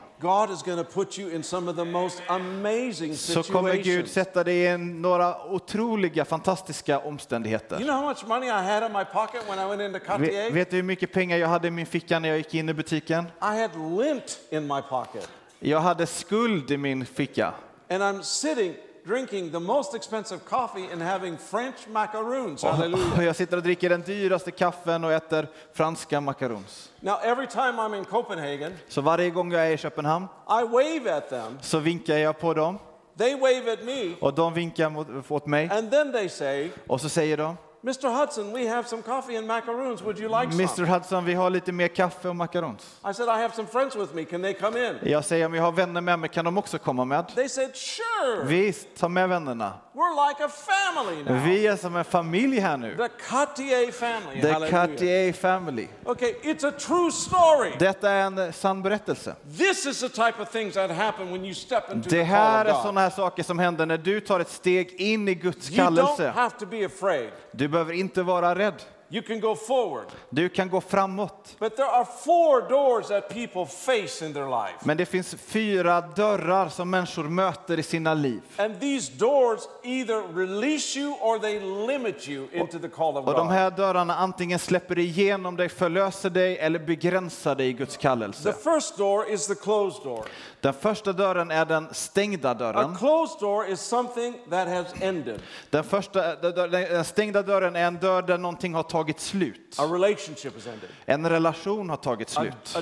Så 3.15 3.43
kommer 3.43 3.73
Gud 3.76 4.07
sätta 4.09 4.43
dig 4.43 4.63
i 4.63 4.78
några 4.78 5.45
otroliga, 5.51 6.26
fantastiska 6.26 6.91
You 6.93 7.07
omständigheter. 7.07 7.78
know 7.78 7.91
how 7.95 8.09
much 8.09 8.26
money 8.28 8.47
I 8.47 8.51
had 8.51 8.84
in 8.84 8.91
my 8.97 9.05
pocket 9.05 9.41
when 9.49 9.59
I 9.59 9.65
went 9.69 9.82
into 9.82 9.99
Vet, 9.99 10.07
Cartier? 10.07 10.51
vet 10.51 10.69
du 10.69 10.76
hur 10.76 10.84
mycket 10.84 11.13
pengar 11.13 11.38
jag 11.38 11.47
hade 11.47 11.67
i 11.67 11.71
min 11.71 11.86
ficka 11.86 12.19
när 12.19 12.30
jag 12.30 12.38
gick 12.38 12.53
in 12.53 12.69
i 12.69 12.73
butiken? 12.73 13.23
I 13.41 13.61
had 13.61 13.71
lint 13.97 14.39
in 14.49 14.67
my 14.67 14.82
pocket. 14.89 15.30
Jag 15.59 15.80
hade 15.80 16.05
skuld 16.05 16.71
i 16.71 16.78
min 16.78 17.05
ficka. 17.05 17.53
And 17.89 18.03
I'm 18.03 18.21
sitting 18.21 18.73
drinking 19.06 19.51
the 19.51 19.60
most 19.60 19.95
expensive 19.95 20.39
coffee 20.49 20.88
and 20.93 21.01
having 21.01 21.38
French 21.38 21.76
macaroons. 21.88 22.64
Hallelujah. 22.64 23.18
Och 23.18 23.24
jag 23.24 23.36
sitter 23.36 23.58
och 23.58 23.64
dricker 23.64 23.89
den 23.89 24.01
dyraste 24.01 24.51
kaffen 24.51 25.03
och 25.03 25.12
äter 25.14 25.47
franska 25.74 26.22
macarons. 26.22 26.91
Now, 26.99 27.16
every 27.24 27.47
time 27.47 27.74
I'm 27.82 27.97
in 27.97 28.06
Copenhagen, 28.06 28.74
Så 28.88 29.01
varje 29.01 29.30
gång 29.30 29.51
jag 29.51 29.68
är 29.68 29.72
i 29.72 29.78
Köpenhamn 29.78 30.28
I 30.49 30.64
wave 30.68 31.18
at 31.18 31.30
them. 31.30 31.58
så 31.62 31.80
vinkar 31.80 32.18
jag 32.18 32.39
på 32.39 32.53
dem 32.53 32.78
They 33.18 33.36
wave 33.36 33.74
at 33.74 33.84
me. 33.84 34.14
och 34.22 34.34
de 34.34 34.53
vinkar 34.53 34.89
mot, 34.89 35.08
åt 35.32 35.45
mig. 35.47 35.70
And 35.72 35.91
then 35.91 36.12
they 36.12 36.30
say, 36.30 36.70
Och 36.88 37.01
så 37.01 37.10
säger 37.10 37.38
de, 37.38 37.58
Mr. 37.86 38.09
Hudson, 38.19 38.51
we 38.51 38.65
have 38.67 38.88
some 38.88 39.01
coffee 39.03 39.36
and 39.38 39.47
macaroons. 39.47 40.01
Would 40.01 40.17
you 40.19 40.27
like 40.27 40.47
Mr 40.55 40.67
some? 40.75 40.88
Hudson, 40.88 41.25
vi 41.25 41.33
har 41.33 41.49
lite 41.49 41.71
mer 41.71 41.88
kaffe 41.88 42.29
och 42.29 42.36
macarons. 42.36 42.99
I 43.11 43.13
said, 43.13 43.27
I 43.29 43.41
have 43.41 43.53
some 43.55 43.67
friends 43.67 43.95
with 43.95 44.15
me. 44.15 44.25
Can 44.25 44.41
they 44.41 44.53
come 44.53 44.88
in? 44.88 44.95
Jag 45.03 45.25
säger, 45.25 45.45
om 45.45 45.53
jag 45.53 45.63
har 45.63 45.71
vänner 45.71 46.01
med 46.01 46.19
mig, 46.19 46.29
kan 46.29 46.45
de 46.45 46.57
också 46.57 46.77
komma 46.77 47.05
med? 47.05 47.27
They 47.36 47.49
said, 47.49 47.75
Sure. 47.75 48.43
Visst, 48.45 48.88
ta 48.97 49.07
med 49.09 49.29
vännerna. 49.29 49.73
We're 49.93 50.29
like 50.29 50.43
a 50.45 50.49
family 50.49 51.23
now. 51.23 51.43
Vi 51.45 51.67
är 51.67 51.75
som 51.75 51.95
en 51.95 52.03
familj 52.05 52.59
här 52.59 52.77
nu. 52.77 52.95
The 52.97 53.09
Cartier 53.29 53.91
family. 53.91 54.41
The 54.41 54.51
Hallelujah. 54.51 54.88
Cartier 54.88 55.33
family. 55.33 55.88
Okay, 56.05 56.33
it's 56.43 56.67
a 56.67 56.71
true 56.71 57.11
story. 57.11 57.71
Detta 57.79 58.09
är 58.11 58.21
en 58.21 58.53
sann 58.53 58.81
berättelse. 58.81 59.36
This 59.57 59.86
is 59.86 59.99
the 59.99 60.09
type 60.09 60.41
of 60.41 60.49
things 60.51 60.73
that 60.73 60.91
happen 60.91 61.31
when 61.31 61.45
you 61.45 61.53
step 61.53 61.83
into 61.93 62.09
Det 62.09 62.15
the 62.15 62.23
här 62.23 62.65
är 62.65 62.69
of 62.69 62.75
God. 62.75 62.81
sådana 62.81 63.01
här 63.01 63.09
saker 63.09 63.43
som 63.43 63.59
händer 63.59 63.86
när 63.86 63.97
du 63.97 64.19
tar 64.19 64.39
ett 64.39 64.49
steg 64.51 64.93
in 65.01 65.27
i 65.27 65.36
Guds 65.36 65.69
You 65.71 65.77
don't 65.79 65.83
kallelse. 65.86 66.29
have 66.29 66.59
to 66.59 66.65
be 66.65 66.86
afraid. 66.86 67.29
Du 67.51 67.67
behöver 67.76 67.93
inte 67.93 68.23
vara 68.23 68.55
rädd. 68.55 68.82
You 69.10 69.22
can 69.22 69.39
go 69.39 69.56
forward. 69.56 70.06
Du 70.30 70.49
kan 70.49 70.70
gå 70.70 70.82
framåt. 70.82 71.56
But 71.60 71.76
there 71.76 71.88
are 71.88 72.06
four 72.06 72.70
doors 72.70 73.08
that 73.08 73.30
people 73.30 73.66
face 73.66 74.26
in 74.26 74.34
their 74.34 74.45
life. 74.49 74.76
Men 74.84 74.97
det 74.97 75.06
finns 75.06 75.36
fyra 75.36 76.01
dörrar 76.01 76.70
som 76.70 76.89
människor 76.89 77.24
möter 77.24 77.80
i 77.80 77.84
sina 77.84 78.14
liv. 78.14 78.41
And 78.58 78.80
these 78.80 79.12
doors 79.14 79.60
either 79.84 80.34
release 80.36 80.99
you 80.99 81.14
or 81.22 81.39
they 81.39 81.60
limit 81.88 82.28
you 82.30 82.47
into 82.51 82.80
the 82.80 82.88
call 82.89 83.18
of 83.18 83.28
Och 83.28 83.34
de 83.34 83.47
God. 83.47 83.56
här 83.56 83.72
dörrarna 83.72 84.16
antingen 84.16 84.60
släpper 84.60 84.99
igenom 84.99 85.56
dig, 85.56 85.70
förlöser 85.70 86.30
dig 86.30 86.58
eller 86.58 86.80
begränsar 86.80 87.56
dig 87.56 87.68
i 87.68 87.74
Guds 87.74 87.95
The 87.97 88.01
kallelse. 88.01 88.53
first 88.53 88.97
door 88.97 89.30
is 89.30 89.47
the 89.47 89.56
closed 89.56 90.03
door. 90.03 90.26
Den 90.62 90.74
första 90.74 91.14
dörren 91.14 91.51
är 91.51 91.66
den 91.66 91.88
stängda 91.91 92.49
A 92.49 92.53
dörren. 92.53 92.95
closed 92.95 93.39
door 93.39 93.66
is 93.68 93.82
something 93.82 94.34
that 94.49 94.68
has 94.68 94.88
ended. 95.01 95.41
Den, 95.70 95.84
första, 95.84 96.36
den 96.36 97.06
stängda 97.06 97.41
dörren 97.43 97.76
är 97.76 97.86
en 97.88 97.97
dörr 97.99 98.22
där 98.22 98.38
någonting 98.38 98.74
har 98.74 98.84
tagit 98.84 98.95
slut. 99.18 99.76
Has 100.54 100.68
ended. 100.68 100.89
En 101.06 101.30
relation 101.30 101.89
har 101.89 101.98
tagit 101.98 102.30
slut. 102.30 102.78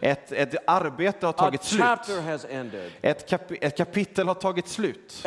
Ett, 0.00 0.32
ett 0.32 0.54
arbete 0.66 1.26
har 1.26 1.32
tagit 1.32 1.64
slut. 1.64 1.84
Ett, 3.02 3.28
kapi, 3.28 3.58
ett 3.60 3.76
kapitel 3.76 4.28
har 4.28 4.34
tagit 4.34 4.68
slut. 4.68 5.26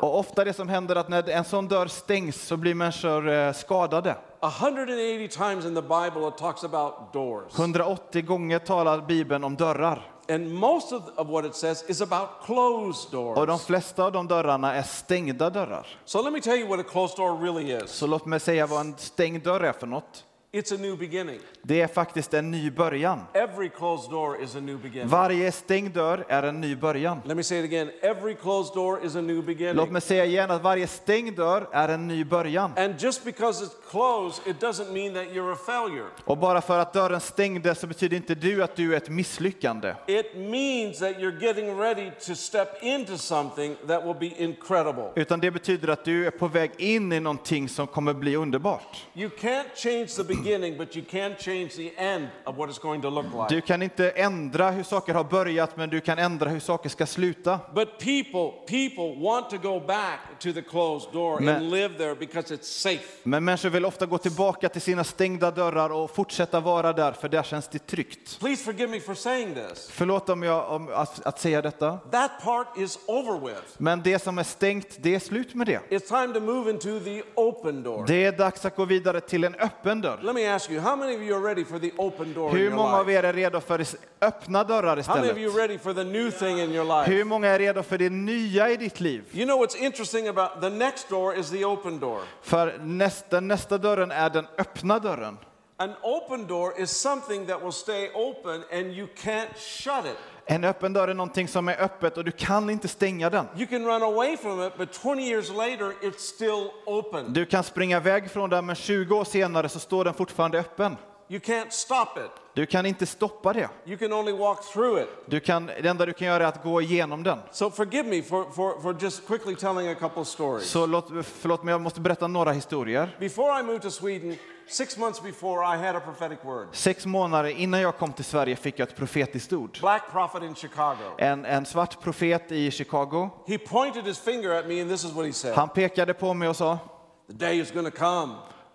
Och 0.00 0.18
ofta 0.18 0.44
det 0.44 0.52
som 0.52 0.68
händer 0.68 0.96
är 0.96 1.00
att 1.00 1.08
när 1.08 1.28
en 1.28 1.44
sån 1.44 1.68
dörr 1.68 1.86
stängs 1.86 2.36
så 2.36 2.56
blir 2.56 2.74
människor 2.74 3.28
eh, 3.28 3.52
skadade. 3.52 4.16
180 4.42 5.28
times 5.28 5.64
in 5.66 5.74
the 5.74 5.82
Bible 5.82 6.28
it 6.28 6.38
talks 6.38 6.64
about 6.64 7.12
doors. 7.12 7.58
180 7.58 8.22
gånger 8.22 8.58
talar 8.58 9.00
Bibeln 9.00 9.44
om 9.44 9.56
dörrar. 9.56 10.10
And 10.30 10.52
most 10.52 10.92
of, 10.92 11.02
of 11.16 11.28
what 11.28 11.44
it 11.44 11.54
says 11.54 11.84
is 11.88 12.00
about 12.00 12.28
closed 12.46 13.14
Och 13.14 13.34
de 13.34 13.46
doors. 13.46 13.62
flesta 13.62 14.04
av 14.04 14.12
de 14.12 14.28
dörrarna 14.28 14.74
är 14.74 14.82
stängda 14.82 15.50
dörrar. 15.50 15.86
So 16.04 16.22
let 16.22 16.32
me 16.32 16.40
tell 16.40 16.56
you 16.58 16.68
what 16.68 16.80
a 16.80 16.88
closed 16.90 17.16
door 17.16 17.38
really 17.38 17.72
is. 17.84 17.90
Så 17.90 18.06
låt 18.06 18.26
mig 18.26 18.40
säga 18.40 18.66
vad 18.66 18.80
en 18.80 18.94
stängd 18.98 19.42
dörr 19.42 19.60
är 19.60 19.72
för 19.72 19.86
något. 19.86 20.24
It's 20.52 20.72
a 20.74 20.76
new 20.78 20.98
beginning. 20.98 21.40
Det 21.62 21.80
är 21.80 21.86
faktiskt 21.86 22.34
en 22.34 22.50
ny 22.50 22.70
början. 22.70 23.20
Every 23.32 23.68
closed 23.68 24.10
door 24.10 24.42
is 24.42 24.56
a 24.56 24.60
new 24.60 24.78
beginning. 24.82 25.08
Varje 25.08 25.52
stängd 25.52 25.94
dörr 25.94 26.24
är 26.28 26.42
en 26.42 26.60
ny 26.60 26.76
början. 26.76 27.20
Let 27.24 27.36
me 27.36 27.42
say 27.42 27.58
it 27.58 27.64
again. 27.64 27.90
Every 28.02 28.34
closed 28.34 28.74
door 28.74 29.04
is 29.04 29.16
a 29.16 29.20
new 29.20 29.36
Låt 29.36 29.46
beginning. 29.46 29.92
mig 29.92 30.02
säga 30.02 30.24
igen 30.24 30.50
att 30.50 30.62
varje 30.62 30.86
stängd 30.86 31.36
dörr 31.36 31.68
är 31.72 31.88
en 31.88 32.08
ny 32.08 32.24
början. 32.24 32.72
And 32.76 32.94
just 32.98 33.24
because 33.24 33.64
it's 33.64 33.90
closed, 33.90 34.46
it 34.46 34.60
doesn't 34.62 34.92
mean 34.92 35.14
that 35.14 35.34
you're 35.34 35.52
a 35.52 35.56
failure. 35.66 36.06
Och 36.24 36.38
bara 36.38 36.60
för 36.60 36.78
att 36.78 36.92
dörren 36.92 37.20
stängdes 37.20 37.78
så 37.80 37.86
betyder 37.86 38.16
inte 38.16 38.34
du 38.34 38.62
att 38.62 38.76
du 38.76 38.92
är 38.92 38.96
ett 38.96 39.08
misslyckande. 39.08 39.94
It 40.06 40.36
means 40.36 40.98
that 40.98 41.16
you're 41.16 41.42
getting 41.42 41.78
ready 41.78 42.10
to 42.26 42.34
step 42.34 42.68
into 42.82 43.16
something 43.18 43.76
that 43.88 44.04
will 44.04 44.30
be 44.30 44.42
incredible. 44.42 45.10
Utan 45.16 45.40
det 45.40 45.50
betyder 45.50 45.88
att 45.88 46.04
du 46.04 46.26
är 46.26 46.30
på 46.30 46.48
väg 46.48 46.70
in 46.76 47.12
i 47.12 47.20
någonting 47.20 47.68
som 47.68 47.86
kommer 47.86 48.14
bli 48.14 48.36
underbart. 48.36 49.06
You 49.14 49.30
can't 49.40 49.64
change 49.74 50.06
the 50.06 50.22
beginning, 50.24 50.39
but 50.78 50.96
you 50.96 51.04
can 51.10 51.34
change 51.38 51.68
the 51.76 51.92
end 51.96 52.28
of 52.44 52.56
what 52.56 52.70
it's 52.70 52.78
going 52.82 53.02
to 53.02 53.10
look 53.10 53.26
like. 53.34 53.54
Du 53.54 53.60
kan 53.60 53.82
inte 53.82 54.10
ändra 54.10 54.70
hur 54.70 54.82
saker 54.82 55.14
har 55.14 55.24
börjat, 55.24 55.76
men 55.76 55.90
du 55.90 56.00
kan 56.00 56.18
ändra 56.18 56.50
hur 56.50 56.60
saker 56.60 56.88
ska 56.88 57.06
sluta. 57.06 57.60
But 57.74 57.98
people, 57.98 58.50
people 58.66 59.22
want 59.24 59.50
to 59.50 59.56
go 59.56 59.80
back 59.86 60.20
to 60.38 60.52
the 60.52 60.62
closed 60.62 61.12
door 61.12 61.40
Men- 61.40 61.56
and 61.56 61.70
live 61.70 61.94
there 61.98 62.14
because 62.14 62.54
it's 62.54 62.62
safe. 62.62 63.04
Men 63.22 63.44
människor 63.44 63.68
vill 63.70 63.84
ofta 63.84 64.06
gå 64.06 64.18
tillbaka 64.18 64.68
till 64.68 64.80
sina 64.82 65.04
stängda 65.04 65.50
dörrar 65.50 65.90
och 65.90 66.14
fortsätta 66.14 66.60
vara 66.60 66.92
där, 66.92 67.12
för 67.12 67.28
där 67.28 67.42
känns 67.42 67.68
det 67.68 67.86
tryggt. 67.86 68.40
Please 68.40 68.64
forgive 68.64 68.90
me 68.90 69.00
for 69.00 69.14
saying 69.14 69.54
this. 69.54 69.88
Förlåt 69.92 70.28
om 70.28 70.42
jag 70.42 70.70
om 70.70 70.88
att, 70.94 71.26
att 71.26 71.40
säga 71.40 71.62
detta, 71.62 71.98
That 72.10 72.30
part 72.44 72.78
is 72.78 72.98
over 73.06 73.46
with. 73.48 73.60
men 73.78 74.02
det 74.02 74.18
som 74.22 74.38
är 74.38 74.42
stängt, 74.42 74.96
det 75.00 75.14
är 75.14 75.18
slut 75.18 75.54
med 75.54 75.66
det. 75.66 75.80
It's 75.90 76.22
time 76.22 76.34
to 76.34 76.40
move 76.40 76.70
into 76.70 77.00
the 77.00 77.22
open 77.34 77.82
door. 77.82 78.04
Det 78.06 78.24
är 78.24 78.32
dags 78.32 78.64
att 78.64 78.76
gå 78.76 78.84
vidare 78.84 79.20
till 79.20 79.44
en 79.44 79.54
öppen 79.54 80.00
dörr. 80.00 80.18
Let 80.30 80.34
me 80.36 80.44
ask 80.46 80.70
you, 80.70 80.80
how 80.80 80.94
many 80.96 81.16
of 81.16 81.22
you 81.22 81.34
are 81.34 81.40
ready 81.40 81.64
for 81.64 81.80
the 81.80 81.92
open 81.98 82.32
door 82.34 82.50
in 82.50 82.56
Hur 82.56 82.64
your 82.64 82.74
många 82.76 82.96
av 82.96 83.06
life? 83.06 83.18
er 83.18 83.24
är 83.24 83.32
redo 83.32 83.60
för 83.60 83.86
öppna 84.20 84.64
dörrar 84.64 84.96
How 85.02 85.14
many 85.16 85.30
of 85.30 85.38
you 85.38 85.48
istället? 85.48 85.70
ready 85.70 85.78
for 85.78 85.92
the 85.92 86.04
new 86.04 86.30
thing 86.30 86.58
in 86.58 86.72
your 86.72 86.84
life? 86.84 87.10
Hur 87.10 87.24
många 87.24 87.48
är 87.48 87.58
redo 87.58 87.82
för 87.82 87.98
det 87.98 88.10
nya 88.10 88.70
i 88.70 88.76
ditt 88.76 89.00
liv? 89.00 89.24
You 89.32 89.44
know 89.46 89.58
what's 89.62 89.76
interesting 89.76 90.28
about 90.28 90.60
the 90.60 90.70
next 90.70 91.08
door 91.08 91.34
is 91.34 91.50
the 91.50 91.64
open 91.64 91.98
door. 91.98 92.20
För 92.42 92.78
nästa, 92.82 93.40
nästa 93.40 93.78
dörren 93.78 94.10
är 94.10 94.30
den 94.30 94.46
öppna 94.58 94.98
dörren. 94.98 95.38
An 95.76 95.94
open 96.02 96.46
door 96.46 96.80
is 96.80 96.90
something 96.90 97.46
that 97.46 97.62
will 97.62 97.72
stay 97.72 98.10
open 98.14 98.64
and 98.72 98.92
you 98.92 99.06
can't 99.16 99.56
shut 99.56 100.04
it. 100.06 100.16
En 100.52 100.64
öppen 100.64 100.92
dörr 100.92 101.08
är 101.08 101.14
någonting 101.14 101.48
som 101.48 101.68
är 101.68 101.80
öppet 101.80 102.16
och 102.16 102.24
du 102.24 102.30
kan 102.30 102.70
inte 102.70 102.88
stänga 102.88 103.30
den. 103.30 103.46
You 103.56 103.66
can 103.66 103.84
run 103.84 104.02
away 104.02 104.36
from 104.36 104.62
it, 104.62 104.72
but 104.78 104.94
20 105.02 105.20
years 105.20 105.48
later, 105.48 105.92
it's 106.02 106.18
still 106.18 106.70
open. 106.86 107.32
Du 107.32 107.46
kan 107.46 107.64
springa 107.64 107.96
iväg 107.96 108.30
från 108.30 108.50
den, 108.50 108.66
men 108.66 108.76
20 108.76 109.16
år 109.16 109.24
senare 109.24 109.68
så 109.68 109.78
står 109.78 110.04
den 110.04 110.14
fortfarande 110.14 110.58
öppen. 110.58 110.96
You 111.30 111.40
can't 111.40 111.72
stop 111.72 112.18
it. 112.18 112.30
Du 112.54 112.66
kan 112.66 112.86
inte 112.86 113.06
stoppa 113.06 113.52
det. 113.52 113.68
You 113.86 113.96
can 113.96 114.12
only 114.12 114.32
walk 114.32 114.72
through 114.72 115.02
it. 115.02 115.08
Du 115.26 115.40
kan, 115.40 115.66
det 115.66 115.88
enda 115.88 116.06
du 116.06 116.12
kan 116.12 116.28
göra 116.28 116.44
är 116.44 116.48
att 116.48 116.62
gå 116.62 116.82
igenom 116.82 117.22
den. 117.22 117.38
So 117.50 117.70
forgive 117.70 118.08
me 118.08 118.22
for, 118.22 118.44
for, 118.50 118.80
for 118.80 119.02
just 119.02 119.26
quickly 119.26 119.54
telling 119.56 119.88
a 119.88 119.94
couple 119.94 120.24
stories. 120.24 120.70
Så 120.70 120.86
låt, 120.86 121.08
förlåt, 121.24 121.62
men 121.62 121.72
jag 121.72 121.80
måste 121.80 122.00
berätta 122.00 122.26
några 122.26 122.52
historier. 122.52 123.16
Before 123.20 123.60
I 123.60 123.62
moved 123.62 123.82
to 123.82 123.90
Sweden, 123.90 124.36
six 124.68 124.96
months 124.96 125.22
before, 125.22 125.74
I 125.74 125.86
had 125.86 125.96
a 125.96 126.00
prophetic 126.00 126.38
word. 126.44 126.68
Sex 126.72 127.06
månader 127.06 127.48
innan 127.48 127.80
jag 127.80 127.96
kom 127.96 128.12
till 128.12 128.24
Sverige 128.24 128.56
fick 128.56 128.78
jag 128.78 128.88
ett 128.88 128.96
profetiskt 128.96 129.52
ord. 129.52 129.78
Black 129.80 130.02
prophet 130.12 130.42
in 130.42 130.54
Chicago. 130.54 131.14
En, 131.18 131.44
en 131.44 131.66
svart 131.66 132.00
profet 132.00 132.52
i 132.52 132.70
Chicago. 132.70 133.30
He 133.46 133.58
pointed 133.58 134.04
his 134.04 134.18
finger 134.18 134.50
at 134.50 134.66
me, 134.66 134.80
and 134.80 134.90
this 134.90 135.04
is 135.04 135.12
what 135.12 135.26
he 135.26 135.32
said 135.32 135.54
Han 135.54 135.68
pekade 135.68 136.14
på 136.14 136.34
mig 136.34 136.48
och 136.48 136.56
sa, 136.56 136.78
The 137.26 137.36
day 137.36 137.60
is 137.60 137.70
to 137.70 137.90
come. 137.90 138.34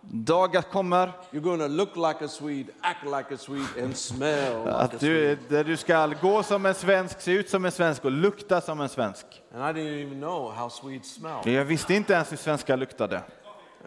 Dagar 0.10 0.62
kommer 0.62 1.12
You're 1.32 1.44
going 1.44 1.60
to 1.60 1.68
look 1.68 1.96
like 1.96 2.26
a 2.26 2.28
Swede, 2.28 2.72
act 2.82 3.04
like 3.04 3.34
a 3.34 3.38
Swede, 3.38 3.84
and 3.84 3.98
smell 3.98 4.64
like 4.64 4.70
a 4.70 4.78
att 4.78 5.00
du, 5.00 5.38
där 5.50 5.64
du 5.64 5.78
ska 5.78 6.08
gå 6.08 6.44
som 6.44 6.66
en 6.66 6.74
svensk, 6.74 7.22
se 7.22 7.32
ut 7.32 7.50
som 7.50 7.66
en 7.66 7.72
svensk 7.72 8.06
och 8.06 8.12
lukta 8.12 8.62
som 8.62 8.82
en 8.82 8.90
svensk. 8.90 9.26
And 9.54 9.78
I 9.78 9.82
didn't 9.82 10.08
even 10.08 10.20
know 10.20 10.52
how 10.52 10.70
Swedes 10.70 11.14
smell. 11.14 11.54
Jag 11.54 11.66
visste 11.66 11.94
inte 11.94 12.14
ens 12.14 12.32
hur 12.32 12.38
svenskar 12.38 12.78
luktade. 12.78 13.22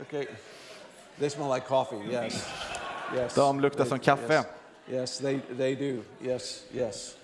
Okay. 0.02 0.26
They 1.18 1.30
smell 1.30 1.48
like 1.54 1.66
coffee, 1.66 2.12
yes. 2.12 2.48
Yes. 3.14 3.34
De 3.34 3.60
luktar 3.60 3.84
They- 3.84 3.88
som 3.88 3.98
kaffe. 3.98 4.34
Yes, 4.34 4.44
yes 4.90 5.18
they, 5.18 5.40
they 5.56 5.74
do. 5.74 6.02
Yes, 6.28 6.62
yes. 6.72 7.14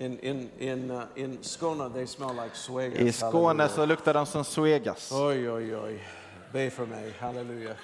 In, 0.00 0.18
in, 0.18 0.48
in, 0.58 0.90
uh, 0.90 1.02
in 1.16 1.38
Skåne, 1.42 1.92
they 1.94 2.06
smell 2.06 2.34
like 2.34 2.54
Suegas. 2.56 3.00
I 3.00 3.12
Skåne 3.12 3.68
så 3.68 3.86
luktar 3.86 4.14
de 4.14 4.26
som 4.26 4.44
Suegas. 4.44 5.12
Oj, 5.12 5.50
oj, 5.50 5.76
oj. 5.76 6.04
Be 6.52 6.70
för 6.70 6.86
mig. 6.86 7.14
Hallelujah. 7.20 7.76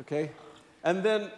Okay? 0.00 0.30
And 0.82 1.02
then 1.02 1.30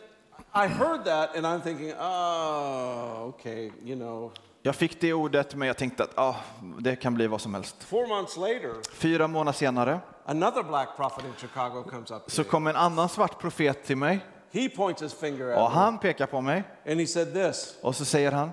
I 0.55 0.67
heard 0.67 1.05
that 1.05 1.37
and 1.37 1.47
I'm 1.47 1.61
thinking, 1.61 1.93
oh, 2.01 3.29
okay, 3.29 3.71
you 3.85 3.97
know. 3.97 4.33
Jag 4.63 4.75
fick 4.75 5.01
det 5.01 5.13
ordet 5.13 5.55
men 5.55 5.69
jag 5.69 5.77
tänkte 5.77 6.03
att 6.03 6.19
ah, 6.19 6.37
det 6.79 6.97
kan 6.97 7.15
bli 7.15 7.27
vad 7.27 7.41
som 7.41 7.55
helst. 7.55 7.85
Four 7.85 8.07
months 8.07 8.37
later, 8.37 8.75
Fyra 8.93 9.29
månader 9.29 9.59
senare 9.59 10.01
another 10.25 10.63
black 10.63 10.97
prophet 10.97 11.25
in 11.25 11.33
Chicago 11.37 11.83
comes 11.83 12.11
up 12.11 12.25
to 12.25 12.31
så 12.31 12.45
kom 12.45 12.67
en 12.67 12.77
annan 12.77 13.09
svart 13.09 13.39
profet 13.41 13.85
till 13.85 13.97
mig 13.97 14.21
He 14.51 14.69
points 14.69 15.03
his 15.03 15.15
finger 15.15 15.57
och 15.57 15.71
han 15.71 15.99
pekar 15.99 16.27
på 16.27 16.41
mig 16.41 16.63
and 16.87 17.01
he 17.01 17.07
said 17.07 17.35
this 17.35 17.77
och 17.83 17.97
så 17.97 18.05
säger 18.05 18.33
han 18.33 18.51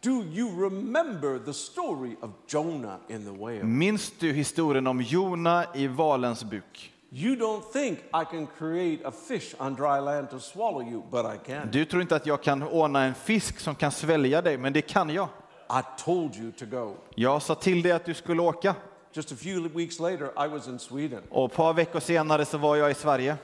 Do 0.00 0.10
you 0.10 0.62
remember 0.62 1.38
the 1.38 1.52
story 1.52 2.16
of 2.20 2.30
Jonah 2.46 2.96
in 3.08 3.24
the 3.24 3.40
whale? 3.40 3.64
Minns 3.64 4.12
du 4.18 4.32
historien 4.32 4.86
om 4.86 5.02
Jona 5.02 5.64
i 5.74 5.86
valens 5.86 6.44
buk? 6.44 6.92
You 7.10 7.36
don't 7.36 7.62
think 7.72 7.98
I 7.98 8.24
can 8.30 8.46
create 8.58 8.98
a 9.04 9.10
fish 9.28 9.54
on 9.58 9.74
dry 9.74 10.00
land 10.00 10.30
to 10.30 10.38
swallow 10.40 10.82
you, 10.82 11.02
but 11.10 11.24
I 11.26 11.38
can. 11.50 11.68
Du 11.70 11.84
tror 11.84 12.02
inte 12.02 12.16
att 12.16 12.26
jag 12.26 12.42
kan 12.42 12.62
ordna 12.62 13.02
en 13.04 13.14
fisk 13.14 13.60
som 13.60 13.74
kan 13.74 13.90
svälja 13.92 14.42
dig, 14.42 14.58
men 14.58 14.72
det 14.72 14.82
kan 14.82 15.10
jag. 15.10 15.28
I 15.70 15.82
told 16.04 16.36
you 16.36 16.52
to 16.52 16.66
go. 16.66 16.94
Jag 17.14 17.42
sa 17.42 17.54
till 17.54 17.82
dig 17.82 17.92
att 17.92 18.04
du 18.04 18.14
skulle 18.14 18.42
åka 18.42 18.74
Just 19.12 19.32
a 19.32 19.36
few 19.38 19.68
weeks 19.74 19.98
later, 20.00 20.44
I 20.44 20.48
was 20.48 20.68
in 20.68 20.78
Sweden. 20.78 21.22
och 21.30 21.50
ett 21.50 21.56
par 21.56 21.72
veckor 21.72 22.00
senare 22.00 22.44
så 22.44 22.58
var 22.58 22.76
jag 22.76 22.90
i 22.90 22.94
Sverige. 22.94 23.36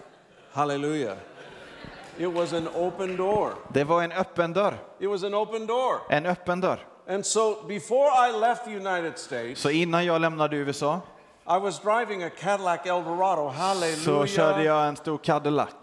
Hallelujah. 0.53 1.17
It 2.19 2.29
was 2.33 2.53
an 2.53 2.69
open 2.75 3.17
door. 3.17 3.51
Det 3.73 3.85
var 3.85 4.03
en 4.03 4.13
öppen 4.13 4.53
dörr. 4.53 4.79
It 5.01 5.09
was 5.11 5.25
an 5.25 5.35
open 5.35 5.67
door. 5.67 6.01
En 6.11 6.27
öppen 6.27 6.61
dörr. 6.61 6.79
And 7.09 7.27
so 7.27 7.67
before 7.69 8.09
I 8.29 8.41
left 8.41 8.65
the 8.65 8.71
United 8.71 9.19
States, 9.19 9.61
Så 9.61 9.71
innan 9.71 10.05
jag 10.05 10.21
lämnade 10.21 10.57
USA 10.57 11.01
I 11.47 11.59
was 11.59 11.79
driving 11.83 12.23
a 12.23 12.31
Cadillac 12.31 12.87
Eldorado. 12.87 13.53
så 13.97 14.27
körde 14.27 14.43
Hallelujah. 14.43 14.65
jag 14.65 14.89
en 14.89 14.97
stor 14.97 15.19
Cadillac. 15.19 15.75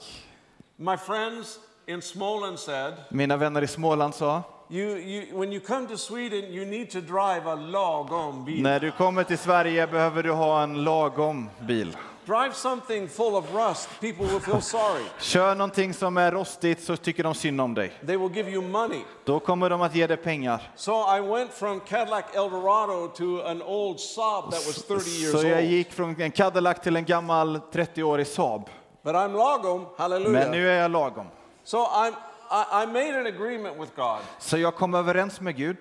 My 0.76 0.98
friends 0.98 1.60
in 1.86 2.02
Smoland 2.02 2.60
said, 2.60 2.94
Mina 3.10 3.38
vänner 3.38 3.62
i 3.62 3.68
Småland 3.68 4.16
sa, 4.16 4.44
you, 4.70 4.98
you, 4.98 5.38
when 5.40 5.52
you 5.54 5.62
come 5.62 5.88
to 5.88 5.98
Sweden, 5.98 6.54
you 6.54 6.66
need 6.66 6.90
to 6.92 7.00
drive 7.02 7.46
a 7.52 7.56
lagom 7.56 8.46
bil. 8.46 8.64
när 8.64 8.80
du 8.80 8.92
kommer 8.92 9.24
till 9.24 9.38
Sverige 9.38 9.88
behöver 9.88 10.24
du 10.24 10.32
ha 10.32 10.64
en 10.64 10.84
lagom 10.84 11.50
bil. 11.60 11.98
Drive 12.26 12.54
something 12.54 13.08
full 13.08 13.36
of 13.36 13.46
rust. 13.54 13.90
People 14.00 14.26
will 14.26 14.40
feel 14.40 14.62
sorry. 14.62 15.04
Kör 15.20 15.56
någonting 15.56 15.94
som 15.94 16.18
är 16.18 16.32
rostigt 16.32 16.84
så 16.84 16.96
tycker 16.98 17.24
de 17.24 17.34
synd 17.34 17.62
om 17.62 17.74
dig. 17.74 17.92
They 18.06 18.18
will 18.18 18.32
give 18.36 18.52
you 18.52 18.62
money. 18.62 19.02
Då 19.26 19.40
kommer 19.40 19.70
de 19.70 19.82
att 19.82 19.96
ge 19.96 20.08
dig 20.08 20.18
pengar. 20.18 20.72
So 20.76 21.18
I 21.18 21.20
went 21.20 21.54
from 21.54 21.80
Cadillac 21.80 22.24
Eldorado 22.34 23.08
to 23.08 23.42
an 23.46 23.62
old 23.62 24.00
Saab 24.00 24.52
that 24.52 24.68
was 24.68 24.84
30 24.88 25.10
years 25.10 25.32
Så 25.42 25.48
jag 25.48 25.58
old. 25.60 25.68
gick 25.70 25.92
från 25.94 26.22
en 26.22 26.32
Cadillac 26.32 26.80
till 26.82 26.96
en 26.96 27.06
gammal 27.06 27.60
30-årig 27.72 28.28
Saab. 28.28 28.70
But 29.04 29.16
I'm 29.16 29.34
lagom. 29.38 29.82
Men 29.82 29.90
Hallelujah. 29.98 30.52
nu 30.52 30.70
är 30.72 30.82
jag 30.82 30.92
lagom. 30.92 31.28
So 31.64 31.78
I'm, 31.78 32.14
I, 32.52 32.84
I 32.84 32.88
made 32.88 33.20
an 33.20 33.26
agreement 33.28 33.78
with 33.82 33.92
God. 33.96 34.20
Så 34.40 34.58
jag 34.58 34.76
kom 34.76 34.94
överens 34.94 35.42
med 35.42 35.56
Gud. 35.58 35.78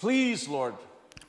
Please, 0.00 0.50
Lord, 0.50 0.72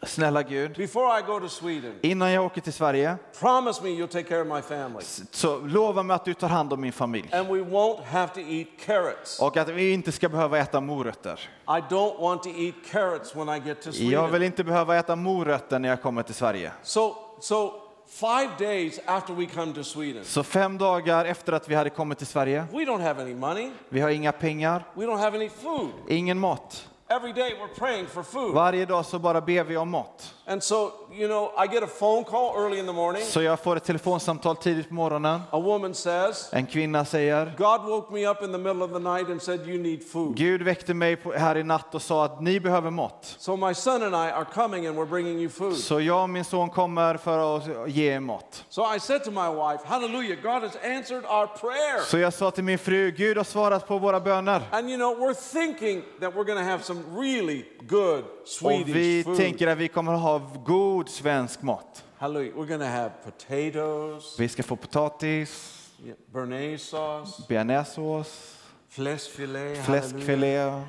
Snälla 0.05 0.43
Gud, 0.43 0.77
before 0.77 1.19
I 1.19 1.21
go 1.21 1.39
to 1.39 1.49
Sweden, 1.49 1.93
innan 2.01 2.31
jag 2.31 2.45
åker 2.45 2.61
till 2.61 2.73
Sverige 2.73 3.15
promise 3.39 3.83
me 3.83 3.89
you'll 3.89 4.07
take 4.07 4.23
care 4.29 4.41
of 4.41 4.47
my 4.47 4.61
family. 4.61 5.03
så 5.31 5.59
lova 5.59 6.03
mig 6.03 6.15
att 6.15 6.25
du 6.25 6.33
tar 6.33 6.47
hand 6.49 6.73
om 6.73 6.81
min 6.81 6.91
familj. 6.93 7.29
And 7.33 7.47
we 7.47 7.59
won't 7.59 8.03
have 8.05 8.33
to 8.33 8.39
eat 8.39 8.67
carrots. 8.85 9.39
Och 9.39 9.57
att 9.57 9.69
vi 9.69 9.91
inte 9.93 10.11
ska 10.11 10.29
behöva 10.29 10.57
äta 10.59 10.81
morötter. 10.81 11.39
I 11.67 11.93
don't 11.93 12.21
want 12.21 12.43
to 12.43 12.49
eat 12.49 12.75
carrots 12.91 13.35
when 13.35 13.49
I 13.49 13.59
get 13.67 13.81
to 13.81 13.89
Jag 13.91 14.27
vill 14.27 14.43
inte 14.43 14.63
behöva 14.63 14.95
äta 14.97 15.15
morötter 15.15 15.79
när 15.79 15.89
jag 15.89 16.01
kommer 16.01 16.23
till 16.23 16.35
Sverige. 16.35 16.71
So, 16.83 17.15
so 17.39 17.73
five 18.07 18.49
days 18.59 18.99
after 19.05 19.33
we 19.33 19.45
come 19.45 19.73
to 19.73 19.83
Sweden, 19.83 20.23
Så 20.25 20.43
fem 20.43 20.77
dagar 20.77 21.25
efter 21.25 21.53
att 21.53 21.69
vi 21.69 21.75
hade 21.75 21.89
kommit 21.89 22.17
till 22.17 22.27
Sverige, 22.27 22.65
we 22.71 22.77
don't 22.77 23.01
have 23.01 23.21
any 23.21 23.35
money. 23.35 23.71
vi 23.89 23.99
har 23.99 24.09
inga 24.09 24.31
pengar, 24.31 24.83
We 24.93 25.05
don't 25.05 25.17
have 25.17 25.37
any 25.37 25.49
food. 25.49 25.89
ingen 26.09 26.39
mat. 26.39 26.89
Every 27.07 27.33
day 27.33 27.53
we're 27.59 27.67
praying 27.67 28.07
for 28.07 28.23
food. 28.23 28.53
Varje 28.53 28.85
dag 28.85 29.05
så 29.05 29.19
bara 29.19 29.41
ber 29.41 29.63
vi 29.63 29.77
om 29.77 29.89
mat. 29.89 30.34
And 30.47 30.63
so, 30.63 30.91
you 31.11 31.27
know, 31.27 31.51
I 31.57 31.67
get 31.67 31.83
a 31.83 31.87
phone 31.87 32.23
call 32.23 32.55
early 32.57 32.79
in 32.79 32.85
the 32.85 32.93
morning. 32.93 33.23
Så 33.23 33.41
jag 33.41 33.59
får 33.59 33.75
ett 33.75 33.83
telefonsamtal 33.83 34.55
tidigt 34.55 34.87
på 34.89 34.93
morgonen. 34.93 35.41
A 35.49 35.59
woman 35.59 35.93
says, 35.93 36.49
En 36.53 36.65
kvinna 36.65 37.05
säger, 37.05 37.53
God 37.57 37.81
woke 37.81 38.13
me 38.13 38.27
up 38.29 38.43
in 38.43 38.51
the 38.51 38.57
middle 38.57 38.83
of 38.83 38.91
the 38.91 38.99
night 38.99 39.29
and 39.29 39.41
said, 39.41 39.67
You 39.67 39.77
need 39.77 40.03
food. 40.11 40.35
Gud 40.37 40.61
väckte 40.61 40.93
mig 40.93 41.17
här 41.37 41.57
i 41.57 41.63
natt 41.63 41.95
och 41.95 42.01
sa 42.01 42.25
att 42.25 42.41
ni 42.41 42.59
behöver 42.59 42.89
mat. 42.91 43.35
So 43.39 43.55
my 43.55 43.73
son 43.73 44.03
and 44.03 44.15
I 44.15 44.31
are 44.31 44.45
coming 44.53 44.87
and 44.87 44.97
we're 44.97 45.09
bringing 45.09 45.39
you 45.39 45.49
food. 45.49 45.77
Så 45.77 46.01
jag 46.01 46.23
och 46.23 46.29
min 46.29 46.45
son 46.45 46.69
kommer 46.69 47.17
för 47.17 47.57
att 47.57 47.89
ge 47.89 48.11
er 48.15 48.19
mat. 48.19 48.65
So 48.69 48.95
I 48.95 48.99
said 48.99 49.23
to 49.23 49.31
my 49.31 49.49
wife, 49.49 49.83
Hallelujah, 49.85 50.37
God 50.41 50.61
has 50.63 50.75
answered 50.83 51.25
our 51.25 51.47
prayer. 51.47 51.99
Så 52.05 52.17
jag 52.17 52.33
sa 52.33 52.51
till 52.51 52.63
min 52.63 52.77
fru, 52.77 53.11
Gud 53.11 53.37
har 53.37 53.43
svarat 53.43 53.87
på 53.87 53.97
våra 53.97 54.19
böner. 54.19 54.61
And 54.71 54.89
you 54.89 54.97
know, 54.97 55.15
we're 55.19 55.51
thinking 55.53 56.01
that 56.21 56.33
we're 56.33 56.43
going 56.45 56.57
to 56.65 56.71
have 56.71 56.83
some 56.83 57.01
really 57.21 57.65
good 57.87 58.23
Och 58.41 58.47
Swedish 58.47 58.95
vi 58.95 59.23
food. 59.23 59.37
tänker 59.37 59.67
att 59.67 59.77
vi 59.77 59.87
kommer 59.87 60.13
att 60.13 60.21
ha 60.39 60.51
god 60.65 61.09
svensk 61.09 61.61
mat. 61.61 62.03
Hallelujah. 62.17 62.53
We're 62.55 62.65
going 62.67 62.79
to 62.81 62.85
have 62.87 63.11
potatoes, 63.23 64.39
Vi 64.39 64.47
ska 64.49 64.63
få 64.63 64.75
potatis, 64.75 65.81
yeah, 66.05 66.17
béarnaise 66.33 66.85
sauce, 66.85 67.43
bearnaisesås, 67.49 68.55
fläskfilé. 68.89 69.59
hallelujah. 69.59 69.83
fläskfilé. 69.85 70.81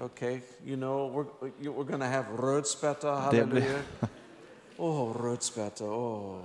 Okay, 0.00 0.40
you 0.64 0.76
know, 0.76 1.08
we're, 1.10 1.50
we're 1.60 1.84
going 1.84 2.00
to 2.00 2.06
have 2.06 2.24
rödspätta. 2.38 3.30
Det 3.30 3.44
blir- 3.46 3.60
Hallelujah. 3.60 3.82
Oh, 4.78 5.12
rödspätta. 5.22 5.84
Oh. 5.84 6.40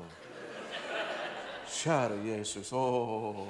Kära 1.68 2.16
Jesus. 2.16 2.74
Oh. 2.74 3.48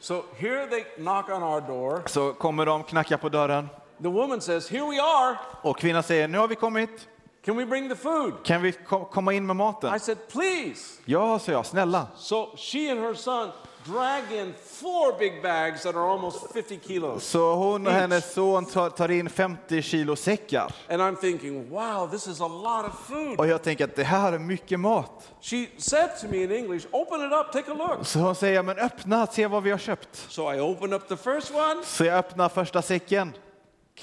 So 0.00 0.24
here 0.36 0.66
they 0.66 0.84
knock 0.96 1.28
on 1.28 1.42
our 1.42 1.60
door. 1.60 2.02
Så 2.06 2.32
kommer 2.32 2.66
de 2.66 2.82
knacka 2.84 3.18
på 3.18 3.28
dörren 3.28 3.68
The 4.02 4.08
woman 4.08 4.40
says, 4.40 4.70
Here 4.70 4.90
we 4.90 5.00
are. 5.02 5.36
och 5.62 5.78
kvinnan 5.78 6.02
säger, 6.02 6.28
nu 6.28 6.38
har 6.38 6.48
vi 6.48 6.54
kommit. 6.54 7.08
Can 7.44 7.56
we 7.56 7.66
bring 7.66 7.88
the 7.88 7.96
food? 7.96 8.32
Kan 8.44 8.62
vi 8.62 8.72
ko- 8.72 9.04
komma 9.04 9.32
in 9.32 9.46
med 9.46 9.56
maten? 9.56 9.94
I 9.94 9.98
said, 9.98 10.18
Please. 10.28 11.00
Ja, 11.04 11.38
sa 11.38 11.52
jag, 11.52 11.66
snälla. 11.66 12.06
So 12.16 12.56
she 12.56 12.90
and 12.90 13.00
her 13.00 13.14
son 13.14 13.50
drag 13.84 14.32
in 14.32 14.54
four 14.66 15.18
big 15.18 15.42
bags 15.42 15.82
that 15.82 15.94
are 15.96 16.10
almost 16.12 16.52
50 16.52 16.78
kilos. 16.86 17.24
Så 17.24 17.54
hon 17.54 17.86
och 17.86 17.92
hennes 17.92 18.32
son 18.34 18.64
tar, 18.64 19.10
in 19.10 19.30
50 19.30 19.82
kilo 19.82 20.16
säckar. 20.16 20.72
And 20.90 21.02
I'm 21.02 21.16
thinking, 21.16 21.70
wow, 21.70 22.10
this 22.10 22.26
is 22.26 22.40
a 22.40 22.48
lot 22.48 22.86
of 22.86 23.06
food. 23.08 23.38
Och 23.38 23.46
jag 23.46 23.62
tänker 23.62 23.84
att 23.84 23.96
det 23.96 24.04
här 24.04 24.32
är 24.32 24.38
mycket 24.38 24.80
mat. 24.80 25.28
She 25.40 25.66
said 25.78 26.10
to 26.20 26.26
me 26.28 26.42
in 26.42 26.52
English, 26.52 26.86
Open 26.90 27.20
it 27.26 27.32
up, 27.32 27.52
take 27.52 27.72
a 27.72 27.74
look. 27.74 28.06
Så 28.06 28.18
hon 28.18 28.34
säger, 28.34 28.62
men 28.62 28.78
öppna, 28.78 29.26
se 29.26 29.46
vad 29.46 29.62
vi 29.62 29.70
har 29.70 29.78
köpt. 29.78 30.16
So 30.28 30.54
I 30.54 30.60
opened 30.60 30.94
up 30.94 31.08
the 31.08 31.16
first 31.16 31.50
one 31.54 31.84
Så 31.84 32.04
jag 32.04 32.18
öppnar 32.18 32.48
första 32.48 32.82
säcken. 32.82 33.32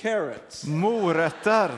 carrots. 0.01 0.63
Morötter. 0.65 1.71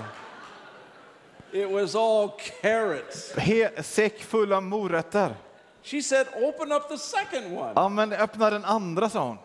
It 1.54 1.70
was 1.72 1.96
all 1.96 2.32
carrots. 2.62 3.36
He, 3.38 3.70
säck 3.84 4.20
full 4.20 4.54
av 4.54 4.64
morötter. 4.64 5.36
She 5.84 6.02
said, 6.02 6.28
Open 6.36 6.72
up 6.72 6.88
the 6.90 6.98
second 6.98 7.58
one. 7.58 7.72
Ja, 7.76 7.90
men 7.90 8.14
öppna 8.14 8.50
den 8.50 8.66
andra, 8.66 9.10
sa 9.10 9.20
hon. 9.28 9.38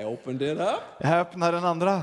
I 0.00 0.04
opened 0.04 0.42
it 0.42 0.58
up. 0.60 0.80
Jag 0.98 1.20
öppnar 1.20 1.52
den 1.52 1.64
andra. 1.64 2.02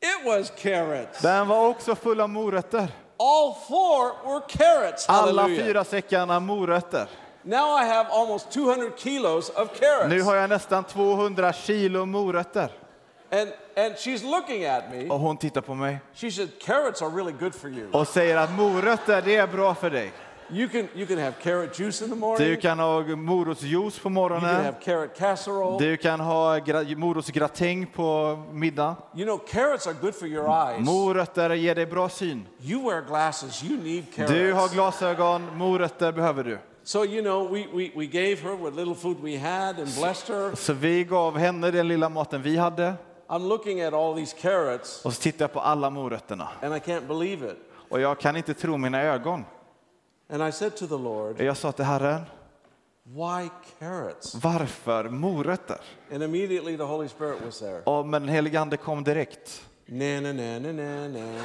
It 0.00 0.26
was 0.26 0.52
carrots. 0.58 1.20
Den 1.22 1.48
var 1.48 1.68
också 1.68 1.94
full 1.94 2.20
av 2.20 2.28
morötter. 2.30 2.88
All 3.16 3.54
four 3.68 4.28
were 4.32 4.40
carrots. 4.48 5.08
Alla 5.08 5.42
Hallelujah. 5.42 5.66
fyra 5.66 5.84
säckarna 5.84 6.40
morötter. 6.40 7.08
Now 7.42 7.80
I 7.82 7.84
have 7.84 8.08
almost 8.10 8.50
200 8.50 8.90
kilos 8.96 9.50
of 9.50 9.68
Nu 9.80 9.86
carrots. 9.86 10.24
har 10.24 10.36
jag 10.36 10.50
nästan 10.50 10.84
200 10.84 11.52
kilo 11.52 12.06
morötter. 12.06 12.70
And, 13.32 13.52
and 13.76 13.94
she's 13.96 14.22
looking 14.24 14.64
at 14.64 14.84
me. 14.90 15.08
Och 15.08 15.18
hon 15.20 15.36
tittar 15.36 15.60
på 15.60 15.74
mig 15.74 15.98
She 16.14 16.30
said, 16.30 16.48
Carrots 16.60 17.02
are 17.02 17.10
really 17.10 17.32
good 17.32 17.54
for 17.54 17.70
you. 17.70 17.90
och 17.92 18.08
säger 18.08 18.36
att 18.36 18.52
morötter, 18.56 19.22
det 19.24 19.36
är 19.36 19.46
bra 19.46 19.74
för 19.74 19.90
dig. 19.90 20.12
You 20.50 20.68
can, 20.68 20.88
you 20.94 21.06
can 21.06 21.18
have 21.18 21.32
carrot 21.42 21.78
juice 21.80 22.02
in 22.02 22.08
the 22.08 22.14
morning. 22.14 22.48
Du 22.48 22.56
kan 22.56 22.78
ha 22.78 23.00
morotsjuice 23.02 23.72
på 23.72 23.78
You 23.78 23.90
can 24.02 24.12
morgonen. 24.12 24.64
have 24.64 24.76
carrot 24.84 25.16
casserole. 25.18 25.78
Du 25.88 25.96
kan 25.96 26.20
ha 26.20 26.58
gra- 26.58 26.96
morotsgratäng 26.96 27.86
på 27.86 28.38
middag. 28.52 28.96
You 29.16 29.24
know, 29.24 29.38
carrots 29.48 29.86
are 29.86 29.94
good 30.00 30.14
for 30.14 30.28
your 30.28 30.48
eyes. 30.68 30.80
Morötter 30.86 31.50
ger 31.54 31.74
dig 31.74 31.86
bra 31.86 32.08
syn. 32.08 32.46
You 32.60 32.90
wear 32.90 33.00
glasses, 33.02 33.64
you 33.64 33.76
need 33.82 34.04
Du 34.16 34.52
har 34.52 34.58
carrots. 34.58 34.74
glasögon, 34.74 35.56
morötter 35.56 36.12
behöver 36.12 36.44
du. 36.44 36.58
So, 36.86 37.04
you 37.04 37.22
know, 37.22 37.52
we, 37.52 37.66
we, 37.74 37.90
we 37.96 38.06
gave 38.06 38.36
her 38.42 38.56
what 38.56 38.76
little 38.76 38.94
food 38.94 39.16
we 39.22 39.38
had 39.38 39.78
and 39.78 39.88
blessed 40.00 40.28
her. 40.34 40.54
Så 40.56 40.72
vi 40.72 41.04
gav 41.04 41.38
henne 41.38 41.70
den 41.70 41.88
lilla 41.88 42.08
maten 42.08 42.42
vi 42.42 42.56
hade. 42.56 42.94
I'm 43.28 43.48
looking 43.48 43.80
at 43.80 43.92
all 43.94 44.14
these 44.14 44.36
carrots 44.40 45.04
Och 45.04 45.12
så 45.14 45.22
tittar 45.22 45.42
jag 45.44 45.52
på 45.52 45.60
alla 45.60 45.90
morötterna. 45.90 46.48
and 46.62 46.74
I 46.76 46.78
can't 46.78 47.06
believe 47.06 47.46
it. 47.50 47.56
Och 47.88 48.00
jag 48.00 48.20
kan 48.20 48.36
inte 48.36 48.54
tro 48.54 48.76
mina 48.76 49.02
ögon. 49.02 49.44
And 50.30 50.48
I 50.48 50.52
said 50.52 50.76
to 50.76 50.86
the 50.86 50.98
Lord, 50.98 51.40
Jag 51.40 51.56
sa 51.56 51.72
till 51.72 51.84
Herren, 51.84 52.20
Why 53.02 53.50
carrots? 53.78 54.34
varför 54.34 55.04
morötter? 55.08 55.76
And 56.12 56.22
immediately 56.22 56.76
the 56.76 56.82
Holy 56.84 57.08
Spirit 57.08 57.42
was 57.44 57.58
there. 57.58 57.82
Och 57.84 58.06
men 58.06 58.22
den 58.22 58.28
helige 58.28 58.60
Ande 58.60 58.76
kom 58.76 59.04
direkt. 59.04 59.62
Na, 59.86 60.20
na, 60.20 60.32
na, 60.32 60.58
na, 60.58 60.72
na, 60.72 61.08
na. 61.08 61.44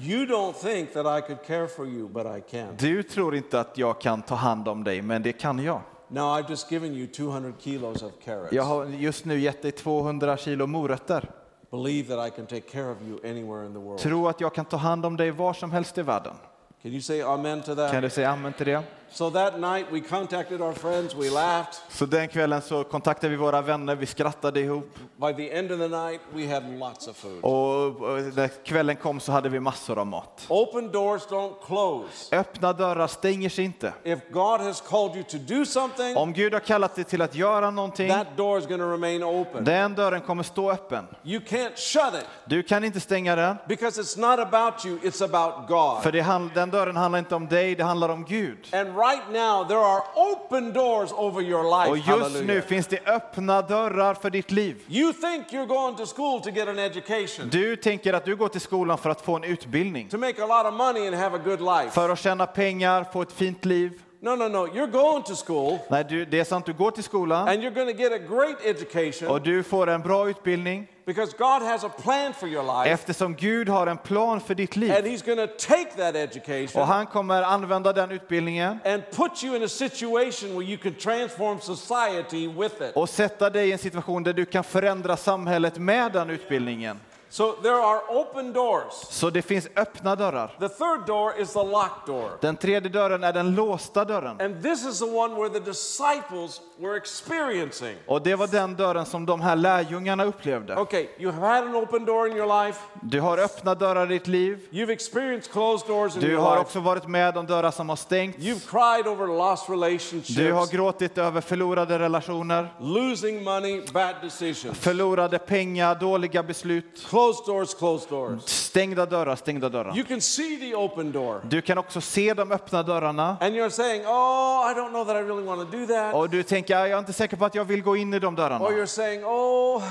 You 0.00 0.26
don't 0.26 0.52
think 0.52 0.92
that 0.92 1.06
I 1.06 1.20
could 1.26 1.42
care 1.46 1.66
for 1.68 1.86
you, 1.86 2.08
but 2.08 2.26
I 2.26 2.40
can. 2.50 2.76
Du 2.78 3.02
tror 3.02 3.34
inte 3.36 3.60
att 3.60 3.78
jag 3.78 4.00
kan 4.00 4.22
ta 4.22 4.34
hand 4.34 4.68
om 4.68 4.84
dig, 4.84 5.02
men 5.02 5.22
det 5.22 5.32
kan 5.32 5.58
jag. 5.58 5.80
Now, 6.08 6.38
I've 6.38 6.50
just 6.50 6.70
given 6.70 6.94
you 6.94 7.06
200 7.06 7.54
kilos 7.60 8.02
of 8.02 8.12
carrots. 8.24 8.52
Jag 8.52 8.62
har 8.62 8.86
just 8.86 9.24
nu 9.24 9.40
gett 9.40 9.62
dig 9.62 9.72
200 9.72 10.36
kilo 10.36 10.66
morötter. 10.66 11.30
Believe 11.70 12.16
that 12.16 12.28
I 12.28 12.30
can 12.30 12.46
take 12.46 12.60
care 12.60 12.90
of 12.90 12.96
you 13.08 13.18
anywhere 13.30 13.66
in 13.66 13.72
the 13.72 13.78
world. 13.78 13.98
Tro 13.98 14.28
att 14.28 14.40
jag 14.40 14.54
kan 14.54 14.64
ta 14.64 14.76
hand 14.76 15.06
om 15.06 15.16
dig 15.16 15.30
var 15.30 15.52
som 15.52 15.72
helst 15.72 15.98
i 15.98 16.02
världen. 16.02 16.34
Can 16.82 16.92
you 16.92 17.00
say 17.00 17.22
amen 17.22 17.62
to 17.62 17.74
that? 17.74 17.92
Kan 17.92 18.02
du 18.02 18.10
säga 18.10 18.30
amen 18.30 18.52
till 18.52 18.66
det? 18.66 18.82
So 19.14 19.30
that 19.30 19.60
night 19.60 19.86
we 19.92 20.00
contacted 20.00 20.60
our 20.60 20.72
friends, 20.72 21.14
we 21.14 21.30
laughed. 21.30 21.74
Så 21.88 22.06
den 22.06 22.28
kvällen 22.28 22.62
så 22.62 22.84
kontaktade 22.84 23.30
vi 23.30 23.36
våra 23.36 23.62
vänner, 23.62 23.94
vi 23.94 24.06
skrattade 24.06 24.60
ihop. 24.60 24.98
By 25.16 25.34
the 25.34 25.56
end 25.58 25.72
of 25.72 25.78
the 25.78 25.88
night, 25.88 26.20
we 26.32 26.54
had 26.54 26.78
lots 26.78 27.08
of 27.08 27.16
food. 27.16 27.44
Och 27.44 28.34
när 28.36 28.64
kvällen 28.64 28.96
kom 28.96 29.20
så 29.20 29.32
hade 29.32 29.48
vi 29.48 29.60
massor 29.60 29.98
av 29.98 30.06
mat. 30.06 30.46
Open 30.48 30.92
doors 30.92 31.22
don't 31.26 31.54
close. 31.66 32.36
Öppna 32.36 32.72
dörrar 32.72 33.06
stänger 33.06 33.48
sig 33.48 33.64
inte. 33.64 33.92
If 34.04 34.18
God 34.30 34.60
has 34.60 34.80
called 34.80 35.16
you 35.16 35.24
to 35.24 35.38
do 35.38 35.64
something, 35.64 36.16
Om 36.16 36.32
Gud 36.32 36.52
har 36.52 36.60
kallat 36.60 36.94
dig 36.94 37.04
till 37.04 37.22
att 37.22 37.34
göra 37.34 37.70
någonting, 37.70 38.10
that 38.10 38.36
door 38.36 38.58
is 38.58 38.66
going 38.66 38.80
to 38.80 38.92
remain 38.92 39.24
open. 39.24 39.64
den 39.64 39.94
dörren 39.94 40.20
kommer 40.20 40.42
stå 40.42 40.70
öppen. 40.70 41.06
You 41.24 41.40
can't 41.40 41.76
shut 41.76 42.14
it 42.22 42.26
Du 42.44 42.62
kan 42.62 42.84
inte 42.84 43.00
stänga 43.00 43.36
den, 43.36 43.56
because 43.68 44.02
it's 44.02 44.18
not 44.18 44.54
about 44.54 44.86
you, 44.86 44.98
it's 44.98 45.24
about 45.24 45.68
God. 45.68 46.02
för 46.02 46.12
det, 46.12 46.50
den 46.54 46.70
dörren 46.70 46.96
handlar 46.96 47.18
inte 47.18 47.34
om 47.34 47.48
dig, 47.48 47.74
det 47.74 47.84
handlar 47.84 48.08
om 48.08 48.24
Gud. 48.24 48.68
And 48.72 49.03
right 49.10 49.28
now, 49.32 49.68
there 49.68 49.78
are 49.78 50.02
open 50.14 50.72
doors 50.72 51.12
over 51.12 51.42
your 51.42 51.64
life. 51.78 51.90
Och 51.90 51.96
just 51.98 52.08
nu 52.08 52.22
Hallelujah. 52.22 52.62
finns 52.64 52.86
det 52.86 53.06
öppna 53.06 53.62
dörrar 53.62 54.14
för 54.14 54.30
ditt 54.30 54.50
liv. 54.50 54.76
You 54.88 55.12
think 55.12 55.46
you're 55.52 55.66
going 55.66 55.96
to 55.96 56.06
school 56.06 56.40
to 56.40 56.50
get 56.50 56.68
an 56.68 56.78
education, 56.78 57.48
Du 57.50 57.76
tänker 57.76 58.12
att 58.12 58.24
du 58.24 58.36
går 58.36 58.48
till 58.48 58.60
skolan 58.60 58.98
för 58.98 59.10
att 59.10 59.20
få 59.20 59.36
en 59.36 59.44
utbildning, 59.44 60.08
to 60.08 60.18
make 60.18 60.42
a 60.42 60.46
lot 60.46 60.72
of 60.72 60.74
money 60.78 61.06
and 61.06 61.16
have 61.16 61.36
a 61.36 61.40
good 61.44 61.60
life. 61.60 61.90
för 61.90 62.08
att 62.08 62.18
tjäna 62.18 62.46
pengar, 62.46 63.04
få 63.12 63.22
ett 63.22 63.32
fint 63.32 63.64
liv. 63.64 64.00
No, 64.24 64.36
no, 64.36 64.48
no. 64.48 64.66
You're 64.66 64.90
going 64.90 65.22
to 65.22 65.34
school 65.36 65.78
Nej, 65.88 66.04
du, 66.08 66.24
det 66.24 66.40
är 66.40 66.44
sant, 66.44 66.66
du 66.66 66.72
går 66.72 66.90
till 66.90 67.04
skolan 67.04 67.48
and 67.48 67.62
you're 67.62 67.74
going 67.74 67.96
to 67.96 68.02
get 68.02 68.12
a 68.12 68.18
great 68.18 68.56
education 68.64 69.28
och 69.28 69.40
du 69.40 69.62
får 69.62 69.86
en 69.86 70.02
bra 70.02 70.28
utbildning 70.28 70.86
because 71.06 71.36
God 71.38 71.62
has 71.62 71.84
a 71.84 71.88
plan 72.02 72.32
for 72.32 72.48
your 72.48 72.62
life 72.62 72.90
eftersom 72.90 73.34
Gud 73.34 73.68
har 73.68 73.86
en 73.86 73.96
plan 73.96 74.40
för 74.40 74.54
ditt 74.54 74.76
and 74.76 74.80
liv. 74.80 74.92
He's 74.92 75.26
going 75.26 75.48
to 75.48 75.54
take 75.58 75.90
that 75.96 76.14
Och 76.14 76.20
education 76.20 76.82
han 76.82 77.06
kommer 77.06 77.42
använda 77.42 77.92
den 77.92 78.10
utbildningen 78.10 78.78
and 78.84 79.02
put 79.10 79.44
you 79.44 79.56
in 79.56 79.62
a 79.62 79.68
situation 79.68 80.58
where 80.58 80.70
you 80.70 80.78
can 80.78 80.94
transform 80.94 81.60
society 81.60 82.48
with 82.48 82.82
it. 82.82 82.96
och 82.96 83.08
sätta 83.08 83.50
dig 83.50 83.68
i 83.68 83.72
en 83.72 83.78
situation 83.78 84.22
där 84.22 84.32
du 84.32 84.44
kan 84.44 84.64
förändra 84.64 85.16
samhället 85.16 85.78
med 85.78 86.12
den 86.12 86.30
utbildningen. 86.30 87.00
So 87.34 87.52
there 87.62 87.82
are 87.82 88.00
open 88.08 88.52
doors. 88.52 88.92
Så 89.10 89.30
det 89.30 89.42
finns 89.42 89.68
öppna 89.76 90.16
dörrar. 90.16 90.56
The 90.60 90.68
third 90.68 91.06
door 91.06 91.40
is 91.40 91.52
the 91.52 91.62
locked 91.62 92.06
door. 92.06 92.30
Den 92.40 92.56
tredje 92.56 92.90
dörren 92.90 93.24
är 93.24 93.32
den 93.32 93.54
låsta 93.54 94.04
dörren. 94.04 94.40
And 94.40 94.62
this 94.62 94.86
is 94.86 94.98
the 94.98 95.04
one 95.04 95.34
where 95.34 95.48
the 95.48 95.60
disciples 95.60 96.60
were 96.78 96.96
experiencing. 96.96 97.96
Och 98.06 98.22
det 98.22 98.34
var 98.34 98.46
den 98.46 98.74
dörren 98.74 99.06
som 99.06 99.26
de 99.26 99.40
här 99.40 99.56
lärjungarna 99.56 100.24
upplevde. 100.24 100.76
Okay, 100.76 101.06
you 101.18 101.32
have 101.32 101.46
had 101.46 101.64
an 101.64 101.74
open 101.76 102.04
door 102.04 102.28
in 102.28 102.36
your 102.36 102.66
life. 102.66 102.80
Du 103.02 103.20
har 103.20 103.38
öppna 103.38 103.74
dörrar 103.74 104.12
i 104.12 104.14
ditt 104.14 104.26
liv. 104.26 104.68
You've 104.70 104.90
experienced 104.92 105.52
closed 105.52 105.88
doors 105.88 106.14
in 106.14 106.20
Du 106.20 106.28
your 106.30 106.42
har 106.42 106.50
life. 106.50 106.60
också 106.60 106.80
varit 106.80 107.08
med 107.08 107.36
om 107.36 107.46
dörrar 107.46 107.70
som 107.70 107.88
har 107.88 107.96
stängts. 107.96 108.38
You've 108.38 108.70
cried 108.70 109.06
over 109.12 109.26
lost 109.26 109.66
Du 109.66 109.72
har 109.72 109.80
relationships, 109.80 110.70
gråtit 110.70 111.18
över 111.18 111.40
förlorade 111.40 111.98
relationer, 111.98 112.74
losing 112.80 113.44
money, 113.44 113.82
bad 113.92 114.14
decisions. 114.22 114.78
förlorade 114.78 115.38
pengar, 115.38 115.94
dåliga 115.94 116.42
beslut. 116.42 117.06
Closed 117.08 117.23
doors, 117.46 117.74
closed 117.74 118.08
doors. 118.10 118.42
Stängda 118.44 119.06
dörrar, 119.06 119.36
stängda 119.36 119.68
dörrar. 119.68 119.96
You 119.96 120.04
can 120.06 120.20
see 120.20 120.56
the 120.56 120.74
open 120.74 121.12
door. 121.12 121.40
Du 121.48 121.60
kan 121.62 121.78
också 121.78 122.00
se 122.00 122.34
de 122.34 122.52
öppna 122.52 122.82
dörrarna 122.82 123.36
And 123.40 123.54
you're 123.54 123.70
saying, 123.70 124.02
oh, 124.06 124.70
I 124.70 124.74
don't 124.74 124.88
know 124.90 125.04
that 125.04 125.16
I 125.16 125.20
really 125.20 125.42
want 125.44 125.70
to 125.70 125.76
do 125.78 125.86
that. 125.86 126.14
och 126.14 126.30
du 126.30 126.42
tänker, 126.42 126.74
jag 126.78 126.90
är 126.90 126.98
inte 126.98 127.12
säker 127.12 127.36
på 127.36 127.44
att 127.44 127.54
jag 127.54 127.64
vill 127.64 127.82
gå 127.82 127.96
in 127.96 128.14
i 128.14 128.18
de 128.18 128.34
Or 128.34 128.36
dörrarna. 128.36 128.64
you're 128.68 128.86
saying, 128.86 129.24
oh, 129.24 129.82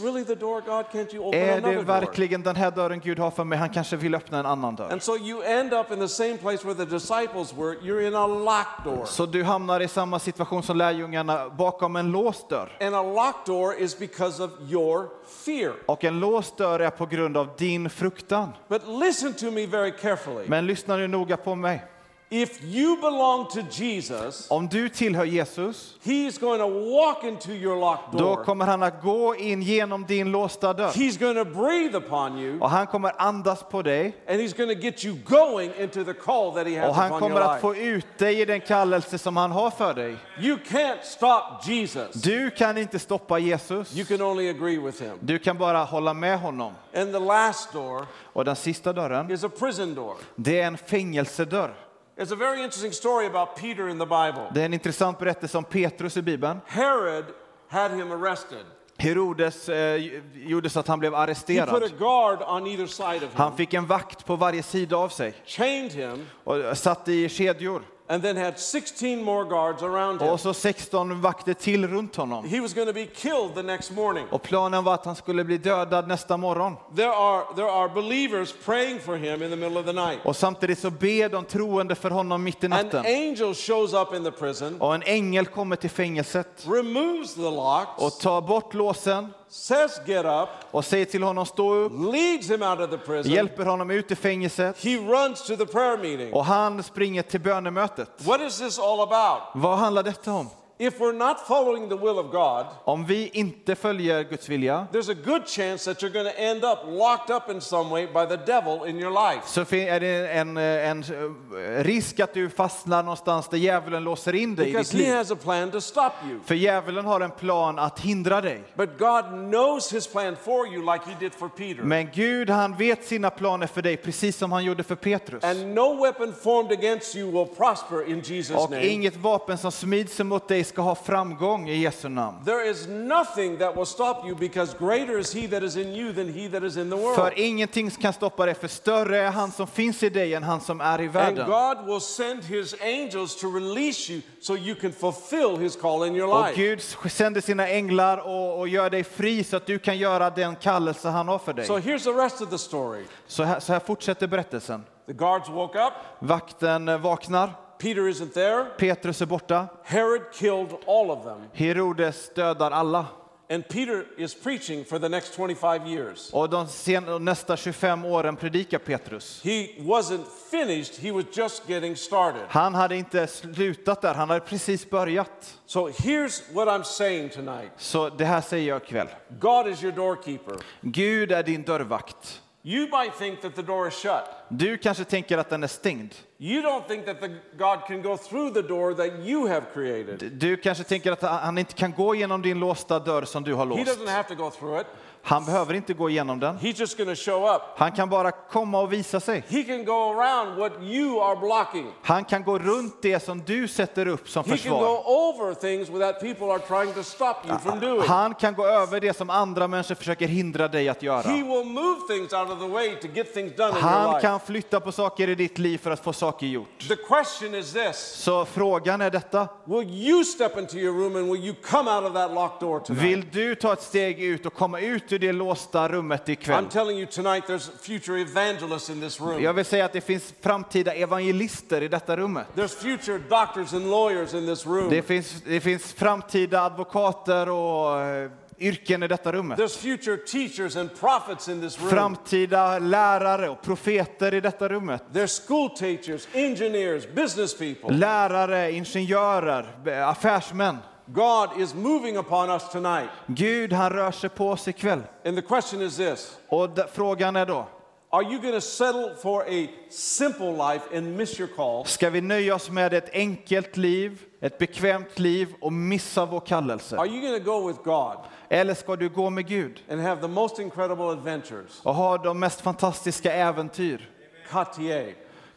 really 0.00 0.24
the 0.24 0.34
door, 0.34 0.60
God? 0.60 0.84
Can't 0.92 1.14
you 1.14 1.24
open 1.24 1.40
Är 1.40 1.60
det 1.60 1.82
verkligen 1.82 2.42
den 2.42 2.56
här 2.56 2.70
dörren 2.70 3.00
Gud 3.00 3.18
har 3.18 3.30
för 3.30 3.44
mig? 3.44 3.58
Han 3.58 3.68
kanske 3.68 3.96
vill 3.96 4.14
öppna 4.14 4.38
en 4.38 4.46
annan 4.46 4.76
dörr. 4.76 4.92
And 4.92 5.02
so 5.02 5.16
you 5.16 5.44
end 5.44 5.74
up 5.74 5.90
in 5.92 5.98
the 5.98 6.08
same 6.08 6.36
place 6.36 6.66
where 6.66 6.74
the 6.74 6.84
disciples 6.84 7.52
were. 7.52 7.74
You're 7.74 8.06
in 8.08 8.14
a 8.14 8.26
locked 8.26 8.84
door. 8.84 9.04
Så 9.04 9.26
du 9.26 9.42
hamnar 9.42 9.80
i 9.80 9.88
samma 9.88 10.18
situation 10.18 10.62
som 10.62 10.76
lärjungarna 10.76 11.48
bakom 11.48 11.96
en 11.96 12.10
låst 12.10 12.48
dörr. 12.48 12.76
And 12.80 12.94
a 12.94 13.02
locked 13.02 13.54
door 13.54 13.74
is 13.74 13.98
because 13.98 14.44
of 14.44 14.50
your 14.68 15.08
fear. 15.44 15.72
Och 15.86 16.04
en 16.04 16.20
låst 16.20 16.56
dörr 16.56 16.80
är 16.80 16.90
på 16.90 17.06
grund 17.06 17.36
av 17.36 17.48
din 17.58 17.90
fruktan. 17.90 18.48
But 18.68 18.82
listen 18.86 19.34
to 19.34 19.50
me 19.50 19.66
very 19.66 19.90
carefully. 19.90 20.44
Men 20.48 20.66
lyssna 20.66 20.96
nu 20.96 21.08
noga 21.08 21.36
på 21.36 21.54
mig. 21.54 21.84
If 22.32 22.62
you 22.64 22.96
belong 22.96 23.46
to 23.48 23.60
Jesus, 23.70 24.46
Om 24.50 24.68
du 24.68 24.88
tillhör 24.88 25.24
Jesus, 25.24 25.96
He's 26.02 26.40
going 26.40 26.58
to 26.60 26.68
walk 26.96 27.24
into 27.24 27.50
your 27.50 27.76
locked 27.80 28.18
då 28.18 28.18
door. 28.18 28.44
kommer 28.44 28.66
han 28.66 28.82
att 28.82 29.02
gå 29.02 29.36
in 29.36 29.62
genom 29.62 30.06
din 30.06 30.30
låsta 30.30 30.72
dörr. 30.72 30.88
He's 30.88 31.18
going 31.20 31.44
to 31.44 31.60
breathe 31.60 31.96
upon 31.98 32.38
you, 32.38 32.60
Och 32.60 32.70
han 32.70 32.86
kommer 32.86 33.12
andas 33.22 33.62
på 33.70 33.82
dig 33.82 34.16
and 34.28 34.40
He's 34.40 34.56
going 34.56 34.76
to 34.76 34.82
get 34.82 35.04
you 35.04 35.16
going 35.24 35.70
into 35.78 36.04
the 36.04 36.12
call 36.12 36.52
that 36.54 36.66
He 36.66 36.78
has 36.80 36.88
och 36.88 36.94
han 36.94 37.06
upon 37.06 37.20
kommer 37.20 37.36
your 37.40 37.50
att 37.50 37.56
life. 37.56 37.60
få 37.60 37.76
ut 37.76 38.18
dig 38.18 38.40
i 38.40 38.44
den 38.44 38.60
kallelse 38.60 39.18
som 39.18 39.36
han 39.36 39.50
har 39.50 39.70
för 39.70 39.94
dig. 39.94 40.16
You 40.40 40.58
can't 40.68 41.02
stop 41.02 41.70
Jesus. 41.70 42.12
Du 42.12 42.50
kan 42.50 42.78
inte 42.78 42.98
stoppa 42.98 43.38
Jesus. 43.38 43.96
You 43.96 44.06
can 44.06 44.22
only 44.22 44.50
agree 44.50 44.78
with 44.78 45.02
Him. 45.02 45.12
Du 45.20 45.38
kan 45.38 45.58
bara 45.58 45.84
hålla 45.84 46.14
med 46.14 46.38
honom. 46.40 46.72
And 46.94 47.12
the 47.12 47.18
last 47.18 47.72
door 47.72 48.06
Och 48.32 48.44
den 48.44 48.56
sista 48.56 48.92
dörren, 48.92 49.30
is 49.30 49.44
a 49.44 49.50
prison 49.58 49.94
door. 49.94 50.14
det 50.36 50.60
är 50.60 50.66
en 50.66 50.78
fängelsedörr. 50.78 51.74
It's 52.20 52.32
a 52.32 52.36
very 52.36 52.62
interesting 52.62 52.92
story 52.92 53.26
about 53.26 53.56
Peter 53.56 53.88
in 53.88 53.98
the 53.98 54.06
Bible. 54.06 54.50
Det 54.54 54.60
är 54.60 54.64
en 54.64 54.74
intressant 54.74 55.18
berättelse 55.18 55.58
om 55.58 55.64
Petrus 55.64 56.16
i 56.16 56.22
Bibeln. 56.22 56.60
Herod 56.66 57.24
had 57.68 57.90
him 57.90 58.12
arrested. 58.12 58.64
Herodes 58.96 59.68
eh, 59.68 60.02
gjorde 60.34 60.70
så 60.70 60.80
att 60.80 60.88
han 60.88 60.98
blev 60.98 61.14
He 61.14 61.16
put 61.16 61.28
a 61.28 61.30
arresterad. 61.30 61.98
guard 61.98 62.42
on 62.46 62.66
either 62.66 62.86
side 62.86 63.24
of 63.24 63.34
Han 63.34 63.56
fick 63.56 63.74
en 63.74 63.86
vakt 63.86 64.26
på 64.26 64.36
varje 64.36 64.62
sida 64.62 64.96
av 64.96 65.08
sig 65.08 65.34
chained 65.46 65.92
him, 65.92 66.26
och 66.44 66.78
satt 66.78 67.08
i 67.08 67.28
kedjor. 67.28 67.82
And 68.10 68.22
then 68.22 68.36
had 68.36 68.58
16 68.58 69.22
more 69.24 69.44
guards 69.44 69.82
around 69.82 70.22
him. 70.22 70.30
Och 70.30 70.40
så 70.40 70.54
16 70.54 71.20
vakter 71.20 71.54
till 71.54 71.88
runt 71.88 72.16
honom. 72.16 72.48
He 72.48 72.60
was 72.60 72.74
going 72.74 72.86
to 72.86 72.92
be 72.92 73.06
killed 73.06 73.54
the 73.54 73.62
next 73.62 73.90
morning. 73.90 74.26
Och 74.30 74.42
planen 74.42 74.84
var 74.84 74.94
att 74.94 75.04
han 75.04 75.16
skulle 75.16 75.44
bli 75.44 75.58
dödad 75.58 76.08
nästa 76.08 76.36
morgon. 76.36 76.76
There 76.96 77.12
are, 77.12 77.44
there 77.56 77.70
are 77.70 77.88
believers 77.88 78.54
praying 78.64 79.00
for 79.00 79.16
him 79.16 79.42
in 79.42 79.50
the 79.50 79.56
middle 79.56 79.80
of 79.80 79.86
the 79.86 79.92
night. 79.92 80.18
Och 80.24 80.36
samtidigt 80.36 80.78
så 80.78 80.90
ber 80.90 81.28
de 81.28 81.44
troende 81.44 81.94
för 81.94 82.10
honom 82.10 82.42
mitt 82.44 82.62
i 82.64 82.66
An 82.66 82.70
natten. 82.70 83.04
angel 83.06 83.54
shows 83.54 83.92
up 83.92 84.14
in 84.14 84.24
the 84.24 84.30
prison, 84.30 84.76
Och 84.80 84.94
en 84.94 85.02
ängel 85.02 85.46
kommer 85.46 85.76
till 85.76 85.90
fängelset 85.90 86.66
removes 86.66 87.34
the 87.34 87.40
och 87.40 87.52
locks, 87.52 88.18
tar 88.18 88.40
bort 88.40 88.74
låsen 88.74 89.32
says, 89.50 90.00
Get 90.06 90.24
up, 90.26 90.48
och 90.70 90.84
säger 90.84 91.04
till 91.04 91.22
honom 91.22 91.46
stå 91.46 91.74
upp, 91.74 91.92
leads 92.12 92.50
him 92.50 92.62
out 92.62 92.80
of 92.80 92.90
the 92.90 92.98
prison. 92.98 93.32
hjälper 93.32 93.64
honom 93.66 93.90
ut 93.90 94.10
ur 94.10 94.14
fängelset 94.16 94.84
He 94.84 94.96
runs 94.96 95.42
to 95.46 95.56
the 95.56 95.66
prayer 95.66 95.98
meeting. 95.98 96.32
och 96.32 96.44
han 96.44 96.82
springer 96.82 97.22
till 97.22 97.40
bönemötet. 97.40 98.10
What 98.16 98.40
is 98.40 98.58
this 98.58 98.78
all 98.78 99.00
about? 99.00 99.40
Vad 99.54 99.78
handlar 99.78 100.02
detta 100.02 100.32
om? 100.32 100.48
If 100.82 100.98
we're 101.00 101.12
not 101.12 101.40
following 101.46 101.88
the 101.88 101.96
will 101.96 102.18
of 102.18 102.32
God, 102.32 102.66
Om 102.84 103.04
vi 103.04 103.30
inte 103.32 103.74
följer 103.74 104.22
Guds 104.24 104.48
vilja 104.48 104.86
there's 104.92 105.10
a 105.12 105.16
good 105.24 105.46
chance 105.48 105.84
that 105.94 106.02
you're 106.02 106.12
going 106.12 106.32
to 106.34 106.40
end 106.40 106.64
up 106.64 106.78
locked 106.86 107.36
up 107.36 107.50
in 107.50 107.60
some 107.60 107.90
way 107.90 108.06
by 108.06 108.36
the 108.36 108.52
devil 108.52 108.88
in 108.88 108.98
your 109.00 109.10
life. 109.32 109.42
så 109.46 109.60
är 109.76 110.00
det 110.00 110.28
en, 110.28 110.56
en 110.56 111.02
eh, 111.02 111.84
risk 111.84 112.20
att 112.20 112.34
du 112.34 112.50
fastnar 112.50 113.02
någonstans 113.02 113.48
där 113.48 113.58
djävulen 113.58 114.04
låser 114.04 114.34
in 114.34 114.54
dig 114.54 114.68
i 114.68 114.72
Because 114.72 114.92
ditt 114.96 115.00
he 115.00 115.06
liv. 115.06 115.16
has 115.16 115.30
a 115.30 115.36
plan 115.42 115.70
to 115.70 115.80
stop 115.80 116.10
you. 116.30 116.40
För 116.44 116.54
djävulen 116.54 117.04
har 117.04 117.20
en 117.20 117.30
plan 117.30 117.78
att 117.78 118.00
hindra 118.00 118.40
dig. 118.40 118.62
But 118.74 118.98
God 118.98 119.24
knows 119.50 119.92
his 119.92 120.06
plan 120.06 120.36
for 120.44 120.66
you 120.66 120.92
like 120.92 121.04
he 121.10 121.16
did 121.20 121.34
for 121.34 121.48
Peter. 121.48 121.82
Men 121.82 122.08
Gud 122.14 122.50
han 122.50 122.76
vet 122.76 123.04
sina 123.04 123.30
planer 123.30 123.66
för 123.66 123.82
dig 123.82 123.96
precis 123.96 124.36
som 124.36 124.52
han 124.52 124.64
gjorde 124.64 124.82
för 124.82 124.94
Petrus. 124.94 125.44
And 125.44 125.74
no 125.74 126.02
weapon 126.04 126.34
formed 126.42 126.72
against 126.78 127.16
you 127.16 127.30
will 127.30 127.54
prosper 127.56 128.10
in 128.10 128.20
Jesus' 128.20 128.56
Och 128.64 128.70
name. 128.70 128.86
inget 128.86 129.16
vapen 129.16 129.58
som 129.58 129.72
smids 129.72 130.20
emot 130.20 130.48
dig 130.48 130.64
ska 130.70 130.82
ha 130.82 130.94
framgång 130.94 131.68
i 131.68 131.76
Jesu 131.76 132.08
namn. 132.08 132.44
There 132.44 132.70
is 132.70 132.86
nothing 132.88 133.58
that 133.58 133.76
will 133.76 133.86
stop 133.86 134.26
you 134.26 134.36
because 134.36 134.76
greater 134.78 135.18
is 135.18 135.34
he 135.34 135.48
that 135.48 135.62
is 135.62 135.76
in 135.76 135.94
you 135.94 136.12
than 136.12 136.28
he 136.34 136.48
that 136.48 136.62
is 136.62 136.76
in 136.76 136.90
the 136.90 136.96
world. 136.96 137.14
För 137.14 137.38
ingenting 137.38 137.90
kan 137.90 138.12
stoppa 138.12 138.46
dig, 138.46 138.54
för 138.54 138.68
större 138.68 139.18
är 139.18 139.30
han 139.30 139.52
som 139.52 139.66
finns 139.66 140.02
i 140.02 140.08
dig 140.10 140.34
än 140.34 140.42
han 140.42 140.60
som 140.60 140.80
är 140.80 141.00
i 141.00 141.04
And 141.04 141.12
världen. 141.12 141.50
God 141.50 141.86
will 141.86 142.00
send 142.00 142.44
his 142.44 142.74
angels 142.82 143.40
to 143.40 143.46
release 143.46 144.12
you 144.12 144.22
so 144.40 144.56
you 144.56 144.74
can 144.74 144.92
fulfill 144.92 145.56
his 145.58 145.76
call 145.76 146.06
in 146.06 146.16
your 146.16 146.40
Och. 146.40 146.46
Gud 146.54 146.80
sänder 147.10 147.40
sina 147.40 147.68
änglar 147.68 148.18
och, 148.18 148.58
och 148.58 148.68
gör 148.68 148.90
dig 148.90 149.04
fri 149.04 149.44
så 149.44 149.56
att 149.56 149.66
du 149.66 149.78
kan 149.78 149.98
göra 149.98 150.30
den 150.30 150.56
kallelse 150.56 151.08
han 151.08 151.28
har 151.28 151.38
för 151.38 151.52
dig. 151.52 151.66
So 151.66 151.78
here's 151.78 152.04
the 152.04 152.24
rest 152.24 152.40
of 152.40 152.50
the 152.50 152.58
story. 152.58 153.04
Så 153.26 153.42
här, 153.42 153.60
så 153.60 153.72
här 153.72 153.80
fortsätter 153.80 154.26
berättelsen. 154.26 154.84
The 155.06 155.12
guards 155.12 155.48
woke 155.48 155.78
up. 155.78 155.92
Vakten 156.18 156.88
eh, 156.88 156.98
vaknar, 156.98 157.54
Peter 157.80 158.08
isn't 158.08 158.34
there. 158.34 158.64
Petrus 158.78 159.22
är 159.22 159.26
borta, 159.26 159.68
Herod 159.84 160.22
killed 160.32 160.72
all 160.86 161.10
of 161.10 161.24
them. 161.24 161.40
Herodes 161.52 162.30
dödar 162.34 162.70
alla. 162.70 163.06
And 163.50 163.68
Peter 163.68 164.06
is 164.16 164.34
preaching 164.34 164.84
for 164.84 164.98
the 164.98 165.08
next 165.08 165.34
25 165.34 165.86
years. 165.86 166.30
Och 166.32 166.50
de 166.50 166.66
sen, 166.66 167.24
nästa 167.24 167.56
25 167.56 168.04
åren 168.04 168.36
predikar 168.36 168.78
Petrus. 168.78 169.40
He 169.44 169.68
wasn't 169.78 170.24
finished, 170.50 171.02
he 171.02 171.12
was 171.12 171.24
just 171.32 171.68
getting 171.68 171.96
started. 171.96 172.42
Han 172.48 172.74
hade 172.74 172.96
inte 172.96 173.26
slutat 173.26 174.02
där, 174.02 174.14
han 174.14 174.28
hade 174.28 174.40
precis 174.40 174.90
börjat. 174.90 175.58
So 175.66 175.88
here's 175.88 176.42
what 176.52 176.68
I'm 176.68 176.82
saying 176.82 177.28
tonight 177.28 177.70
Så 177.76 178.08
det 178.08 178.24
här 178.24 178.40
säger 178.40 178.68
jag 178.68 178.82
ikväll. 178.82 179.08
God 179.40 179.68
is 179.68 179.82
your 179.82 179.96
doorkeeper. 179.96 180.56
Gud 180.80 181.32
är 181.32 181.42
din 181.42 181.62
dörrvakt. 181.62 182.42
You 182.62 182.80
might 182.80 183.18
think 183.18 183.40
that 183.40 183.54
the 183.54 183.62
door 183.62 183.88
is 183.88 183.94
shut. 183.94 184.24
Du 184.48 184.78
kanske 184.78 185.04
tänker 185.04 185.38
att 185.38 185.50
den 185.50 185.62
är 185.62 185.68
stängd. 185.68 186.14
You 186.42 186.62
don't 186.62 186.88
think 186.88 187.06
that 187.06 187.20
the 187.20 187.28
God 187.58 187.78
can 187.86 188.02
go 188.02 188.16
through 188.16 188.54
the 188.54 188.62
door 188.62 188.94
that 188.94 189.26
you 189.26 189.48
have 189.48 189.62
created. 189.74 190.32
Du 190.32 190.56
kanske 190.56 190.84
tänker 190.84 191.12
att 191.12 191.22
han 191.22 191.58
inte 191.58 191.74
kan 191.74 191.92
gå 191.92 192.14
genom 192.14 192.42
din 192.42 192.58
låsta 192.58 192.98
dörr 192.98 193.24
som 193.24 193.42
du 193.44 193.54
har 193.54 193.66
He 193.66 193.84
låst. 193.84 193.98
doesn't 194.00 194.10
have 194.10 194.28
to 194.28 194.34
go 194.34 194.50
through 194.50 194.80
it. 194.80 194.86
Han 195.22 195.44
behöver 195.44 195.74
inte 195.74 195.94
gå 195.94 196.10
igenom 196.10 196.40
den. 196.40 196.58
He's 196.58 196.80
just 196.80 196.96
to 196.98 197.14
show 197.14 197.54
up. 197.54 197.62
Han 197.76 197.92
kan 197.92 198.08
bara 198.08 198.30
komma 198.30 198.80
och 198.80 198.92
visa 198.92 199.20
sig. 199.20 199.44
He 199.48 199.62
can 199.62 199.84
go 199.84 199.92
around 200.20 200.58
what 200.58 200.72
you 200.82 201.20
are 201.22 201.36
blocking. 201.36 201.92
Han 202.02 202.24
kan 202.24 202.44
gå 202.44 202.58
runt 202.58 203.02
det 203.02 203.20
som 203.20 203.42
du 203.46 203.68
sätter 203.68 204.08
upp 204.08 204.28
som 204.28 204.44
He 204.44 204.48
can 204.50 204.58
försvar. 204.58 204.80
go 204.80 205.02
over 205.06 205.54
things 205.54 205.88
that 205.88 206.20
people 206.20 206.46
are 206.52 206.58
trying 206.58 206.94
to 206.94 207.02
stop 207.02 207.34
you 207.48 207.58
from 207.58 207.80
doing. 207.80 208.02
Han 208.08 208.34
kan 208.34 208.54
gå 208.54 208.66
över 208.66 209.00
det 209.00 209.16
som 209.16 209.30
andra 209.30 209.68
människor 209.68 209.94
försöker 209.94 210.26
hindra 210.26 210.68
dig 210.68 210.88
att 210.88 211.00
He 211.00 211.06
göra. 211.06 211.22
will 211.32 211.64
move 211.64 212.00
things 212.08 212.32
out 212.32 212.50
of 212.50 212.58
the 212.60 212.68
way 212.68 212.96
to 212.96 213.06
get 213.14 213.34
things 213.34 213.56
done 213.56 213.68
in 213.68 213.74
your 213.76 213.88
Han 213.88 214.10
life. 214.10 214.20
kan 214.20 214.40
flytta 214.40 214.80
på 214.80 214.92
saker 214.92 215.28
i 215.28 215.34
ditt 215.34 215.58
liv 215.58 215.78
för 215.78 215.90
att 215.90 216.00
få 216.04 216.12
saker 216.12 216.29
gjort. 216.38 216.88
The 216.88 216.96
question 216.96 217.54
is 217.54 217.72
this 217.72 217.96
Så 217.96 218.44
frågan 218.44 219.00
är 219.00 219.10
detta. 219.10 219.48
Will 219.64 219.90
you 219.90 220.24
step 220.24 220.58
into 220.58 220.76
your 220.76 220.94
room 220.94 221.16
and 221.16 221.32
will 221.32 221.44
you 221.44 221.54
come 221.62 221.90
out 221.90 222.04
of 222.04 222.14
that 222.14 222.32
locked 222.34 222.60
door 222.60 222.80
tonight? 222.80 223.04
Vill 223.04 223.24
du 223.32 223.54
ta 223.54 223.72
ett 223.72 223.82
steg 223.82 224.22
ut 224.22 224.46
och 224.46 224.54
komma 224.54 224.80
ut 224.80 225.12
ur 225.12 225.18
det 225.18 225.32
låsta 225.32 225.88
rummet 225.88 226.28
ikväll? 226.28 226.64
I'm 226.64 226.68
telling 226.68 226.98
you 226.98 227.06
tonight, 227.06 227.44
there's 227.46 227.70
future 227.82 228.20
evangelists 228.20 228.90
in 228.90 229.00
this 229.00 229.20
room. 229.20 229.42
Jag 229.42 229.52
vill 229.52 229.64
säga 229.64 229.84
att 229.84 229.92
det 229.92 230.00
finns 230.00 230.34
framtida 230.40 230.94
evangelister 230.94 231.82
i 231.82 231.88
detta 231.88 232.16
rummet. 232.16 232.46
There's 232.54 232.76
future 232.76 233.18
doctors 233.18 233.72
and 233.72 233.90
lawyers 233.90 234.34
in 234.34 234.46
this 234.46 234.66
room. 234.66 234.90
Det 234.90 235.02
finns, 235.02 235.42
det 235.46 235.60
finns 235.60 235.92
framtida 235.92 236.62
advokater 236.62 237.48
och 237.48 238.00
eh, 238.00 238.30
yrken 238.60 239.02
i 239.02 239.08
detta 239.08 239.32
rummet. 239.32 239.58
There's 239.58 239.78
future 239.78 240.16
teachers 240.16 240.76
and 240.76 241.00
prophets 241.00 241.48
in 241.48 241.60
this 241.60 241.80
room. 241.80 241.90
Framtida 241.90 242.78
lärare 242.78 243.48
och 243.48 243.62
profeter 243.62 244.34
i 244.34 244.40
detta 244.40 244.68
rummet. 244.68 245.02
There's 245.12 245.46
school 245.46 245.70
teachers, 245.70 246.28
engineers, 246.32 247.06
business 247.14 247.58
people. 247.58 247.90
Lärare, 247.96 248.72
ingenjörer, 248.72 249.66
affärsmän. 250.04 250.76
God 251.06 251.60
is 251.60 251.74
moving 251.74 252.16
upon 252.16 252.50
us 252.50 252.68
tonight. 252.72 253.08
Gud, 253.26 253.72
han 253.72 253.90
rör 253.90 254.10
sig 254.10 254.30
på 254.30 254.50
oss 254.50 254.68
ikväll. 254.68 255.02
And 255.24 255.36
the 255.36 255.42
question 255.42 255.82
is 255.82 255.96
this 255.96 256.38
Och 256.48 256.68
frågan 256.92 257.36
är 257.36 257.46
då, 257.46 257.68
Are 258.12 258.24
you 258.24 258.40
going 258.40 258.54
to 258.54 258.60
settle 258.60 259.14
for 259.22 259.42
a 259.42 259.68
simple 259.88 260.50
life 260.50 260.96
and 260.96 261.16
miss 261.16 261.40
your 261.40 261.48
call? 261.56 261.84
ska 261.86 262.10
vi 262.10 262.20
nöja 262.20 262.54
oss 262.54 262.70
med 262.70 262.94
ett 262.94 263.10
enkelt 263.12 263.76
liv, 263.76 264.22
ett 264.40 264.58
bekvämt 264.58 265.18
liv 265.18 265.54
och 265.60 265.72
missa 265.72 266.26
vår 266.26 266.40
kallelse? 266.40 266.96
Are 266.98 267.06
you 267.06 267.20
going 267.20 267.44
to 267.44 267.50
go 267.52 267.68
with 267.68 267.80
God 267.84 268.16
Eller 268.52 268.74
ska 268.74 268.96
du 268.96 269.08
gå 269.08 269.30
med 269.30 269.46
Gud 269.46 269.82
and 269.90 270.00
have 270.00 270.20
the 270.20 270.28
most 270.28 270.58
incredible 270.58 271.04
adventures? 271.04 271.80
och 271.82 271.94
ha 271.94 272.18
de 272.18 272.38
mest 272.38 272.60
fantastiska 272.60 273.32
äventyr? 273.32 274.10
Cartier. 274.50 275.14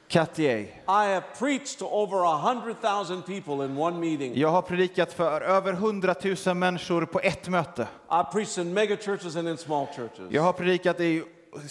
Cartier. 0.07 0.59
I 0.59 1.13
have 1.13 1.23
preached 1.39 1.79
to 1.79 1.85
over 1.85 2.17
a 2.25 2.51
100,000 2.51 3.21
people 3.21 3.65
in 3.65 3.77
one 3.77 3.99
meeting. 3.99 4.33
Jag 4.35 4.49
har 4.49 4.61
predikat 4.61 5.13
för 5.13 5.41
över 5.41 5.73
100 5.73 6.15
000 6.45 6.55
människor 6.55 7.05
på 7.05 7.19
ett 7.19 7.49
möte. 7.49 7.87
I 8.11 8.33
preached 8.33 8.65
in 8.65 8.73
mega 8.73 8.97
churches 8.97 9.35
and 9.35 9.49
in 9.49 9.57
small 9.57 9.87
churches. 9.95 10.31
Jag 10.31 10.41
har 10.41 10.53
predikat 10.53 10.99
i 10.99 11.23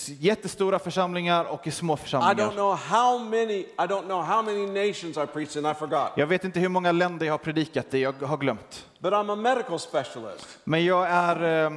jättestora 0.06 0.78
församlingar 0.78 1.44
och 1.44 1.66
i 1.66 1.70
små 1.70 1.92
I 1.92 1.96
don't 1.96 2.00
församlingar. 2.00 2.50
know 2.50 2.74
how 2.76 3.18
many 3.18 3.58
I 3.58 3.66
don't 3.76 4.02
know 4.02 4.22
how 4.22 4.42
many 4.42 4.66
nations 4.66 5.16
I 5.16 5.26
preached 5.26 5.56
in. 5.64 5.70
I 5.70 5.74
forgot. 5.74 6.10
Jag 6.16 6.26
vet 6.26 6.44
inte 6.44 6.60
hur 6.60 6.68
många 6.68 6.92
länder 6.92 7.26
jag 7.26 7.32
har 7.32 7.38
predikat 7.38 7.94
i, 7.94 8.02
jag 8.02 8.14
har 8.22 8.36
glömt. 8.36 8.86
But 8.98 9.12
I'm 9.12 9.32
a 9.32 9.36
medical 9.36 9.78
specialist. 9.78 10.46
Men 10.64 10.84
jag 10.84 11.06
är 11.10 11.64
eh, 11.66 11.70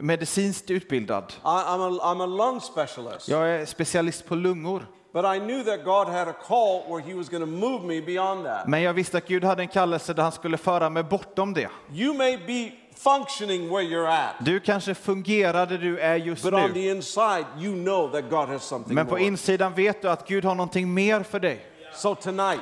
medicinskt 0.00 0.70
utbildad. 0.70 1.24
I, 1.36 1.46
I'm, 1.46 1.98
a, 1.98 2.00
I'm 2.02 2.22
a 2.22 2.26
lung 2.26 2.60
specialist. 2.60 3.28
Jag 3.28 3.50
är 3.50 3.66
specialist 3.66 4.26
på 4.26 4.34
lungor. 4.34 4.86
But 5.12 5.24
I 5.36 5.38
knew 5.38 5.64
that 5.64 5.84
God 5.84 6.08
had 6.08 6.28
a 6.28 6.34
call 6.48 6.82
where 6.88 7.00
He 7.10 7.14
was 7.14 7.28
going 7.28 7.40
to 7.44 7.46
move 7.68 7.84
me 7.86 8.00
beyond 8.00 8.44
that. 8.44 8.66
Men 8.68 8.82
jag 8.82 8.92
visste 8.92 9.18
att 9.18 9.26
Gud 9.28 9.44
hade 9.44 9.62
en 9.62 9.68
kallelse 9.68 10.14
där 10.14 10.22
han 10.22 10.32
skulle 10.32 10.56
föra 10.56 10.90
mig 10.90 11.02
bortom 11.02 11.54
det. 11.54 11.68
You 11.92 12.14
may 12.14 12.36
be 12.36 12.72
functioning 12.94 13.68
where 13.68 13.82
you're 13.82 14.08
at, 14.08 14.34
Du 14.40 14.60
kanske 14.60 14.94
fungerar 14.94 15.66
där 15.66 15.78
du 15.78 15.98
är 15.98 16.16
just 16.16 16.42
but 16.42 16.52
on 16.54 16.60
nu. 16.68 16.72
the 16.74 16.90
inside, 16.90 17.44
you 17.58 17.74
know 17.74 18.12
that 18.12 18.30
God 18.30 18.48
has 18.48 18.62
something 18.64 18.94
Men 18.94 19.06
på 19.06 19.10
more. 19.14 19.22
insidan 19.24 19.74
vet 19.74 20.02
du 20.02 20.10
att 20.10 20.28
Gud 20.28 20.44
har 20.44 20.54
någonting 20.54 20.94
mer 20.94 21.22
för 21.22 21.40
dig. 21.40 21.66
So 21.94 22.14
tonight, 22.14 22.60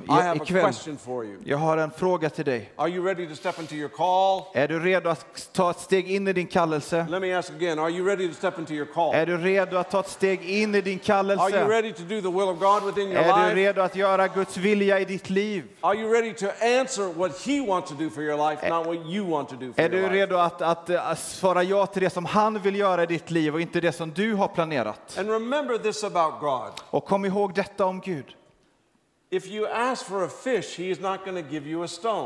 I 0.00 0.04
Ja, 0.08 0.14
have 0.14 0.30
a 0.30 0.42
ikväll, 0.42 0.62
question 0.64 0.98
for 0.98 1.24
you. 1.24 1.36
jag 1.44 1.58
har 1.58 1.76
en 1.76 1.90
fråga 1.90 2.30
till 2.30 2.44
dig. 2.44 2.72
Are 2.76 2.88
you 2.90 3.04
ready 3.06 3.26
to 3.28 3.34
step 3.34 3.58
into 3.60 3.74
your 3.74 3.88
call? 3.88 4.42
Är 4.62 4.68
du 4.68 4.80
redo 4.80 5.10
att 5.10 5.52
ta 5.52 5.70
ett 5.70 5.78
steg 5.78 6.10
in 6.10 6.28
i 6.28 6.32
din 6.32 6.46
kallelse? 6.46 7.06
Let 7.10 7.22
me 7.22 7.34
ask 7.38 7.50
again. 7.50 7.78
Are 7.78 7.90
you 7.90 8.06
ready 8.06 8.28
to 8.28 8.34
step 8.34 8.58
into 8.58 8.72
your 8.72 8.86
call? 8.86 9.14
Är 9.14 9.26
du 9.26 9.38
redo 9.38 9.76
att 9.76 9.90
ta 9.90 10.00
ett 10.00 10.08
steg 10.08 10.44
in 10.44 10.74
i 10.74 10.80
din 10.80 10.92
Are 10.92 10.92
you 10.92 10.98
kallelse? 11.06 11.64
ready 11.68 11.92
to 11.92 12.02
do 12.02 12.20
the 12.20 12.30
will 12.30 12.48
of 12.48 12.58
God 12.58 12.84
within 12.94 13.12
your 13.12 13.22
Är 13.22 13.48
du 13.48 13.54
redo 13.54 13.82
att 13.82 13.96
göra 13.96 14.28
Guds 14.28 14.56
vilja 14.56 15.00
i 15.00 15.04
ditt 15.04 15.30
liv? 15.30 15.64
Are 15.80 15.96
you 15.96 16.12
ready 16.12 16.32
to 16.34 16.46
answer 16.80 17.12
what 17.18 17.46
He 17.46 17.60
wants 17.66 17.90
to 17.90 17.96
do 17.96 18.10
for 18.10 18.22
your 18.22 18.50
life, 18.50 18.68
not 18.68 18.86
what 18.86 18.96
you 19.06 19.30
want 19.30 19.48
to 19.48 19.54
do 19.56 19.72
for 19.72 19.82
Är 19.82 19.88
du 19.88 20.08
redo 20.08 20.36
att, 20.36 20.62
att, 20.62 20.90
att 20.90 21.18
svara 21.18 21.62
ja 21.62 21.86
till 21.86 22.02
det 22.02 22.10
som 22.10 22.24
han 22.24 22.58
vill 22.58 22.76
göra 22.76 23.02
i 23.02 23.06
ditt 23.06 23.30
liv 23.30 23.54
och 23.54 23.60
inte 23.60 23.80
det 23.80 23.92
som 23.92 24.10
du 24.10 24.34
har 24.34 24.48
planerat? 24.48 25.18
And 25.18 25.30
remember 25.30 25.78
this 25.78 26.04
about 26.04 26.40
God. 26.40 26.70
Och 26.90 27.04
kom 27.04 27.24
ihåg 27.24 27.54
detta 27.54 27.86
om 27.86 28.00
Gud. 28.00 28.24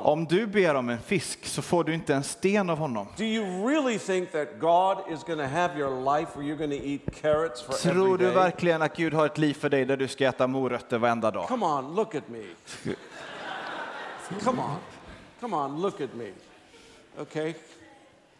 Om 0.03 0.25
du 0.25 0.47
ber 0.47 0.75
om 0.75 0.89
en 0.89 0.99
fisk 0.99 1.47
så 1.47 1.63
får 1.63 1.85
du 1.85 1.95
inte 1.95 2.15
en 2.15 2.23
sten 2.23 2.71
av 2.71 2.79
honom. 2.79 3.07
Do 3.17 3.25
you 3.25 3.69
really 3.69 3.99
think 3.99 4.33
that 4.33 4.49
God 4.61 4.99
is 5.13 5.25
going 5.25 5.39
to 5.39 5.47
have 5.47 5.79
your 5.79 6.19
life 6.19 6.39
where 6.39 6.49
you're 6.49 6.57
going 6.57 6.81
to 6.81 6.87
eat 6.87 7.01
carrots 7.23 7.63
for 7.63 7.73
Tror 7.73 8.19
du 8.19 8.31
verkligen 8.31 8.83
att 8.83 8.97
Gud 8.97 9.15
har 9.15 9.27
ett 9.27 9.39
liv 9.39 9.55
för 9.55 9.69
dig 9.69 9.85
där 9.85 9.97
du 9.97 10.09
ska 10.09 10.29
äta 10.29 10.47
morötter 10.47 10.99
varenda 10.99 11.31
dag? 11.31 11.49
Come 11.49 11.67
on, 11.67 11.95
look 11.95 12.15
at 12.15 12.29
me. 12.29 12.43
Come 14.45 14.63
on. 14.63 14.77
Come 15.41 15.57
on, 15.57 15.83
look 15.83 16.01
at 16.01 16.15
me. 16.15 16.31
Okay? 17.19 17.55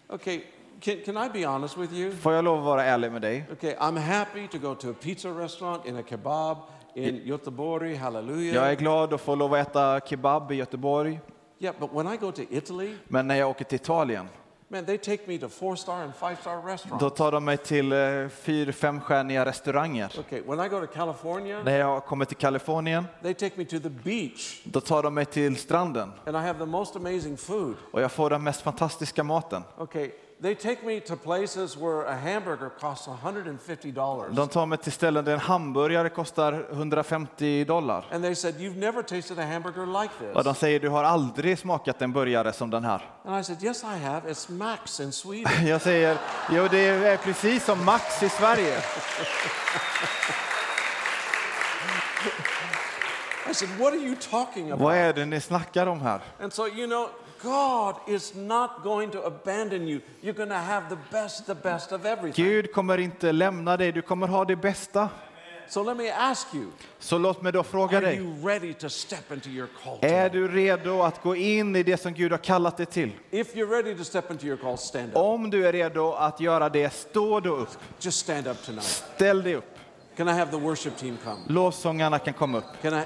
Okay, 0.09 0.41
can, 0.81 0.97
can 1.05 1.17
I 1.17 1.29
be 1.29 1.47
honest 1.49 1.77
with 1.77 1.93
you? 1.93 2.17
Får 2.17 2.33
jag 2.33 2.45
lov 2.45 2.59
att 2.59 2.65
vara 2.65 2.85
ärlig 2.85 3.13
med 3.13 3.23
dig? 3.23 3.45
Okay, 3.53 3.75
I'm 3.75 3.99
happy 3.99 4.49
to 4.49 4.59
go 4.59 4.75
to 4.75 4.91
a 4.91 4.95
pizza 5.03 5.29
restaurant 5.29 5.87
in 5.87 5.97
a 5.97 6.03
kebab 6.03 6.57
in 6.95 7.21
Göteborg, 7.25 7.95
hallelujah. 7.95 8.55
Jag 8.55 8.71
är 8.71 8.77
glad 8.77 9.13
att 9.15 9.21
få 9.21 9.35
lov 9.35 9.55
att 9.55 9.69
äta 9.69 10.01
kebab 10.01 10.53
i 10.53 10.55
Göteborg. 10.55 11.21
Yeah, 11.59 11.75
but 11.81 11.91
when 11.93 12.15
I 12.15 12.17
go 12.17 12.33
to 12.33 12.43
Italy, 12.51 12.95
Men 13.09 13.27
när 13.27 13.35
jag 13.35 13.51
åker 13.51 13.65
till 13.65 13.77
Italien, 13.77 14.29
Man, 14.69 14.85
they 14.85 14.99
take 14.99 15.19
me 15.27 15.39
to 15.39 15.49
four 15.49 15.77
star 15.77 15.95
and 16.03 16.13
five 16.15 16.37
star 16.41 16.63
Då 16.63 16.69
restaurants. 16.69 17.17
tar 17.17 17.33
de 17.33 17.45
mig 17.45 17.57
till 17.57 17.93
eh, 17.93 17.99
fyr, 18.29 18.73
femstjärniga 18.73 19.45
restauranger. 19.45 20.13
Okay, 20.19 20.41
when 20.47 20.67
I 20.67 20.69
go 20.69 20.81
to 20.81 20.87
California, 20.87 21.63
När 21.65 21.79
jag 21.79 22.05
kommer 22.05 22.25
till 22.25 22.37
Kalifornien, 22.37 23.05
they 23.23 23.35
take 23.35 23.53
me 23.57 23.65
to 23.65 23.79
the 23.81 23.89
beach 23.91 24.61
då 24.65 24.81
tar 24.81 25.03
de 25.03 25.15
mig 25.15 25.25
till 25.25 25.57
stranden 25.57 26.13
and 26.27 26.37
I 26.37 26.41
have 26.41 26.59
the 26.59 26.67
most 26.67 26.97
amazing 26.97 27.37
food. 27.37 27.75
och 27.93 28.03
jag 28.03 28.13
får 28.13 28.31
den 28.31 28.43
mest 28.43 28.61
fantastiska 28.61 29.25
maten. 29.25 29.63
Okay, 29.79 30.11
they 30.43 30.55
take 30.55 30.83
me 30.87 31.01
to 31.01 31.17
places 31.17 31.77
where 31.77 32.03
a 32.07 32.15
hamburger 32.17 32.71
costs 32.81 33.09
$150. 33.09 34.35
De 34.35 34.49
tar 34.49 34.67
mig 34.67 34.79
till 34.79 34.93
ställen 34.93 35.25
där 35.25 35.33
en 35.33 35.39
hamburgare 35.41 36.09
kostar 36.09 36.67
150 36.73 37.65
dollar. 37.65 38.05
And 38.13 38.25
they 38.25 38.35
said, 38.35 38.55
You've 38.55 38.77
never 38.79 39.03
tasted 39.03 39.39
a 39.39 39.43
hamburger 39.47 39.87
like 40.03 40.15
Och 40.35 40.45
de 40.45 40.53
this. 40.53 40.61
säger 40.61 40.81
du 40.81 40.89
har 40.89 41.05
aldrig 41.05 41.59
smakat 41.59 42.03
en 42.03 42.13
burgare 42.13 42.53
som 42.53 42.71
den 42.71 42.85
här. 42.85 43.03
And 43.25 43.41
I 43.41 43.45
said, 43.45 43.63
Yes, 43.65 43.83
I 43.85 44.05
have. 44.05 44.31
It's 44.31 44.53
Max 44.53 45.01
in 45.01 45.13
Sweden. 45.13 45.67
Jag 45.67 45.81
säger 45.81 46.19
jo 46.51 46.69
det 46.71 46.79
är 46.87 47.17
precis 47.17 47.65
som 47.65 47.85
Max 47.85 48.23
i 48.23 48.29
Sverige. 48.29 48.77
I 53.51 53.53
said, 53.55 53.69
What 53.79 53.93
are 53.93 53.99
you 54.01 54.17
talking 54.31 54.71
Vad 54.71 54.81
about? 54.81 54.93
är 54.95 55.13
det 55.13 55.25
ni 55.25 55.41
snackar 55.41 55.87
om 55.87 56.01
här? 56.01 56.21
And 56.41 56.53
so, 56.53 56.69
you 56.69 56.87
know, 56.87 57.09
God 57.43 57.95
is 58.09 58.35
not 58.35 58.71
going 58.83 59.11
to 59.11 59.27
abandon 59.27 59.89
you. 59.89 60.01
You're 60.23 60.37
going 60.37 60.49
to 60.49 60.55
have 60.55 60.89
the 60.89 60.99
best, 61.11 61.47
the 61.47 61.55
best 61.55 61.93
of 61.93 62.05
everything. 62.05 62.45
Gud 62.45 62.73
kommer 62.73 62.99
inte 62.99 63.33
lämna 63.33 63.77
dig, 63.77 63.93
du 63.93 64.03
kommer 64.03 64.27
ha 64.29 64.45
det 64.45 64.57
bästa. 64.57 65.09
So 65.69 65.83
let 65.83 65.97
me 65.97 66.11
ask 66.11 66.55
you 66.55 66.67
Så 66.99 67.19
låt 67.19 67.43
mig 67.43 67.53
då 67.53 67.63
fråga 67.63 67.97
Are 67.99 68.07
dig. 68.07 68.17
you 68.17 68.47
ready 68.49 68.73
to 68.75 68.89
step 68.89 69.33
into 69.33 69.49
your 69.49 69.69
call? 69.85 69.99
Är 70.03 70.31
du 70.31 70.49
redo 70.49 71.03
att 71.03 71.23
gå 71.23 71.37
in 71.37 71.77
i 71.77 71.83
det 71.83 71.97
som 71.97 72.15
Gud 72.15 72.31
har 72.33 72.39
kallat 72.39 72.77
dig 72.77 72.87
till? 72.87 73.11
If 73.31 73.55
you're 73.55 73.71
ready 73.71 73.95
to 73.97 74.05
step 74.05 74.31
into 74.31 74.47
your 74.47 74.57
call, 74.57 74.79
stand 74.79 75.09
up. 75.11 75.17
Om 75.17 75.51
du 75.51 75.67
är 75.67 75.73
redo 75.73 76.13
att 76.13 76.41
göra 76.41 76.69
det, 76.69 76.93
stå 76.95 77.41
då 77.41 77.57
upp. 77.57 77.69
Just 78.01 78.19
stand 78.19 78.47
up 78.47 78.63
tonight. 78.67 78.85
Ställ 79.17 79.43
dig 79.43 79.55
upp. 79.55 79.79
Can 80.17 80.29
I 80.29 80.33
have 80.33 80.51
the 80.51 80.57
worship 80.57 80.97
team 80.97 81.19
come? 81.25 81.37
Lovsångarna 81.49 82.19
kan 82.19 82.35
komma 82.35 82.59
upp. 82.59 82.65
Can 82.83 82.95
I? 82.95 83.03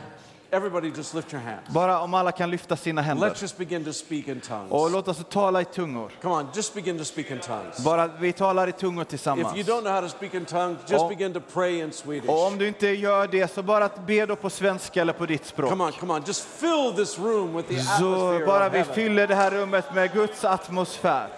Everybody 0.51 0.91
just 0.97 1.15
lift 1.15 1.33
your 1.33 1.43
hands. 1.43 1.69
Bara 1.69 2.01
om 2.01 2.15
alla 2.15 2.33
kan 2.33 2.51
lyfta 2.51 2.77
sina 2.77 3.03
händer. 3.03 3.29
Let's 3.29 3.43
just 3.43 3.59
begin 3.59 3.85
to 3.85 3.93
speak 3.93 4.29
in 4.29 4.37
Och 4.39 4.43
tongues. 4.49 4.93
låt 4.93 5.09
oss 5.09 5.25
tala 5.31 5.61
i 5.61 5.65
tungor. 5.65 6.11
Come 6.23 6.35
on, 6.35 6.49
just 6.55 6.75
begin 6.75 6.99
to 6.99 7.05
speak 7.05 7.31
in 7.31 7.39
tongues. 7.41 7.85
Bara 7.85 8.07
vi 8.21 8.33
talar 8.33 8.69
i 8.69 8.73
tungor 8.73 9.03
If 9.03 9.09
tillsammans. 9.09 9.57
you 9.57 9.65
don't 9.65 9.81
know 9.83 9.93
how 9.93 10.01
to 10.01 10.09
speak 10.09 10.35
in 10.35 10.45
tongues, 10.45 10.79
just 10.87 11.05
Oh. 11.05 11.09
begin 11.09 11.33
to 11.33 11.41
pray 11.55 11.81
in 11.81 11.93
Swedish. 11.93 12.31
Och 12.31 12.47
om 12.47 12.59
du 12.59 12.69
inte 12.69 12.87
gör 12.89 13.27
det, 13.27 13.53
så 13.55 13.63
bara 13.63 13.85
att 13.85 14.07
be 14.07 14.27
då 14.27 14.37
på 14.37 14.51
svenska 14.51 15.01
eller 15.01 15.13
på 15.13 15.27
ditt 15.27 15.47
språk. 15.47 15.71
Come 15.71 15.85
on, 15.85 15.93
come 15.93 16.15
on. 16.15 16.23
Just 16.27 16.45
fill 16.45 16.93
this 16.97 17.19
room 17.19 17.57
with 17.57 17.69
the 17.69 17.81
Så 17.81 17.93
atmosphere 18.15 18.47
bara 18.47 18.67
of 18.67 18.73
vi 18.75 18.85
fyller 18.85 19.27
det 19.27 19.35
här 19.35 19.51
rummet 19.51 19.95
med 19.95 20.13
Guds 20.13 20.45
atmosfär. 20.45 21.29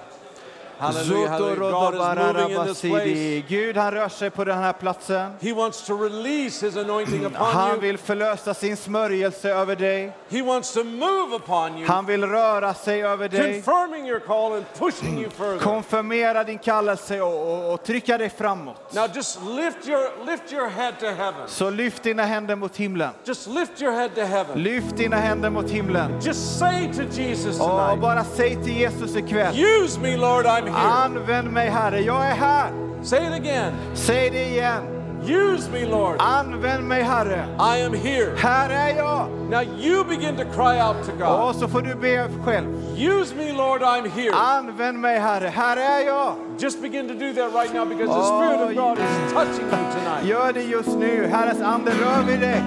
Gud 3.49 3.77
han 3.77 3.93
rör 3.93 4.09
sig 4.09 4.31
på 4.31 4.45
den 4.45 4.59
här 4.59 4.73
platsen. 4.73 5.33
He 5.41 5.53
wants 5.53 5.87
to 5.87 5.97
release 6.03 6.67
his 6.67 6.77
anointing 6.77 7.27
upon 7.27 7.47
Han 7.47 7.81
vill 7.81 7.99
förlösa 7.99 8.55
sin 8.55 8.77
smörjelse 8.77 9.51
över 9.51 9.77
dig. 9.77 10.13
He 10.29 10.43
wants 10.43 10.73
to 10.73 10.85
move 10.85 11.37
upon 11.37 11.79
you, 11.79 11.87
Han 11.87 12.07
vill 12.07 12.25
röra 12.25 12.75
sig 12.75 13.03
över 13.03 13.29
dig. 13.29 13.63
confirming 13.63 14.09
your 14.09 14.21
call 14.21 14.53
and 14.53 14.65
pushing 14.79 15.19
you 15.21 15.31
further. 15.31 15.59
Konfirmera 15.59 16.45
din 16.45 16.59
kallelse 16.59 17.21
och, 17.21 17.53
och, 17.53 17.73
och 17.75 17.83
trycka 17.85 18.19
dig 18.19 18.31
framåt. 18.31 18.95
Now 18.95 19.07
just 19.15 19.39
lift 19.43 19.89
your 19.89 20.27
lift 20.27 20.53
your 20.53 20.69
head 20.69 20.93
to 21.01 21.07
heaven. 21.07 21.43
Så 21.47 21.71
lyft 21.71 22.03
dina 22.03 22.23
händer 22.23 22.57
mot 22.57 22.77
himlen. 22.77 23.11
Just 23.25 23.47
lift 23.47 23.83
your 23.83 23.93
head 23.93 24.11
to 24.15 24.21
heaven. 24.21 24.63
Lyft 24.63 24.97
dina 24.97 25.17
händer 25.17 25.51
mot 25.51 25.71
himlen. 25.71 26.21
Just 26.23 26.59
say 26.59 26.93
to 26.95 27.03
Jesus 27.21 27.61
Och 27.61 27.67
tonight, 27.67 28.01
bara 28.01 28.25
säg 28.25 28.65
till 28.65 28.77
Jesus 28.77 29.17
ikväll. 29.17 29.55
use 29.85 30.01
me 30.01 30.17
Lord, 30.17 30.47
I'm. 30.47 30.70
Använd 30.75 31.51
mig 31.51 31.69
Herre, 31.69 32.01
jag 32.01 32.27
är 32.27 32.35
här. 32.35 32.71
Say 33.03 33.27
it 33.27 33.33
again. 33.33 33.73
Säg 33.95 34.31
det 34.31 34.45
igen. 34.45 34.83
Use 35.25 35.71
me 35.71 35.87
Lord, 35.87 36.17
Använd 36.19 36.85
mig 36.85 37.03
Herre. 37.03 37.47
I 37.59 37.83
am 37.83 37.95
here. 37.95 38.37
Här 38.37 38.71
är 38.71 38.97
jag. 38.97 39.29
Now 39.51 39.63
you 39.63 40.05
begin 40.05 40.37
to 40.37 40.45
cry 40.45 40.81
out 40.83 41.07
to 41.07 41.13
God. 41.19 41.49
Och 41.49 41.55
så 41.55 41.69
får 41.69 41.83
du 41.83 41.95
be 41.95 42.29
själv. 42.45 42.67
Use 42.97 43.35
me 43.35 43.53
Lord, 43.53 43.83
I'm 43.83 44.09
here. 44.09 44.35
Använd 44.35 44.99
mig 44.99 45.19
Herre, 45.19 45.49
här 45.49 45.77
är 45.77 46.07
jag. 46.07 46.35
Just 46.61 46.83
begin 46.83 47.09
to 47.09 47.15
do 47.15 47.33
that 47.33 47.55
right 47.55 47.73
now 47.73 47.87
because 47.87 48.09
the 48.09 48.15
Oh, 48.15 48.39
Spirit 48.39 48.61
of 48.61 48.71
oh, 48.71 48.75
God 48.75 48.99
is 48.99 49.33
touching 49.33 49.65
you 49.65 49.71
tonight. 49.71 50.25
Gör 50.27 50.53
det 50.53 50.63
just 50.63 50.89
nu. 50.99 51.27
Herrens 51.27 51.61
ande 51.61 51.91
rör 51.91 52.23
vid 52.23 52.41
dig. 52.41 52.63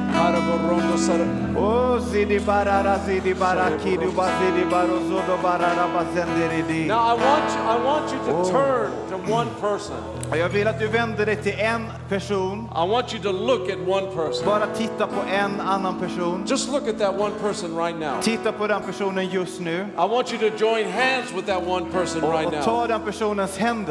Oh, 1.58 2.00
zidi 2.00 2.40
barara, 2.40 3.00
zidi 3.06 3.34
baraki, 3.34 3.98
du 3.98 4.12
ba 4.12 4.30
zidi 4.40 4.66
baro, 4.72 5.00
zodo 5.00 5.38
barara, 5.44 5.88
bazendiridi. 5.94 6.88
Now 6.88 7.08
I 7.08 7.14
want 7.14 7.56
you, 7.56 7.62
I 7.62 7.84
want 7.86 8.12
you 8.14 8.20
to 8.26 8.34
Oh. 8.34 8.52
turn 8.52 8.92
to 9.10 9.34
one 9.34 9.50
person. 9.62 9.96
Jag 10.32 10.50
vill 10.50 10.68
att 10.68 10.80
du 10.80 10.88
vänder 10.88 11.26
dig 11.26 11.36
till 11.36 11.60
en 11.60 11.86
person. 12.10 12.70
I 12.76 12.88
want 12.90 13.14
you 13.14 13.24
to 13.24 13.32
look 13.32 13.70
at 13.70 13.78
one 13.88 14.08
person. 14.16 14.46
Bara 14.46 14.68
titta 14.68 15.08
på 15.08 15.22
en 15.32 15.62
annan 15.62 16.00
person. 16.00 16.44
Just 16.48 16.72
look 16.72 16.88
at 16.88 17.00
that 17.00 17.20
one 17.20 17.32
person 17.42 17.78
right 17.78 18.00
now. 18.00 18.22
Titta 18.22 18.52
på 18.52 18.68
den 18.68 18.82
personen 18.82 19.30
just 19.30 19.60
nu. 19.60 19.86
I 19.98 20.08
want 20.08 20.34
you 20.34 20.50
to 20.50 20.58
join 20.58 20.86
hands 20.92 21.34
with 21.36 21.46
that 21.48 21.68
one 21.68 21.86
person 21.92 22.22
right 22.22 22.52
now. 22.52 22.62
ta 22.64 22.88
den 22.88 23.02
personens 23.02 23.58
händer. 23.58 23.83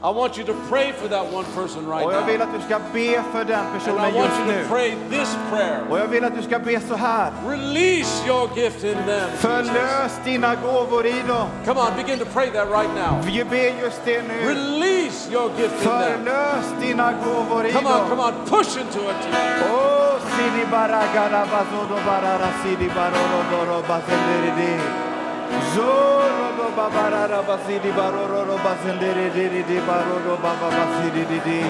I 0.00 0.10
want 0.10 0.38
you 0.38 0.44
to 0.46 0.54
pray 0.70 0.92
for 0.92 1.08
that 1.08 1.26
one 1.32 1.44
person 1.56 1.84
right 1.88 2.06
Och 2.06 2.12
jag 2.14 2.22
vill 2.22 2.38
now. 2.38 2.46
att 2.48 2.54
du 2.54 2.60
ska 2.66 2.78
be 2.92 3.22
för 3.32 3.44
den 3.44 3.64
And 3.66 3.82
I 3.88 4.18
want 4.18 4.30
just 4.30 4.38
you 4.38 4.46
to 4.46 4.52
nu. 4.52 4.64
pray 4.68 4.94
this 5.10 5.36
prayer. 5.50 5.80
Och 5.90 5.98
jag 5.98 6.06
vill 6.06 6.24
att 6.24 6.36
du 6.36 6.42
ska 6.42 6.58
be 6.58 6.80
så 6.80 6.94
här. 6.94 7.32
Release 7.48 8.26
your 8.26 8.48
gift 8.56 8.84
in 8.84 8.94
them. 9.06 9.28
Förlös 9.36 10.12
dina 10.24 10.54
gåvor 10.54 11.06
i 11.06 11.22
dem. 11.28 11.48
Come 11.66 11.80
on, 11.80 11.86
begin 11.96 12.18
to 12.18 12.24
pray 12.24 12.50
that 12.50 12.68
right 12.70 12.90
now. 12.94 13.22
Vi 13.22 13.44
ber 13.44 13.82
just 13.84 14.00
det 14.04 14.22
nu. 14.22 14.48
Release 14.48 15.32
your 15.32 15.50
gift 15.58 15.82
in 15.82 15.88
them. 15.90 16.24
Förlös 16.24 16.66
dina 16.80 17.12
gåvor 17.24 17.66
i 17.66 17.72
Come 17.72 17.88
on, 17.88 18.08
come 18.08 18.22
on, 18.22 18.32
push 18.46 18.76
into 18.80 18.98
it. 19.10 19.20
Oh, 19.72 20.14
sidi 20.36 20.66
baragara 20.70 21.46
bazodo 21.52 21.96
barara 22.06 22.48
sidi 22.64 22.88
baroro 22.94 23.40
doro 23.50 23.82
bazenderidi. 23.88 24.80
Zoro 25.74 26.70
basidi 27.46 27.90
baroro 27.92 28.56
di 29.66 29.78
baroro 29.86 30.36
baba 30.42 30.68
basidi 30.70 31.40
di. 31.44 31.60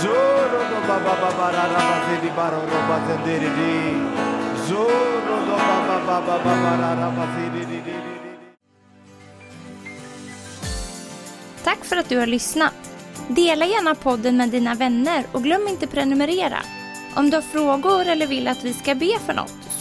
Zoro 0.00 0.60
baba 0.86 1.14
basidi 1.38 2.30
baroro. 2.36 2.64
Zoro 4.66 5.36
baba 5.48 5.98
baba 6.06 7.10
basidi 7.16 7.64
di 7.66 7.80
di. 7.82 7.94
Tack 11.64 11.84
för 11.84 11.96
att 11.96 12.08
du 12.08 12.18
har 12.18 12.26
lyssnat. 12.26 12.74
Dela 13.28 13.66
gärna 13.66 13.94
podden 13.94 14.36
med 14.36 14.48
dina 14.48 14.74
vänner 14.74 15.24
och 15.32 15.42
glöm 15.42 15.68
inte 15.68 15.86
prenumerera. 15.86 16.58
Om 17.16 17.30
du 17.30 17.36
har 17.36 17.42
frågor 17.42 18.06
eller 18.08 18.26
vill 18.26 18.48
att 18.48 18.64
vi 18.64 18.72
ska 18.72 18.94
be 18.94 19.18
för 19.26 19.34
något 19.34 19.73